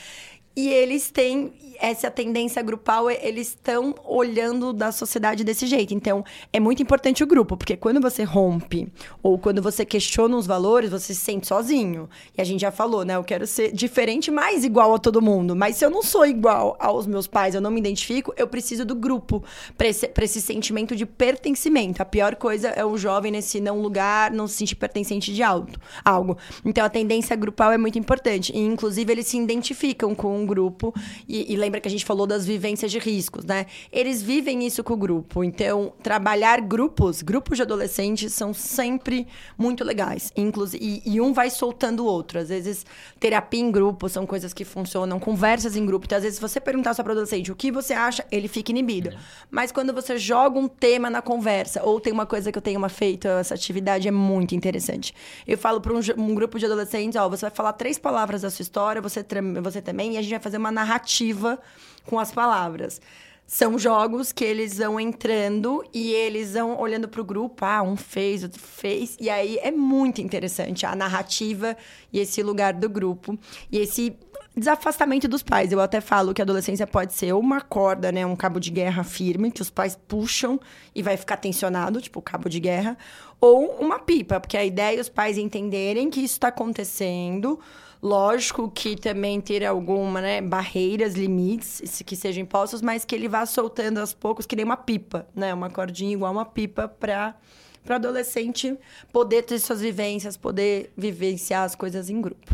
E 0.60 0.68
eles 0.68 1.10
têm 1.10 1.54
essa 1.80 2.12
tendência 2.12 2.62
grupal, 2.62 3.10
eles 3.10 3.48
estão 3.48 3.96
olhando 4.04 4.74
da 4.74 4.92
sociedade 4.92 5.44
desse 5.44 5.66
jeito. 5.66 5.94
Então, 5.94 6.26
é 6.52 6.60
muito 6.60 6.84
importante 6.84 7.24
o 7.24 7.28
grupo, 7.28 7.56
porque 7.56 7.78
quando 7.78 8.02
você 8.02 8.24
rompe 8.24 8.92
ou 9.24 9.40
quando 9.40 9.62
você 9.62 9.86
questiona 9.86 10.36
os 10.36 10.46
valores, 10.46 10.90
você 10.90 11.14
se 11.14 11.22
sente 11.22 11.48
sozinho. 11.48 12.10
E 12.38 12.42
a 12.42 12.44
gente 12.44 12.60
já 12.60 12.72
falou, 12.72 13.06
né? 13.06 13.16
Eu 13.16 13.24
quero 13.24 13.48
ser 13.48 13.72
diferente, 13.72 14.30
mas 14.30 14.66
igual 14.66 14.94
a 14.94 15.00
todo 15.00 15.22
mundo. 15.22 15.56
Mas 15.56 15.78
se 15.78 15.86
eu 15.86 15.90
não 15.90 16.04
sou 16.04 16.26
igual 16.26 16.76
aos 16.78 17.08
meus 17.08 17.28
pais, 17.28 17.56
eu 17.56 17.62
não 17.62 17.72
me 17.72 17.80
identifico, 17.80 18.34
eu 18.36 18.46
preciso 18.46 18.84
do 18.84 18.94
grupo 18.94 19.42
para 19.78 19.88
esse, 19.88 20.12
esse 20.22 20.42
sentimento 20.42 20.94
de 20.94 21.06
pertencimento. 21.06 22.02
A 22.02 22.06
pior 22.06 22.36
coisa 22.36 22.68
é 22.70 22.84
o 22.84 22.98
jovem 22.98 23.32
nesse 23.32 23.62
não 23.62 23.80
lugar, 23.80 24.32
não 24.32 24.48
se 24.48 24.56
sentir 24.56 24.76
pertencente 24.76 25.34
de 25.34 25.42
algo. 25.42 25.72
algo. 26.04 26.38
Então, 26.66 26.84
a 26.84 26.90
tendência 26.90 27.38
grupal 27.38 27.72
é 27.72 27.78
muito 27.78 27.98
importante. 27.98 28.52
E, 28.54 28.60
inclusive, 28.60 29.10
eles 29.10 29.28
se 29.28 29.38
identificam 29.38 30.14
com 30.14 30.46
grupo. 30.50 30.94
E, 31.28 31.54
e 31.54 31.56
lembra 31.56 31.80
que 31.80 31.88
a 31.88 31.92
gente 31.92 32.04
falou 32.04 32.26
das 32.26 32.46
vivências 32.46 32.92
de 32.92 33.00
riscos, 33.00 33.46
né? 33.46 33.68
Eles 33.92 34.22
vivem 34.22 34.66
isso 34.66 34.84
com 34.84 34.94
o 34.94 34.98
grupo. 34.98 35.44
Então, 35.44 35.94
trabalhar 36.02 36.60
grupos, 36.62 37.22
grupos 37.22 37.58
de 37.58 37.62
adolescentes, 37.62 38.34
são 38.34 38.54
sempre 38.54 39.28
muito 39.58 39.84
legais. 39.84 40.32
Inclusive, 40.36 40.84
e, 40.84 41.16
e 41.16 41.22
um 41.22 41.32
vai 41.34 41.50
soltando 41.50 42.04
o 42.04 42.06
outro. 42.06 42.40
Às 42.40 42.50
vezes, 42.50 42.86
terapia 43.20 43.60
em 43.60 43.72
grupo 43.72 44.10
são 44.10 44.26
coisas 44.26 44.54
que 44.54 44.66
funcionam, 44.66 45.20
conversas 45.20 45.76
em 45.76 45.86
grupo. 45.86 46.06
Então, 46.06 46.18
às 46.18 46.24
vezes, 46.24 46.38
se 46.38 46.42
você 46.42 46.60
perguntar 46.60 46.94
só 46.94 47.04
para 47.04 47.12
o 47.12 47.14
adolescente 47.14 47.52
o 47.52 47.56
que 47.56 47.72
você 47.72 47.94
acha, 47.94 48.26
ele 48.32 48.48
fica 48.48 48.72
inibido. 48.72 49.12
Mas 49.52 49.72
quando 49.72 49.94
você 49.94 50.18
joga 50.18 50.58
um 50.58 50.68
tema 50.68 51.10
na 51.10 51.22
conversa, 51.22 51.84
ou 51.84 52.00
tem 52.00 52.12
uma 52.12 52.26
coisa 52.26 52.52
que 52.52 52.58
eu 52.58 52.62
tenho 52.62 52.78
uma 52.78 52.90
feito, 52.90 53.28
essa 53.28 53.54
atividade 53.54 54.08
é 54.08 54.12
muito 54.12 54.56
interessante. 54.56 55.14
Eu 55.48 55.58
falo 55.58 55.82
para 55.82 55.94
um, 55.94 56.00
um, 56.18 56.36
grupo 56.36 56.58
de 56.58 56.66
adolescentes, 56.66 57.20
ó, 57.20 57.28
você 57.30 57.42
vai 57.42 57.52
falar 57.52 57.74
três 57.74 57.98
palavras 57.98 58.42
da 58.42 58.50
sua 58.50 58.64
história, 58.64 59.02
você, 59.02 59.26
você 59.62 59.82
também, 59.82 60.14
e 60.14 60.18
a 60.18 60.22
gente 60.22 60.29
vai 60.32 60.40
fazer 60.40 60.58
uma 60.58 60.72
narrativa 60.72 61.60
com 62.06 62.20
as 62.20 62.32
palavras. 62.32 63.02
São 63.46 63.80
jogos 63.80 64.32
que 64.32 64.46
eles 64.46 64.78
vão 64.78 65.00
entrando 65.00 65.84
e 65.92 66.12
eles 66.12 66.54
vão 66.54 66.80
olhando 66.80 67.08
para 67.08 67.20
o 67.20 67.26
grupo. 67.26 67.66
Ah, 67.66 67.82
um 67.82 67.96
fez, 67.96 68.44
outro 68.44 68.62
fez. 68.62 69.18
E 69.20 69.28
aí 69.28 69.58
é 69.58 69.72
muito 69.72 70.22
interessante 70.22 70.86
a 70.86 70.96
narrativa 70.96 71.76
e 72.14 72.20
esse 72.20 72.44
lugar 72.44 72.74
do 72.74 72.88
grupo. 72.88 73.40
E 73.72 73.80
esse 73.80 74.16
desafastamento 74.56 75.28
dos 75.28 75.42
pais. 75.42 75.72
Eu 75.72 75.80
até 75.80 76.00
falo 76.00 76.32
que 76.32 76.42
a 76.42 76.44
adolescência 76.44 76.86
pode 76.86 77.14
ser 77.14 77.34
uma 77.34 77.60
corda, 77.60 78.12
né? 78.12 78.24
Um 78.24 78.36
cabo 78.36 78.60
de 78.60 78.70
guerra 78.70 79.04
firme, 79.04 79.50
que 79.50 79.64
os 79.64 79.72
pais 79.72 79.98
puxam 80.08 80.60
e 80.94 81.02
vai 81.02 81.18
ficar 81.18 81.38
tensionado, 81.38 82.00
tipo 82.00 82.22
cabo 82.22 82.50
de 82.50 82.60
guerra. 82.60 82.96
Ou 83.42 83.78
uma 83.80 83.98
pipa, 83.98 84.40
porque 84.40 84.58
a 84.58 84.66
ideia 84.66 84.98
é 84.98 85.02
os 85.02 85.10
pais 85.10 85.40
entenderem 85.40 86.10
que 86.12 86.20
isso 86.20 86.36
está 86.36 86.50
acontecendo 86.50 87.60
Lógico 88.02 88.72
que 88.72 88.96
também 88.96 89.42
ter 89.42 89.66
alguma, 89.66 90.22
né, 90.22 90.42
barreiras, 90.42 91.16
limites 91.16 92.02
que 92.06 92.16
sejam 92.16 92.44
impostos, 92.44 92.82
mas 92.82 93.04
que 93.04 93.14
ele 93.14 93.28
vá 93.28 93.46
soltando 93.46 94.00
aos 94.00 94.14
poucos, 94.14 94.46
que 94.46 94.56
nem 94.56 94.64
uma 94.64 94.78
pipa, 94.78 95.28
né? 95.36 95.54
Uma 95.54 95.70
cordinha 95.70 96.14
igual 96.14 96.32
uma 96.32 96.46
pipa 96.46 96.88
para 96.88 97.36
para 97.84 97.96
adolescente 97.96 98.78
poder 99.12 99.44
ter 99.44 99.58
suas 99.58 99.82
vivências, 99.82 100.38
poder 100.38 100.92
vivenciar 100.96 101.64
as 101.64 101.76
coisas 101.76 102.10
em 102.10 102.22
grupo. 102.22 102.54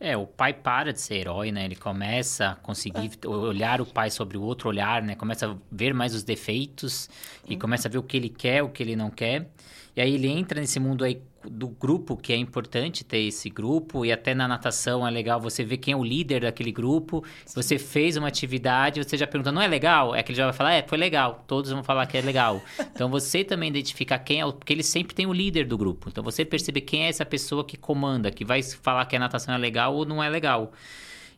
É, 0.00 0.16
o 0.16 0.26
pai 0.26 0.54
para 0.54 0.92
de 0.92 1.00
ser 1.00 1.16
herói, 1.16 1.50
né? 1.50 1.64
Ele 1.64 1.74
começa 1.74 2.50
a 2.50 2.54
conseguir 2.54 3.10
é. 3.20 3.28
olhar 3.28 3.80
o 3.80 3.86
pai 3.86 4.10
sobre 4.10 4.38
o 4.38 4.42
outro 4.42 4.68
olhar, 4.68 5.02
né? 5.02 5.16
Começa 5.16 5.50
a 5.50 5.56
ver 5.72 5.92
mais 5.92 6.14
os 6.14 6.22
defeitos 6.22 7.10
e 7.48 7.54
uhum. 7.54 7.58
começa 7.58 7.88
a 7.88 7.90
ver 7.90 7.98
o 7.98 8.02
que 8.02 8.16
ele 8.16 8.28
quer, 8.28 8.62
o 8.62 8.68
que 8.68 8.82
ele 8.82 8.94
não 8.94 9.10
quer. 9.10 9.48
E 9.96 10.00
aí 10.00 10.14
ele 10.14 10.28
entra 10.28 10.60
nesse 10.60 10.78
mundo 10.78 11.02
aí 11.02 11.20
do 11.44 11.68
grupo, 11.68 12.16
que 12.16 12.32
é 12.32 12.36
importante 12.36 13.04
ter 13.04 13.18
esse 13.18 13.48
grupo, 13.48 14.04
e 14.04 14.12
até 14.12 14.34
na 14.34 14.48
natação 14.48 15.06
é 15.06 15.10
legal 15.10 15.40
você 15.40 15.64
ver 15.64 15.76
quem 15.78 15.92
é 15.92 15.96
o 15.96 16.02
líder 16.02 16.40
daquele 16.42 16.72
grupo. 16.72 17.22
Sim. 17.44 17.54
Você 17.54 17.78
fez 17.78 18.16
uma 18.16 18.28
atividade, 18.28 19.02
você 19.02 19.16
já 19.16 19.26
pergunta, 19.26 19.52
não 19.52 19.62
é 19.62 19.66
legal? 19.66 20.14
É 20.14 20.22
que 20.22 20.32
ele 20.32 20.38
já 20.38 20.44
vai 20.44 20.52
falar, 20.52 20.74
é, 20.74 20.82
foi 20.82 20.98
legal. 20.98 21.44
Todos 21.46 21.70
vão 21.70 21.84
falar 21.84 22.06
que 22.06 22.16
é 22.16 22.20
legal. 22.20 22.60
então 22.92 23.08
você 23.08 23.44
também 23.44 23.68
identificar 23.68 24.18
quem 24.18 24.40
é, 24.40 24.46
o, 24.46 24.52
porque 24.52 24.72
ele 24.72 24.82
sempre 24.82 25.14
tem 25.14 25.26
o 25.26 25.32
líder 25.32 25.66
do 25.66 25.78
grupo. 25.78 26.08
Então 26.08 26.24
você 26.24 26.44
perceber 26.44 26.80
quem 26.82 27.04
é 27.04 27.08
essa 27.08 27.24
pessoa 27.24 27.64
que 27.64 27.76
comanda, 27.76 28.30
que 28.30 28.44
vai 28.44 28.62
falar 28.62 29.06
que 29.06 29.16
a 29.16 29.18
natação 29.18 29.54
é 29.54 29.58
legal 29.58 29.94
ou 29.94 30.04
não 30.04 30.22
é 30.22 30.28
legal. 30.28 30.72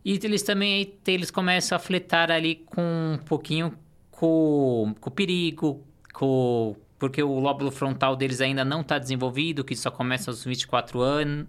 E 0.05 0.19
eles 0.23 0.43
também 0.43 0.95
eles 1.07 1.31
começam 1.31 1.77
a 1.77 1.79
fletar 1.79 2.31
ali 2.31 2.57
com 2.67 2.81
um 3.15 3.19
pouquinho 3.19 3.75
com, 4.11 4.95
com 5.01 5.11
o 5.11 5.13
perigo, 5.13 5.85
com 6.13 6.77
porque 7.01 7.23
o 7.23 7.41
lóbulo 7.41 7.71
frontal 7.71 8.15
deles 8.15 8.43
ainda 8.43 8.63
não 8.63 8.83
está 8.83 8.99
desenvolvido, 8.99 9.65
que 9.65 9.75
só 9.75 9.91
começa 9.91 10.31
aos 10.31 10.45
24 10.45 11.01
an 11.01 11.47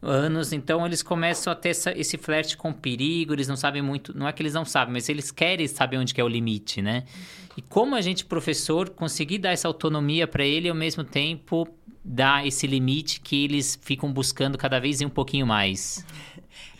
anos, 0.00 0.52
então 0.52 0.86
eles 0.86 1.02
começam 1.02 1.52
a 1.52 1.56
ter 1.56 1.70
essa, 1.70 1.90
esse 1.98 2.16
flerte 2.16 2.56
com 2.56 2.72
perigo, 2.72 3.34
eles 3.34 3.48
não 3.48 3.56
sabem 3.56 3.82
muito, 3.82 4.16
não 4.16 4.28
é 4.28 4.32
que 4.32 4.40
eles 4.40 4.54
não 4.54 4.64
sabem, 4.64 4.92
mas 4.92 5.08
eles 5.08 5.32
querem 5.32 5.66
saber 5.66 5.98
onde 5.98 6.14
que 6.14 6.20
é 6.20 6.24
o 6.24 6.28
limite, 6.28 6.80
né? 6.80 7.02
E 7.56 7.62
como 7.62 7.96
a 7.96 8.00
gente, 8.00 8.24
professor, 8.24 8.88
conseguir 8.90 9.38
dar 9.38 9.50
essa 9.50 9.66
autonomia 9.66 10.28
para 10.28 10.44
ele 10.44 10.68
e 10.68 10.70
ao 10.70 10.76
mesmo 10.76 11.02
tempo 11.02 11.68
dar 12.04 12.46
esse 12.46 12.66
limite 12.66 13.20
que 13.20 13.44
eles 13.44 13.78
ficam 13.82 14.12
buscando 14.12 14.56
cada 14.56 14.78
vez 14.78 15.00
um 15.00 15.08
pouquinho 15.08 15.46
mais. 15.46 16.04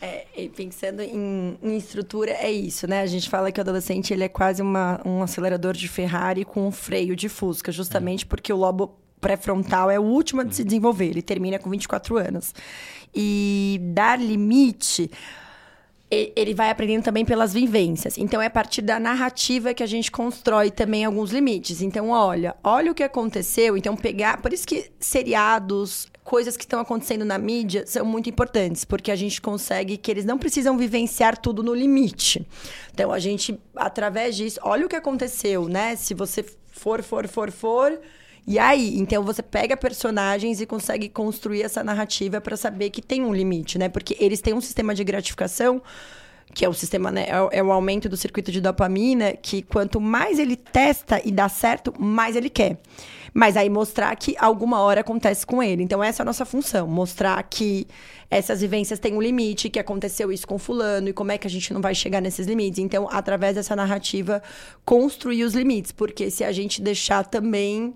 É, 0.04 0.50
pensando 0.54 1.00
em, 1.00 1.56
em, 1.62 1.76
estrutura, 1.78 2.30
é 2.32 2.52
isso, 2.52 2.86
né? 2.86 3.00
A 3.00 3.06
gente 3.06 3.30
fala 3.30 3.50
que 3.50 3.58
o 3.58 3.62
adolescente 3.62 4.12
ele 4.12 4.24
é 4.24 4.28
quase 4.28 4.60
uma, 4.60 5.00
um 5.02 5.22
acelerador 5.22 5.72
de 5.72 5.88
Ferrari 5.88 6.44
com 6.44 6.66
um 6.66 6.70
freio 6.70 7.16
de 7.16 7.28
Fusca, 7.28 7.72
justamente 7.72 8.24
é. 8.24 8.28
porque 8.28 8.52
o 8.52 8.56
lobo 8.56 8.98
pré-frontal 9.18 9.90
é 9.90 9.98
o 9.98 10.02
último 10.02 10.42
a 10.42 10.50
se 10.50 10.62
desenvolver, 10.62 11.06
ele 11.06 11.22
termina 11.22 11.58
com 11.58 11.70
24 11.70 12.18
anos. 12.18 12.52
E 13.14 13.80
dar 13.94 14.20
limite 14.20 15.10
ele 16.10 16.54
vai 16.54 16.70
aprendendo 16.70 17.02
também 17.02 17.24
pelas 17.24 17.52
vivências. 17.52 18.18
Então, 18.18 18.40
é 18.40 18.46
a 18.46 18.50
partir 18.50 18.82
da 18.82 19.00
narrativa 19.00 19.74
que 19.74 19.82
a 19.82 19.86
gente 19.86 20.10
constrói 20.12 20.70
também 20.70 21.04
alguns 21.04 21.32
limites. 21.32 21.82
Então, 21.82 22.10
olha, 22.10 22.54
olha 22.62 22.92
o 22.92 22.94
que 22.94 23.02
aconteceu. 23.02 23.76
Então, 23.76 23.96
pegar. 23.96 24.40
Por 24.40 24.52
isso 24.52 24.66
que 24.66 24.92
seriados, 25.00 26.06
coisas 26.24 26.56
que 26.56 26.64
estão 26.64 26.80
acontecendo 26.80 27.24
na 27.24 27.36
mídia 27.36 27.84
são 27.86 28.04
muito 28.04 28.30
importantes, 28.30 28.84
porque 28.84 29.12
a 29.12 29.16
gente 29.16 29.40
consegue 29.40 29.98
que 29.98 30.10
eles 30.10 30.24
não 30.24 30.38
precisam 30.38 30.76
vivenciar 30.76 31.36
tudo 31.36 31.62
no 31.62 31.74
limite. 31.74 32.44
Então, 32.92 33.12
a 33.12 33.18
gente, 33.18 33.60
através 33.76 34.34
disso, 34.34 34.58
olha 34.62 34.86
o 34.86 34.88
que 34.88 34.96
aconteceu, 34.96 35.68
né? 35.68 35.94
Se 35.94 36.14
você 36.14 36.42
for, 36.72 37.02
for, 37.02 37.28
for, 37.28 37.52
for 37.52 38.00
e 38.46 38.58
aí, 38.58 38.98
então 38.98 39.22
você 39.22 39.42
pega 39.42 39.76
personagens 39.76 40.60
e 40.60 40.66
consegue 40.66 41.08
construir 41.08 41.62
essa 41.62 41.82
narrativa 41.82 42.40
para 42.40 42.56
saber 42.56 42.90
que 42.90 43.00
tem 43.00 43.24
um 43.24 43.32
limite, 43.32 43.78
né? 43.78 43.88
Porque 43.88 44.16
eles 44.18 44.40
têm 44.40 44.52
um 44.52 44.60
sistema 44.60 44.94
de 44.94 45.04
gratificação 45.04 45.80
que 46.52 46.64
é 46.64 46.68
o 46.68 46.72
sistema, 46.72 47.10
né? 47.10 47.26
É, 47.28 47.58
é, 47.58 47.62
o 47.62 47.72
aumento 47.72 48.08
do 48.08 48.16
circuito 48.16 48.52
de 48.52 48.60
dopamina, 48.60 49.32
que 49.32 49.62
quanto 49.62 50.00
mais 50.00 50.38
ele 50.38 50.56
testa 50.56 51.20
e 51.24 51.32
dá 51.32 51.48
certo, 51.48 51.92
mais 51.98 52.36
ele 52.36 52.48
quer. 52.48 52.78
Mas 53.34 53.56
aí 53.56 53.68
mostrar 53.68 54.14
que 54.14 54.36
alguma 54.38 54.80
hora 54.80 55.00
acontece 55.00 55.44
com 55.44 55.60
ele. 55.60 55.82
Então, 55.82 56.02
essa 56.02 56.22
é 56.22 56.24
a 56.24 56.26
nossa 56.26 56.44
função. 56.44 56.86
Mostrar 56.86 57.42
que 57.42 57.84
essas 58.30 58.60
vivências 58.60 59.00
têm 59.00 59.12
um 59.12 59.20
limite, 59.20 59.68
que 59.68 59.80
aconteceu 59.80 60.30
isso 60.30 60.46
com 60.46 60.56
fulano, 60.56 61.08
e 61.08 61.12
como 61.12 61.32
é 61.32 61.36
que 61.38 61.46
a 61.46 61.50
gente 61.50 61.74
não 61.74 61.80
vai 61.80 61.96
chegar 61.96 62.20
nesses 62.20 62.46
limites. 62.46 62.78
Então, 62.78 63.08
através 63.10 63.56
dessa 63.56 63.74
narrativa, 63.74 64.40
construir 64.84 65.42
os 65.42 65.52
limites. 65.52 65.90
Porque 65.90 66.30
se 66.30 66.44
a 66.44 66.52
gente 66.52 66.80
deixar 66.80 67.26
também 67.26 67.94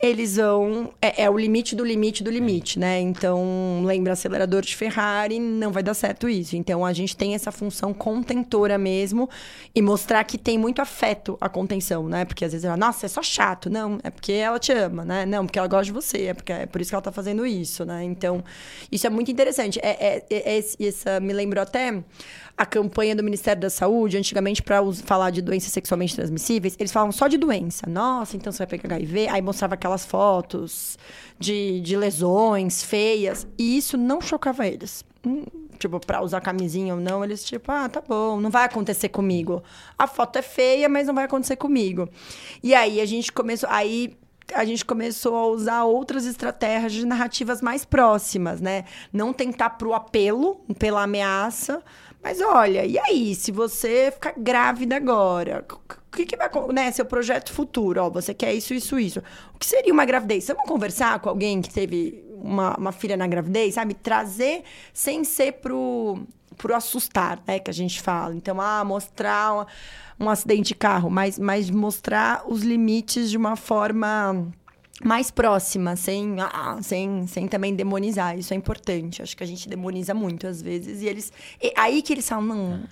eles 0.00 0.36
vão. 0.36 0.92
É, 1.02 1.24
é, 1.24 1.30
o 1.30 1.36
limite 1.36 1.74
do 1.74 1.84
limite 1.84 2.22
do 2.22 2.30
limite, 2.30 2.78
né? 2.78 3.00
Então, 3.00 3.82
lembra 3.84 4.12
acelerador 4.12 4.62
de 4.62 4.76
Ferrari, 4.76 5.40
não 5.40 5.72
vai 5.72 5.82
dar 5.82 5.94
certo 5.94 6.28
isso. 6.28 6.56
Então, 6.56 6.84
a 6.84 6.92
gente 6.92 7.16
tem 7.16 7.34
essa 7.34 7.50
função 7.50 7.92
contentora 7.92 8.78
mesmo 8.78 9.28
e 9.74 9.82
mostrar 9.82 10.22
que 10.24 10.38
tem 10.38 10.56
muito 10.56 10.80
afeto 10.80 11.36
a 11.40 11.48
contenção, 11.48 12.08
né? 12.08 12.24
Porque 12.24 12.44
às 12.44 12.52
vezes 12.52 12.64
ela, 12.64 12.76
nossa, 12.76 13.06
é 13.06 13.08
só 13.08 13.22
chato. 13.22 13.68
Não, 13.68 13.98
é 14.04 14.10
porque 14.10 14.32
ela 14.32 14.58
te 14.58 14.72
ama, 14.72 15.04
né? 15.04 15.26
Não, 15.26 15.44
porque 15.44 15.58
ela 15.58 15.68
gosta 15.68 15.86
de 15.86 15.92
você, 15.92 16.26
é, 16.26 16.34
porque, 16.34 16.52
é 16.52 16.66
por 16.66 16.80
isso 16.80 16.90
que 16.90 16.94
ela 16.94 17.02
tá 17.02 17.12
fazendo 17.12 17.44
isso, 17.44 17.84
né? 17.84 18.04
Então, 18.04 18.44
isso 18.92 19.06
é 19.06 19.10
muito 19.10 19.30
interessante. 19.32 19.80
É, 19.82 19.90
é, 19.90 20.24
é, 20.30 20.56
é 20.56 20.58
essa 20.58 21.18
me 21.18 21.32
lembrou 21.32 21.62
até 21.62 22.02
a 22.58 22.66
campanha 22.66 23.14
do 23.14 23.22
Ministério 23.22 23.62
da 23.62 23.70
Saúde, 23.70 24.18
antigamente, 24.18 24.60
para 24.60 24.80
falar 25.04 25.30
de 25.30 25.40
doenças 25.40 25.70
sexualmente 25.70 26.16
transmissíveis, 26.16 26.74
eles 26.76 26.90
falavam 26.90 27.12
só 27.12 27.28
de 27.28 27.38
doença. 27.38 27.88
Nossa, 27.88 28.36
então 28.36 28.52
você 28.52 28.58
vai 28.58 28.66
pegar 28.66 28.96
HIV. 28.96 29.28
Aí 29.28 29.40
mostrava 29.40 29.76
aquelas 29.88 30.04
fotos 30.04 30.98
de, 31.38 31.80
de 31.80 31.96
lesões 31.96 32.82
feias. 32.82 33.46
E 33.58 33.78
isso 33.78 33.96
não 33.96 34.20
chocava 34.20 34.66
eles. 34.66 35.04
Hum, 35.26 35.44
tipo, 35.78 35.98
para 35.98 36.22
usar 36.22 36.40
camisinha 36.40 36.94
ou 36.94 37.00
não, 37.00 37.24
eles, 37.24 37.42
tipo, 37.42 37.72
ah, 37.72 37.88
tá 37.88 38.02
bom, 38.06 38.40
não 38.40 38.50
vai 38.50 38.64
acontecer 38.64 39.08
comigo. 39.08 39.62
A 39.98 40.06
foto 40.06 40.36
é 40.38 40.42
feia, 40.42 40.88
mas 40.88 41.06
não 41.06 41.14
vai 41.14 41.24
acontecer 41.24 41.56
comigo. 41.56 42.08
E 42.62 42.74
aí 42.74 43.00
a 43.00 43.06
gente 43.06 43.32
começou. 43.32 43.68
Aí 43.70 44.16
a 44.54 44.64
gente 44.64 44.82
começou 44.82 45.36
a 45.36 45.46
usar 45.46 45.84
outras 45.84 46.24
estratégias 46.24 46.92
de 46.92 47.04
narrativas 47.04 47.60
mais 47.60 47.84
próximas, 47.84 48.62
né? 48.62 48.84
Não 49.12 49.30
tentar 49.30 49.70
pro 49.70 49.92
apelo, 49.92 50.64
pela 50.78 51.02
ameaça, 51.02 51.82
mas 52.22 52.40
olha, 52.40 52.84
e 52.86 52.98
aí, 52.98 53.34
se 53.34 53.52
você 53.52 54.10
ficar 54.10 54.32
grávida 54.38 54.96
agora, 54.96 55.64
que, 56.18 56.26
que 56.26 56.36
vai 56.36 56.50
né, 56.72 56.90
seu 56.90 57.04
projeto 57.04 57.52
futuro? 57.52 58.02
Ó, 58.02 58.10
você 58.10 58.34
quer 58.34 58.52
isso, 58.52 58.74
isso, 58.74 58.98
isso. 58.98 59.22
O 59.54 59.58
que 59.58 59.66
seria 59.66 59.92
uma 59.92 60.04
gravidez? 60.04 60.46
Vamos 60.48 60.64
conversar 60.64 61.18
com 61.20 61.28
alguém 61.28 61.62
que 61.62 61.70
teve 61.70 62.24
uma, 62.30 62.76
uma 62.76 62.92
filha 62.92 63.16
na 63.16 63.26
gravidez, 63.26 63.74
sabe? 63.74 63.94
Trazer 63.94 64.64
sem 64.92 65.24
ser 65.24 65.52
pro, 65.54 66.20
pro 66.56 66.74
assustar, 66.74 67.40
né? 67.46 67.58
Que 67.58 67.70
a 67.70 67.74
gente 67.74 68.00
fala. 68.00 68.34
Então, 68.34 68.60
ah, 68.60 68.84
mostrar 68.84 69.66
um 70.18 70.28
acidente 70.28 70.68
de 70.68 70.74
carro, 70.74 71.08
mas, 71.08 71.38
mas 71.38 71.70
mostrar 71.70 72.42
os 72.46 72.62
limites 72.62 73.30
de 73.30 73.36
uma 73.36 73.54
forma 73.54 74.48
mais 75.04 75.30
próxima, 75.30 75.94
sem, 75.96 76.36
ah, 76.40 76.78
sem, 76.82 77.26
sem 77.26 77.46
também 77.46 77.74
demonizar. 77.74 78.36
Isso 78.38 78.52
é 78.52 78.56
importante. 78.56 79.22
Acho 79.22 79.36
que 79.36 79.44
a 79.44 79.46
gente 79.46 79.68
demoniza 79.68 80.12
muito 80.12 80.46
às 80.46 80.60
vezes. 80.60 81.02
E 81.02 81.06
eles. 81.06 81.32
E 81.62 81.72
aí 81.76 82.02
que 82.02 82.12
eles 82.12 82.28
falam, 82.28 82.44
não, 82.44 82.84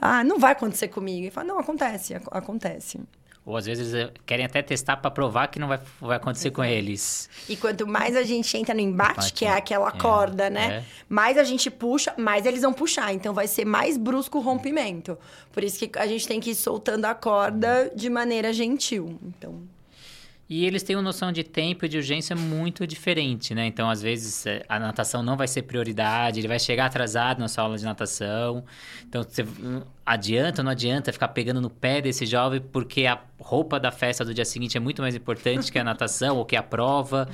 ah, 0.00 0.24
não 0.24 0.38
vai 0.38 0.52
acontecer 0.52 0.88
comigo. 0.88 1.26
E 1.26 1.30
falam, 1.30 1.54
não, 1.54 1.60
acontece, 1.60 2.14
acontece. 2.30 3.00
Ou 3.44 3.56
às 3.56 3.66
vezes 3.66 3.92
eh, 3.92 4.08
querem 4.24 4.44
até 4.44 4.62
testar 4.62 4.96
para 4.96 5.10
provar 5.10 5.48
que 5.48 5.58
não 5.58 5.66
vai, 5.66 5.80
vai 6.00 6.16
acontecer 6.16 6.48
Exato. 6.48 6.56
com 6.56 6.64
eles. 6.64 7.28
E 7.48 7.56
quanto 7.56 7.86
mais 7.88 8.14
a 8.14 8.22
gente 8.22 8.56
entra 8.56 8.72
no 8.72 8.80
embate, 8.80 9.32
que 9.32 9.44
é 9.44 9.52
aquela 9.52 9.88
é, 9.88 9.98
corda, 9.98 10.48
né? 10.48 10.76
É. 10.76 10.84
Mais 11.08 11.36
a 11.36 11.42
gente 11.42 11.68
puxa, 11.68 12.14
mais 12.16 12.46
eles 12.46 12.62
vão 12.62 12.72
puxar. 12.72 13.12
Então 13.12 13.34
vai 13.34 13.48
ser 13.48 13.64
mais 13.64 13.96
brusco 13.96 14.38
o 14.38 14.40
rompimento. 14.40 15.18
Por 15.50 15.64
isso 15.64 15.76
que 15.76 15.98
a 15.98 16.06
gente 16.06 16.26
tem 16.26 16.38
que 16.38 16.50
ir 16.50 16.54
soltando 16.54 17.04
a 17.04 17.14
corda 17.16 17.90
de 17.94 18.08
maneira 18.08 18.52
gentil. 18.52 19.18
Então. 19.24 19.60
E 20.48 20.66
eles 20.66 20.82
têm 20.82 20.96
uma 20.96 21.02
noção 21.02 21.32
de 21.32 21.42
tempo 21.42 21.86
e 21.86 21.88
de 21.88 21.96
urgência 21.96 22.36
muito 22.36 22.86
diferente, 22.86 23.54
né? 23.54 23.66
Então, 23.66 23.88
às 23.88 24.02
vezes, 24.02 24.44
é, 24.44 24.62
a 24.68 24.78
natação 24.78 25.22
não 25.22 25.36
vai 25.36 25.48
ser 25.48 25.62
prioridade, 25.62 26.40
ele 26.40 26.48
vai 26.48 26.58
chegar 26.58 26.86
atrasado 26.86 27.38
na 27.38 27.48
sua 27.48 27.64
aula 27.64 27.78
de 27.78 27.84
natação. 27.84 28.64
Então, 29.08 29.22
você 29.22 29.44
hum, 29.44 29.82
adianta 30.04 30.60
ou 30.60 30.64
não 30.64 30.72
adianta 30.72 31.12
ficar 31.12 31.28
pegando 31.28 31.60
no 31.60 31.70
pé 31.70 32.02
desse 32.02 32.26
jovem 32.26 32.60
porque 32.60 33.06
a 33.06 33.18
roupa 33.40 33.80
da 33.80 33.90
festa 33.90 34.24
do 34.24 34.34
dia 34.34 34.44
seguinte 34.44 34.76
é 34.76 34.80
muito 34.80 35.00
mais 35.00 35.14
importante 35.14 35.72
que 35.72 35.78
a 35.78 35.84
natação 35.84 36.36
ou 36.38 36.44
que 36.44 36.56
a 36.56 36.62
prova. 36.62 37.28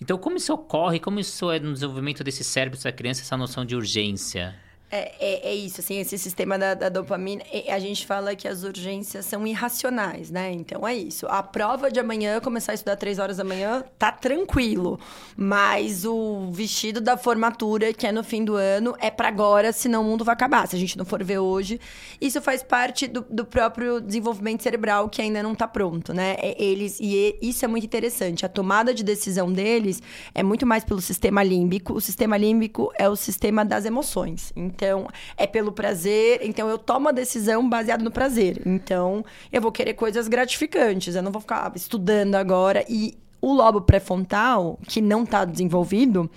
Então, 0.00 0.16
como 0.16 0.36
isso 0.36 0.52
ocorre? 0.54 0.98
Como 0.98 1.20
isso 1.20 1.50
é 1.50 1.60
no 1.60 1.74
desenvolvimento 1.74 2.24
desse 2.24 2.42
cérebro 2.42 2.78
dessa 2.78 2.92
criança, 2.92 3.20
essa 3.20 3.36
noção 3.36 3.64
de 3.64 3.76
urgência? 3.76 4.54
É, 4.94 5.10
é, 5.18 5.48
é, 5.52 5.54
isso, 5.54 5.80
assim, 5.80 5.98
esse 5.98 6.18
sistema 6.18 6.58
da, 6.58 6.74
da, 6.74 6.90
dopamina, 6.90 7.42
a 7.70 7.78
gente 7.78 8.06
fala 8.06 8.36
que 8.36 8.46
as 8.46 8.62
urgências 8.62 9.24
são 9.24 9.46
irracionais, 9.46 10.30
né? 10.30 10.52
Então 10.52 10.86
é 10.86 10.94
isso. 10.94 11.26
A 11.28 11.42
prova 11.42 11.90
de 11.90 11.98
amanhã, 11.98 12.38
começar 12.40 12.72
a 12.72 12.74
estudar 12.74 12.96
três 12.96 13.18
horas 13.18 13.38
da 13.38 13.44
manhã, 13.44 13.82
tá 13.98 14.12
tranquilo. 14.12 15.00
Mas 15.34 16.04
o 16.04 16.50
vestido 16.52 17.00
da 17.00 17.16
formatura, 17.16 17.94
que 17.94 18.06
é 18.06 18.12
no 18.12 18.22
fim 18.22 18.44
do 18.44 18.54
ano, 18.54 18.94
é 19.00 19.10
para 19.10 19.28
agora, 19.28 19.72
senão 19.72 20.02
o 20.02 20.04
mundo 20.04 20.26
vai 20.26 20.34
acabar. 20.34 20.68
Se 20.68 20.76
a 20.76 20.78
gente 20.78 20.98
não 20.98 21.06
for 21.06 21.24
ver 21.24 21.38
hoje. 21.38 21.80
Isso 22.20 22.42
faz 22.42 22.62
parte 22.62 23.06
do, 23.06 23.24
do 23.30 23.46
próprio 23.46 23.98
desenvolvimento 23.98 24.62
cerebral 24.62 25.08
que 25.08 25.22
ainda 25.22 25.42
não 25.42 25.54
tá 25.54 25.66
pronto, 25.66 26.12
né? 26.12 26.36
É, 26.38 26.62
eles, 26.62 26.98
e 27.00 27.38
isso 27.40 27.64
é 27.64 27.68
muito 27.68 27.86
interessante. 27.86 28.44
A 28.44 28.48
tomada 28.48 28.92
de 28.92 29.02
decisão 29.02 29.50
deles 29.50 30.02
é 30.34 30.42
muito 30.42 30.66
mais 30.66 30.84
pelo 30.84 31.00
sistema 31.00 31.42
límbico. 31.42 31.94
O 31.94 32.00
sistema 32.00 32.36
límbico 32.36 32.92
é 32.98 33.08
o 33.08 33.16
sistema 33.16 33.64
das 33.64 33.86
emoções. 33.86 34.52
Então, 34.54 34.81
então, 34.82 35.06
é 35.36 35.46
pelo 35.46 35.70
prazer. 35.70 36.40
Então, 36.42 36.68
eu 36.68 36.76
tomo 36.76 37.08
a 37.08 37.12
decisão 37.12 37.68
baseada 37.68 38.02
no 38.02 38.10
prazer. 38.10 38.60
Então, 38.66 39.24
eu 39.52 39.62
vou 39.62 39.70
querer 39.70 39.94
coisas 39.94 40.26
gratificantes. 40.26 41.14
Eu 41.14 41.22
não 41.22 41.30
vou 41.30 41.40
ficar 41.40 41.70
estudando 41.76 42.34
agora. 42.34 42.84
E 42.88 43.16
o 43.40 43.52
lobo 43.52 43.80
pré-frontal, 43.80 44.80
que 44.88 45.00
não 45.00 45.22
está 45.22 45.44
desenvolvido, 45.44 46.28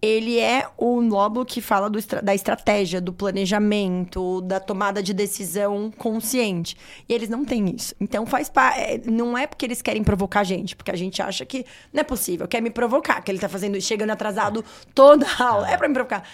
ele 0.00 0.38
é 0.38 0.66
o 0.78 1.00
lobo 1.00 1.44
que 1.44 1.60
fala 1.60 1.90
do, 1.90 1.98
da 2.22 2.34
estratégia, 2.34 2.98
do 2.98 3.12
planejamento, 3.12 4.40
da 4.40 4.58
tomada 4.58 5.02
de 5.02 5.12
decisão 5.12 5.92
consciente. 5.98 6.74
E 7.06 7.12
eles 7.12 7.28
não 7.28 7.44
têm 7.44 7.76
isso. 7.76 7.94
Então 8.00 8.24
faz 8.24 8.48
parte. 8.48 8.80
É, 8.80 9.00
não 9.04 9.36
é 9.36 9.46
porque 9.46 9.66
eles 9.66 9.82
querem 9.82 10.02
provocar 10.02 10.40
a 10.40 10.44
gente, 10.44 10.74
porque 10.74 10.90
a 10.90 10.96
gente 10.96 11.20
acha 11.20 11.44
que 11.44 11.66
não 11.92 12.00
é 12.00 12.04
possível, 12.04 12.48
quer 12.48 12.62
me 12.62 12.70
provocar, 12.70 13.20
que 13.20 13.30
ele 13.30 13.36
está 13.36 13.50
fazendo 13.50 13.78
chegando 13.82 14.10
atrasado 14.10 14.64
toda 14.94 15.26
a 15.26 15.44
aula. 15.44 15.70
É 15.70 15.76
para 15.76 15.86
me 15.86 15.94
provocar. 15.94 16.24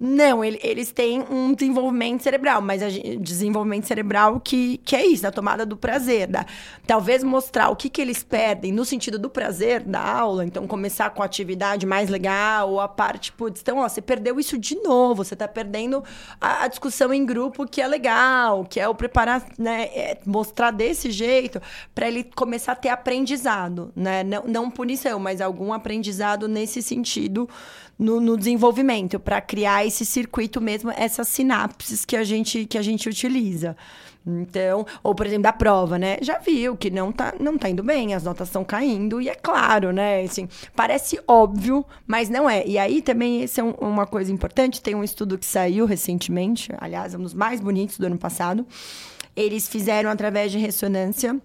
Não, 0.00 0.44
ele, 0.44 0.60
eles 0.62 0.92
têm 0.92 1.24
um 1.28 1.52
desenvolvimento 1.52 2.22
cerebral, 2.22 2.62
mas 2.62 2.84
a 2.84 2.88
gente, 2.88 3.16
desenvolvimento 3.16 3.84
cerebral 3.84 4.38
que, 4.38 4.78
que 4.78 4.94
é 4.94 5.04
isso, 5.04 5.24
da 5.24 5.32
tomada 5.32 5.66
do 5.66 5.76
prazer. 5.76 6.28
Da, 6.28 6.46
talvez 6.86 7.24
mostrar 7.24 7.68
o 7.68 7.74
que, 7.74 7.90
que 7.90 8.00
eles 8.00 8.22
perdem 8.22 8.70
no 8.70 8.84
sentido 8.84 9.18
do 9.18 9.28
prazer 9.28 9.82
da 9.82 10.00
aula. 10.00 10.44
Então, 10.44 10.68
começar 10.68 11.10
com 11.10 11.20
a 11.20 11.26
atividade 11.26 11.84
mais 11.84 12.08
legal, 12.08 12.70
ou 12.70 12.80
a 12.80 12.86
parte, 12.86 13.32
putz, 13.32 13.60
então, 13.60 13.78
ó, 13.78 13.88
você 13.88 14.00
perdeu 14.00 14.38
isso 14.38 14.56
de 14.56 14.76
novo, 14.76 15.24
você 15.24 15.34
está 15.34 15.48
perdendo 15.48 16.04
a, 16.40 16.64
a, 16.64 16.68
discussão 16.68 17.12
em 17.12 17.26
grupo 17.26 17.66
que 17.66 17.82
é 17.82 17.88
legal, 17.88 18.64
que 18.64 18.78
é 18.78 18.88
o 18.88 18.94
preparar, 18.94 19.44
né? 19.58 19.86
É 19.86 20.18
mostrar 20.24 20.70
desse 20.70 21.10
jeito, 21.10 21.60
para 21.92 22.06
ele 22.06 22.22
começar 22.22 22.72
a 22.72 22.76
ter 22.76 22.90
aprendizado, 22.90 23.92
né? 23.96 24.22
Não, 24.22 24.44
não 24.46 24.70
punição, 24.70 25.18
mas 25.18 25.40
algum 25.40 25.72
aprendizado 25.72 26.46
nesse 26.46 26.82
sentido 26.82 27.48
no, 27.98 28.20
no 28.20 28.36
desenvolvimento, 28.36 29.18
para 29.18 29.40
criar 29.40 29.84
esse 29.84 30.04
circuito 30.06 30.60
mesmo, 30.60 30.92
essas 30.96 31.28
sinapses 31.28 32.04
que 32.04 32.16
a 32.16 32.22
gente, 32.22 32.64
que 32.64 32.78
a 32.78 32.82
gente 32.82 33.08
utiliza. 33.08 33.76
Então, 34.26 34.86
ou 35.02 35.14
por 35.14 35.26
exemplo, 35.26 35.44
da 35.44 35.52
prova, 35.52 35.98
né? 35.98 36.18
Já 36.20 36.38
viu 36.38 36.76
que 36.76 36.90
não 36.90 37.10
tá, 37.10 37.34
não 37.40 37.56
tá 37.56 37.68
indo 37.68 37.82
bem, 37.82 38.14
as 38.14 38.24
notas 38.24 38.48
estão 38.48 38.62
caindo, 38.62 39.20
e 39.20 39.28
é 39.28 39.34
claro, 39.34 39.90
né? 39.90 40.22
Assim, 40.22 40.46
parece 40.76 41.18
óbvio, 41.26 41.84
mas 42.06 42.28
não 42.28 42.48
é. 42.48 42.64
E 42.66 42.78
aí 42.78 43.00
também, 43.00 43.42
esse 43.42 43.58
é 43.58 43.64
um, 43.64 43.70
uma 43.80 44.06
coisa 44.06 44.30
importante, 44.30 44.82
tem 44.82 44.94
um 44.94 45.02
estudo 45.02 45.38
que 45.38 45.46
saiu 45.46 45.86
recentemente, 45.86 46.70
aliás, 46.78 47.14
um 47.14 47.22
dos 47.22 47.34
mais 47.34 47.60
bonitos 47.60 47.98
do 47.98 48.06
ano 48.06 48.18
passado. 48.18 48.66
Eles 49.34 49.68
fizeram 49.68 50.10
através 50.10 50.52
de 50.52 50.58
ressonância 50.58 51.40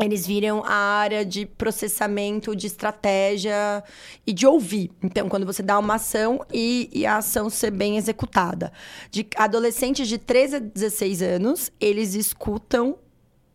eles 0.00 0.26
viram 0.26 0.62
a 0.64 0.74
área 0.74 1.24
de 1.24 1.46
processamento, 1.46 2.54
de 2.56 2.66
estratégia 2.66 3.82
e 4.26 4.32
de 4.32 4.46
ouvir. 4.46 4.90
Então, 5.02 5.28
quando 5.28 5.46
você 5.46 5.62
dá 5.62 5.78
uma 5.78 5.94
ação 5.94 6.44
e, 6.52 6.90
e, 6.92 7.06
a 7.06 7.18
ação 7.18 7.48
ser 7.48 7.70
bem 7.70 7.96
executada. 7.96 8.72
De 9.10 9.26
adolescentes 9.36 10.08
de 10.08 10.18
13 10.18 10.56
a 10.56 10.58
16 10.58 11.22
anos, 11.22 11.70
eles 11.80 12.14
escutam 12.14 12.98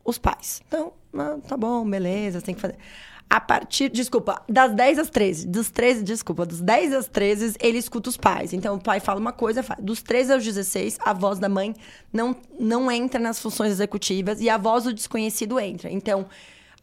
os 0.10 0.18
pais. 0.18 0.62
Então, 0.68 0.94
ah, 1.14 1.38
tá 1.48 1.56
bom, 1.56 1.90
beleza, 1.90 2.42
tem 2.42 2.56
que 2.56 2.62
fazer 2.62 2.78
a 3.30 3.40
partir, 3.40 3.90
desculpa, 3.90 4.42
das 4.50 4.74
10 4.74 5.00
às 5.00 5.10
13, 5.10 5.48
dos 5.48 5.70
13, 5.70 6.04
desculpa, 6.04 6.48
dos 6.48 6.62
10 6.62 6.94
às 6.94 7.08
13, 7.08 7.58
ele 7.60 7.78
escuta 7.78 8.10
os 8.10 8.18
pais. 8.18 8.54
Então, 8.54 8.76
o 8.76 8.82
pai 8.82 9.00
fala 9.00 9.20
uma 9.20 9.32
coisa, 9.32 9.64
dos 9.78 10.02
13 10.02 10.34
aos 10.34 10.44
16, 10.44 10.98
a 11.00 11.14
voz 11.14 11.38
da 11.38 11.48
mãe 11.48 11.76
não, 12.12 12.36
não 12.60 12.92
entra 12.92 13.20
nas 13.20 13.40
funções 13.40 13.72
executivas 13.72 14.42
e 14.42 14.50
a 14.50 14.58
voz 14.58 14.86
do 14.86 14.94
desconhecido 14.94 15.60
entra. 15.60 15.92
Então, 15.92 16.26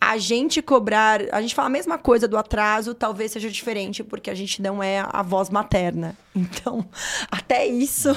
a 0.01 0.19
gente 0.19 0.61
cobrar, 0.61 1.23
a 1.33 1.41
gente 1.41 1.55
fala 1.55 1.69
a 1.69 1.71
mesma 1.71 1.99
coisa 1.99 2.29
do 2.29 2.37
atraso, 2.37 2.95
talvez 2.95 3.33
seja 3.33 3.51
diferente 3.51 4.05
porque 4.05 4.31
a 4.31 4.35
gente 4.35 4.61
não 4.61 4.83
é 4.83 5.05
a 5.09 5.23
voz 5.23 5.51
materna. 5.51 6.17
Então, 6.37 6.87
até 7.31 7.67
isso 7.67 8.15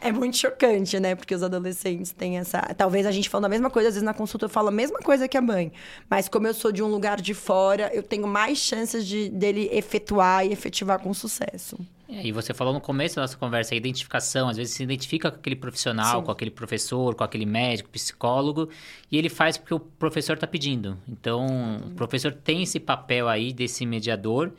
é 0.00 0.10
muito 0.10 0.38
chocante, 0.38 0.98
né? 0.98 1.14
Porque 1.14 1.34
os 1.34 1.42
adolescentes 1.42 2.12
têm 2.12 2.38
essa, 2.38 2.62
talvez 2.74 3.04
a 3.04 3.10
gente 3.10 3.28
falando 3.28 3.44
a 3.44 3.48
mesma 3.50 3.68
coisa, 3.68 3.90
às 3.90 3.94
vezes 3.94 4.06
na 4.06 4.14
consulta 4.14 4.46
eu 4.46 4.48
falo 4.48 4.68
a 4.68 4.70
mesma 4.70 4.98
coisa 5.00 5.28
que 5.28 5.36
a 5.36 5.42
mãe, 5.42 5.70
mas 6.08 6.30
como 6.30 6.46
eu 6.46 6.54
sou 6.54 6.72
de 6.72 6.82
um 6.82 6.86
lugar 6.86 7.20
de 7.20 7.34
fora, 7.34 7.90
eu 7.92 8.02
tenho 8.02 8.26
mais 8.26 8.56
chances 8.56 9.06
de 9.06 9.28
dele 9.28 9.68
efetuar 9.70 10.46
e 10.46 10.52
efetivar 10.52 10.98
com 10.98 11.12
sucesso. 11.12 11.78
E 12.08 12.32
você 12.32 12.54
falou 12.54 12.72
no 12.72 12.80
começo 12.80 13.16
da 13.16 13.22
nossa 13.22 13.36
conversa, 13.36 13.74
a 13.74 13.76
identificação, 13.76 14.48
às 14.48 14.56
vezes 14.56 14.72
se 14.72 14.82
identifica 14.82 15.30
com 15.30 15.36
aquele 15.36 15.56
profissional, 15.56 16.20
Sim. 16.20 16.24
com 16.24 16.30
aquele 16.32 16.50
professor, 16.50 17.14
com 17.14 17.22
aquele 17.22 17.44
médico, 17.44 17.90
psicólogo, 17.90 18.70
e 19.12 19.18
ele 19.18 19.28
faz 19.28 19.58
porque 19.58 19.74
o 19.74 19.80
professor 19.80 20.32
está 20.32 20.46
pedindo. 20.46 20.96
Então, 21.06 21.46
o 21.86 21.90
professor 21.90 22.32
tem 22.32 22.62
esse 22.62 22.80
papel 22.80 23.28
aí 23.28 23.52
desse 23.52 23.84
mediador. 23.84 24.52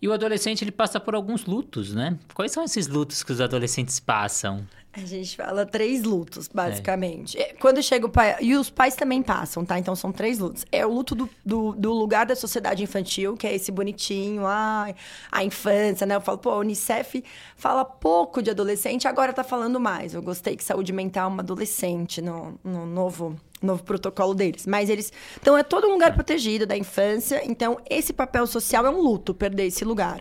E 0.00 0.08
o 0.08 0.12
adolescente, 0.12 0.62
ele 0.62 0.72
passa 0.72 0.98
por 0.98 1.14
alguns 1.14 1.44
lutos, 1.44 1.92
né? 1.92 2.18
Quais 2.34 2.52
são 2.52 2.64
esses 2.64 2.88
lutos 2.88 3.22
que 3.22 3.32
os 3.32 3.40
adolescentes 3.40 3.98
passam? 4.00 4.66
A 4.94 5.00
gente 5.00 5.36
fala 5.36 5.64
três 5.64 6.02
lutos, 6.02 6.48
basicamente. 6.48 7.40
É. 7.40 7.54
Quando 7.54 7.82
chega 7.82 8.04
o 8.04 8.10
pai. 8.10 8.36
E 8.42 8.54
os 8.54 8.68
pais 8.68 8.94
também 8.94 9.22
passam, 9.22 9.64
tá? 9.64 9.78
Então 9.78 9.96
são 9.96 10.12
três 10.12 10.38
lutos. 10.38 10.66
É 10.70 10.84
o 10.84 10.92
luto 10.92 11.14
do, 11.14 11.30
do, 11.42 11.72
do 11.72 11.92
lugar 11.94 12.26
da 12.26 12.36
sociedade 12.36 12.82
infantil, 12.82 13.34
que 13.34 13.46
é 13.46 13.54
esse 13.54 13.72
bonitinho, 13.72 14.46
a 14.46 14.94
a 15.30 15.44
infância, 15.44 16.06
né? 16.06 16.14
Eu 16.14 16.20
falo, 16.20 16.36
pô, 16.36 16.50
a 16.50 16.58
Unicef 16.58 17.24
fala 17.56 17.86
pouco 17.86 18.42
de 18.42 18.50
adolescente, 18.50 19.08
agora 19.08 19.32
tá 19.32 19.42
falando 19.42 19.80
mais. 19.80 20.12
Eu 20.12 20.20
gostei 20.20 20.56
que 20.56 20.64
saúde 20.64 20.92
mental 20.92 21.30
é 21.30 21.32
uma 21.32 21.42
adolescente 21.42 22.20
no, 22.20 22.58
no 22.62 22.84
novo 22.84 23.34
novo 23.62 23.82
protocolo 23.84 24.34
deles. 24.34 24.66
Mas 24.66 24.90
eles. 24.90 25.10
Então, 25.40 25.56
é 25.56 25.62
todo 25.62 25.86
um 25.86 25.92
lugar 25.92 26.12
protegido 26.14 26.66
da 26.66 26.76
infância. 26.76 27.40
Então, 27.44 27.78
esse 27.88 28.12
papel 28.12 28.46
social 28.46 28.84
é 28.84 28.90
um 28.90 29.00
luto, 29.00 29.32
perder 29.32 29.66
esse 29.66 29.84
lugar. 29.84 30.20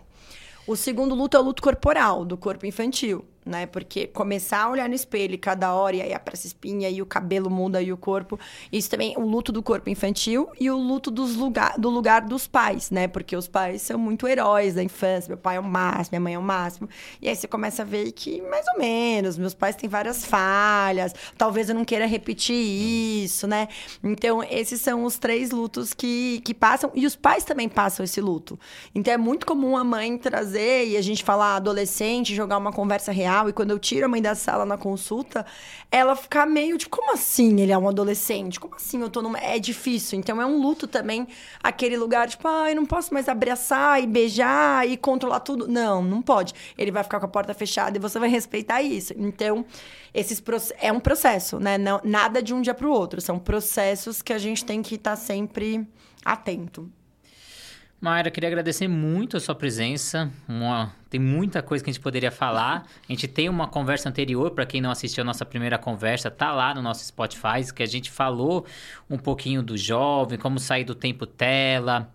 O 0.66 0.78
segundo 0.78 1.14
luto 1.14 1.36
é 1.36 1.40
o 1.40 1.44
luto 1.44 1.62
corporal, 1.62 2.24
do 2.24 2.38
corpo 2.38 2.66
infantil 2.66 3.26
né? 3.46 3.66
Porque 3.66 4.08
começar 4.08 4.64
a 4.64 4.70
olhar 4.70 4.88
no 4.88 4.96
espelho 4.96 5.38
cada 5.38 5.74
hora 5.74 5.96
e 5.96 6.02
aí 6.02 6.14
a 6.14 6.22
espinha 6.34 6.90
e 6.90 7.02
o 7.02 7.06
cabelo 7.06 7.50
muda 7.50 7.82
e 7.82 7.92
o 7.92 7.98
corpo. 7.98 8.40
Isso 8.72 8.90
também, 8.90 9.16
o 9.18 9.22
luto 9.22 9.52
do 9.52 9.64
corpo 9.64 9.90
infantil 9.90 10.50
e 10.60 10.70
o 10.70 10.78
luto 10.78 11.10
dos 11.10 11.36
lugar, 11.36 11.78
do 11.78 11.90
lugar 11.90 12.22
dos 12.22 12.48
pais, 12.48 12.92
né? 12.92 13.08
Porque 13.08 13.36
os 13.36 13.48
pais 13.48 13.82
são 13.82 13.98
muito 13.98 14.28
heróis 14.28 14.76
da 14.76 14.84
infância. 14.84 15.30
Meu 15.30 15.38
pai 15.38 15.58
é 15.58 15.60
o 15.60 15.64
máximo, 15.64 16.10
minha 16.12 16.22
mãe 16.22 16.34
é 16.36 16.40
o 16.40 16.42
máximo. 16.42 16.88
E 17.22 17.28
aí 17.28 17.36
você 17.36 17.48
começa 17.48 17.82
a 17.82 17.86
ver 17.86 18.12
que, 18.12 18.42
mais 18.42 18.66
ou 18.74 18.80
menos, 18.80 19.38
meus 19.38 19.54
pais 19.54 19.76
têm 19.76 19.90
várias 19.90 20.26
falhas. 20.26 21.14
Talvez 21.38 21.70
eu 21.70 21.76
não 21.76 21.84
queira 21.84 22.06
repetir 22.06 22.56
isso, 22.56 23.48
né? 23.48 23.68
Então, 24.04 24.44
esses 24.44 24.82
são 24.82 25.04
os 25.04 25.18
três 25.18 25.52
lutos 25.52 25.94
que, 25.94 26.42
que 26.44 26.54
passam. 26.54 26.92
E 26.94 27.06
os 27.06 27.16
pais 27.16 27.44
também 27.44 27.68
passam 27.68 28.04
esse 28.04 28.22
luto. 28.22 28.60
Então, 28.94 29.14
é 29.14 29.18
muito 29.18 29.46
comum 29.46 29.76
a 29.76 29.84
mãe 29.84 30.18
trazer 30.18 30.88
e 30.88 30.98
a 30.98 31.02
gente 31.02 31.24
falar 31.24 31.56
adolescente, 31.56 32.36
jogar 32.36 32.58
uma 32.58 32.72
conversa 32.72 33.12
real 33.12 33.31
real. 33.32 33.50
E 33.50 33.54
quando 33.54 33.72
eu 33.72 33.80
tiro 33.80 34.06
a 34.06 34.10
mãe 34.10 34.22
da 34.22 34.36
sala 34.36 34.66
na 34.66 34.78
consulta, 34.78 35.46
ela 35.90 36.16
fica 36.16 36.46
meio 36.46 36.78
de 36.78 36.88
como 36.88 37.14
assim 37.14 37.60
ele 37.60 37.72
é 37.72 37.78
um 37.78 37.88
adolescente? 37.88 38.60
Como 38.60 38.76
assim 38.76 39.02
eu 39.02 39.10
tô 39.10 39.22
numa. 39.22 39.40
É 39.40 39.58
difícil. 39.58 40.20
Então 40.20 40.42
é 40.42 40.46
um 40.46 40.62
luto 40.62 40.88
também 40.88 41.28
aquele 41.64 41.98
lugar, 41.98 42.28
tipo, 42.28 42.48
ai, 42.48 42.72
ah, 42.72 42.76
não 42.76 42.86
posso 42.86 43.14
mais 43.14 43.28
abraçar 43.30 44.02
e 44.02 44.08
beijar 44.08 44.88
e 44.88 44.98
controlar 44.98 45.40
tudo. 45.40 45.68
Não, 45.68 46.04
não 46.04 46.22
pode. 46.22 46.54
Ele 46.78 46.92
vai 46.92 47.04
ficar 47.04 47.20
com 47.20 47.26
a 47.26 47.30
porta 47.30 47.54
fechada 47.54 47.98
e 47.98 48.00
você 48.00 48.20
vai 48.20 48.30
respeitar 48.30 48.82
isso. 48.82 49.14
Então, 49.18 49.66
esses 50.14 50.42
é 50.80 50.92
um 50.92 51.00
processo, 51.00 51.60
né? 51.60 51.78
Não, 51.78 52.02
nada 52.04 52.42
de 52.42 52.54
um 52.54 52.62
dia 52.62 52.74
para 52.74 52.88
o 52.88 52.92
outro. 52.92 53.22
São 53.22 53.40
processos 53.40 54.22
que 54.22 54.34
a 54.34 54.38
gente 54.38 54.66
tem 54.66 54.82
que 54.82 54.96
estar 54.96 55.12
tá 55.12 55.16
sempre 55.16 55.88
atento. 56.26 56.90
Mayra, 58.02 58.32
queria 58.32 58.50
agradecer 58.50 58.88
muito 58.88 59.38
a 59.38 59.40
sua 59.40 59.54
presença. 59.54 60.32
Uma... 60.50 60.92
Tem 61.08 61.20
muita 61.20 61.62
coisa 61.62 61.84
que 61.84 61.90
a 61.92 61.94
gente 61.94 62.02
poderia 62.02 62.32
falar. 62.32 62.88
A 63.08 63.12
gente 63.12 63.28
tem 63.28 63.48
uma 63.48 63.68
conversa 63.68 64.10
anterior, 64.10 64.50
para 64.52 64.66
quem 64.66 64.82
não 64.82 64.90
assistiu 64.90 65.22
a 65.22 65.26
nossa 65.26 65.46
primeira 65.46 65.78
conversa, 65.78 66.32
tá 66.32 66.52
lá 66.52 66.74
no 66.74 66.82
nosso 66.82 67.06
Spotify, 67.06 67.72
que 67.76 67.84
a 67.84 67.86
gente 67.86 68.10
falou 68.10 68.66
um 69.08 69.20
pouquinho 69.20 69.62
do 69.62 69.78
jovem, 69.78 70.40
como 70.40 70.58
sair 70.58 70.84
do 70.84 70.96
tempo 70.96 71.28
tela, 71.28 72.12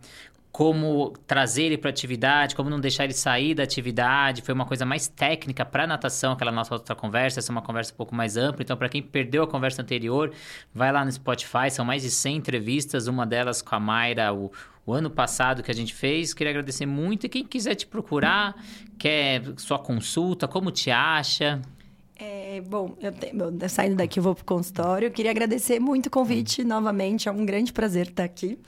como 0.57 1.13
trazer 1.27 1.65
ele 1.65 1.77
para 1.77 1.91
atividade, 1.91 2.57
como 2.57 2.71
não 2.71 2.81
deixar 2.81 3.05
ele 3.05 3.13
sair 3.13 3.55
da 3.55 3.63
atividade. 3.63 4.41
Foi 4.41 4.55
uma 4.55 4.65
coisa 4.65 4.87
mais 4.87 5.07
técnica 5.07 5.67
para 5.67 5.87
natação, 5.87 6.33
aquela 6.33 6.51
nossa 6.51 6.73
outra 6.73 6.95
conversa. 6.95 7.41
Essa 7.41 7.51
é 7.51 7.53
uma 7.53 7.61
conversa 7.61 7.93
um 7.93 7.97
pouco 7.99 8.15
mais 8.15 8.39
ampla. 8.39 8.63
Então, 8.63 8.75
para 8.75 8.89
quem 8.89 9.03
perdeu 9.03 9.43
a 9.43 9.47
conversa 9.47 9.83
anterior, 9.83 10.33
vai 10.75 10.91
lá 10.91 11.05
no 11.05 11.13
Spotify. 11.13 11.71
São 11.71 11.85
mais 11.85 12.01
de 12.01 12.11
100 12.11 12.37
entrevistas, 12.37 13.07
uma 13.07 13.27
delas 13.27 13.61
com 13.61 13.75
a 13.75 13.79
Mayra, 13.79 14.33
o, 14.33 14.51
o 14.87 14.95
ano 14.95 15.11
passado 15.11 15.63
que 15.63 15.71
a 15.71 15.75
gente 15.75 15.93
fez. 15.93 16.33
Queria 16.33 16.53
agradecer 16.53 16.87
muito. 16.87 17.27
E 17.27 17.29
quem 17.29 17.45
quiser 17.45 17.75
te 17.75 17.87
procurar, 17.87 18.57
quer 18.99 19.43
sua 19.59 19.79
consulta, 19.79 20.49
como 20.49 20.71
te 20.71 20.91
acha? 20.91 21.61
É, 22.19 22.63
bom, 22.67 22.97
eu 23.03 23.13
te, 23.13 23.69
saindo 23.69 23.97
daqui 23.97 24.21
eu 24.21 24.23
vou 24.23 24.35
para 24.35 24.41
o 24.41 24.47
consultório. 24.47 25.09
Eu 25.09 25.11
queria 25.11 25.33
agradecer 25.33 25.79
muito 25.79 26.07
o 26.07 26.11
convite 26.11 26.65
novamente. 26.65 27.29
É 27.29 27.31
um 27.31 27.45
grande 27.45 27.75
prazer 27.75 28.07
estar 28.07 28.25
aqui. 28.25 28.59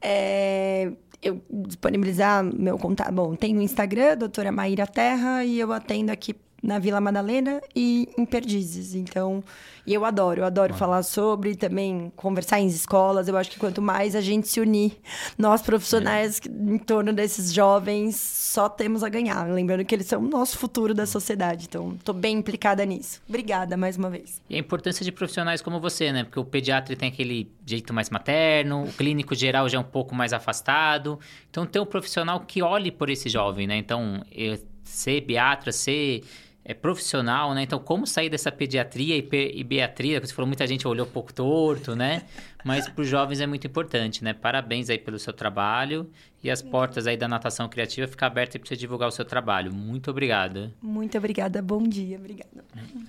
É, 0.00 0.92
eu 1.22 1.40
disponibilizar 1.50 2.42
meu 2.44 2.76
contato. 2.76 3.12
Bom, 3.12 3.34
tem 3.34 3.56
o 3.56 3.62
Instagram, 3.62 4.16
doutora 4.16 4.50
Maíra 4.50 4.86
Terra, 4.86 5.44
e 5.44 5.58
eu 5.58 5.72
atendo 5.72 6.10
aqui 6.10 6.34
na 6.62 6.78
Vila 6.78 7.00
Madalena 7.00 7.60
e 7.74 8.08
em 8.16 8.24
Perdizes. 8.24 8.94
Então, 8.94 9.42
e 9.84 9.92
eu 9.92 10.04
adoro, 10.04 10.42
eu 10.42 10.44
adoro 10.44 10.72
ah. 10.72 10.76
falar 10.76 11.02
sobre, 11.02 11.56
também 11.56 12.12
conversar 12.14 12.60
em 12.60 12.66
escolas. 12.66 13.26
Eu 13.26 13.36
acho 13.36 13.50
que 13.50 13.58
quanto 13.58 13.82
mais 13.82 14.14
a 14.14 14.20
gente 14.20 14.46
se 14.46 14.60
unir, 14.60 14.92
nós 15.36 15.60
profissionais 15.60 16.40
é. 16.40 16.48
em 16.48 16.78
torno 16.78 17.12
desses 17.12 17.52
jovens, 17.52 18.16
só 18.16 18.68
temos 18.68 19.02
a 19.02 19.08
ganhar. 19.08 19.44
Lembrando 19.50 19.84
que 19.84 19.94
eles 19.94 20.06
são 20.06 20.22
o 20.22 20.28
nosso 20.28 20.56
futuro 20.56 20.94
da 20.94 21.04
sociedade. 21.04 21.66
Então, 21.68 21.94
estou 21.98 22.14
bem 22.14 22.36
implicada 22.36 22.84
nisso. 22.84 23.20
Obrigada 23.28 23.76
mais 23.76 23.96
uma 23.96 24.08
vez. 24.08 24.40
E 24.48 24.54
a 24.54 24.58
importância 24.58 25.04
de 25.04 25.10
profissionais 25.10 25.60
como 25.60 25.80
você, 25.80 26.12
né? 26.12 26.22
Porque 26.22 26.38
o 26.38 26.44
pediatra 26.44 26.94
tem 26.94 27.08
aquele 27.08 27.50
jeito 27.66 27.92
mais 27.92 28.08
materno, 28.08 28.84
o 28.84 28.92
clínico 28.92 29.34
geral 29.34 29.68
já 29.68 29.78
é 29.78 29.80
um 29.80 29.84
pouco 29.84 30.14
mais 30.14 30.32
afastado. 30.32 31.18
Então, 31.50 31.66
tem 31.66 31.82
um 31.82 31.86
profissional 31.86 32.40
que 32.40 32.62
olhe 32.62 32.92
por 32.92 33.10
esse 33.10 33.28
jovem, 33.28 33.66
né? 33.66 33.76
Então, 33.76 34.24
eu, 34.30 34.56
ser 34.84 35.22
pediatra, 35.22 35.72
ser 35.72 36.22
é 36.64 36.72
profissional, 36.74 37.54
né? 37.54 37.62
Então, 37.62 37.78
como 37.78 38.06
sair 38.06 38.28
dessa 38.28 38.52
pediatria 38.52 39.16
e, 39.16 39.22
pe 39.22 39.52
e 39.54 39.64
beatria, 39.64 40.20
você 40.20 40.32
falou, 40.32 40.46
muita 40.46 40.66
gente 40.66 40.86
olhou 40.86 41.06
um 41.06 41.10
pouco 41.10 41.32
torto, 41.32 41.96
né? 41.96 42.22
Mas 42.64 42.88
para 42.88 43.02
os 43.02 43.08
jovens 43.08 43.40
é 43.40 43.46
muito 43.46 43.66
importante, 43.66 44.22
né? 44.22 44.32
Parabéns 44.32 44.88
aí 44.88 44.98
pelo 44.98 45.18
seu 45.18 45.32
trabalho 45.32 46.08
e 46.42 46.50
as 46.50 46.62
portas 46.62 47.06
aí 47.06 47.16
da 47.16 47.26
natação 47.26 47.68
criativa 47.68 48.06
ficam 48.06 48.26
abertas 48.26 48.60
para 48.60 48.68
você 48.68 48.76
divulgar 48.76 49.08
o 49.08 49.12
seu 49.12 49.24
trabalho. 49.24 49.72
Muito 49.72 50.10
obrigada. 50.10 50.72
Muito 50.80 51.18
obrigada. 51.18 51.60
Bom 51.60 51.82
dia. 51.82 52.16
Obrigada. 52.16 52.64
Aí, 52.76 53.04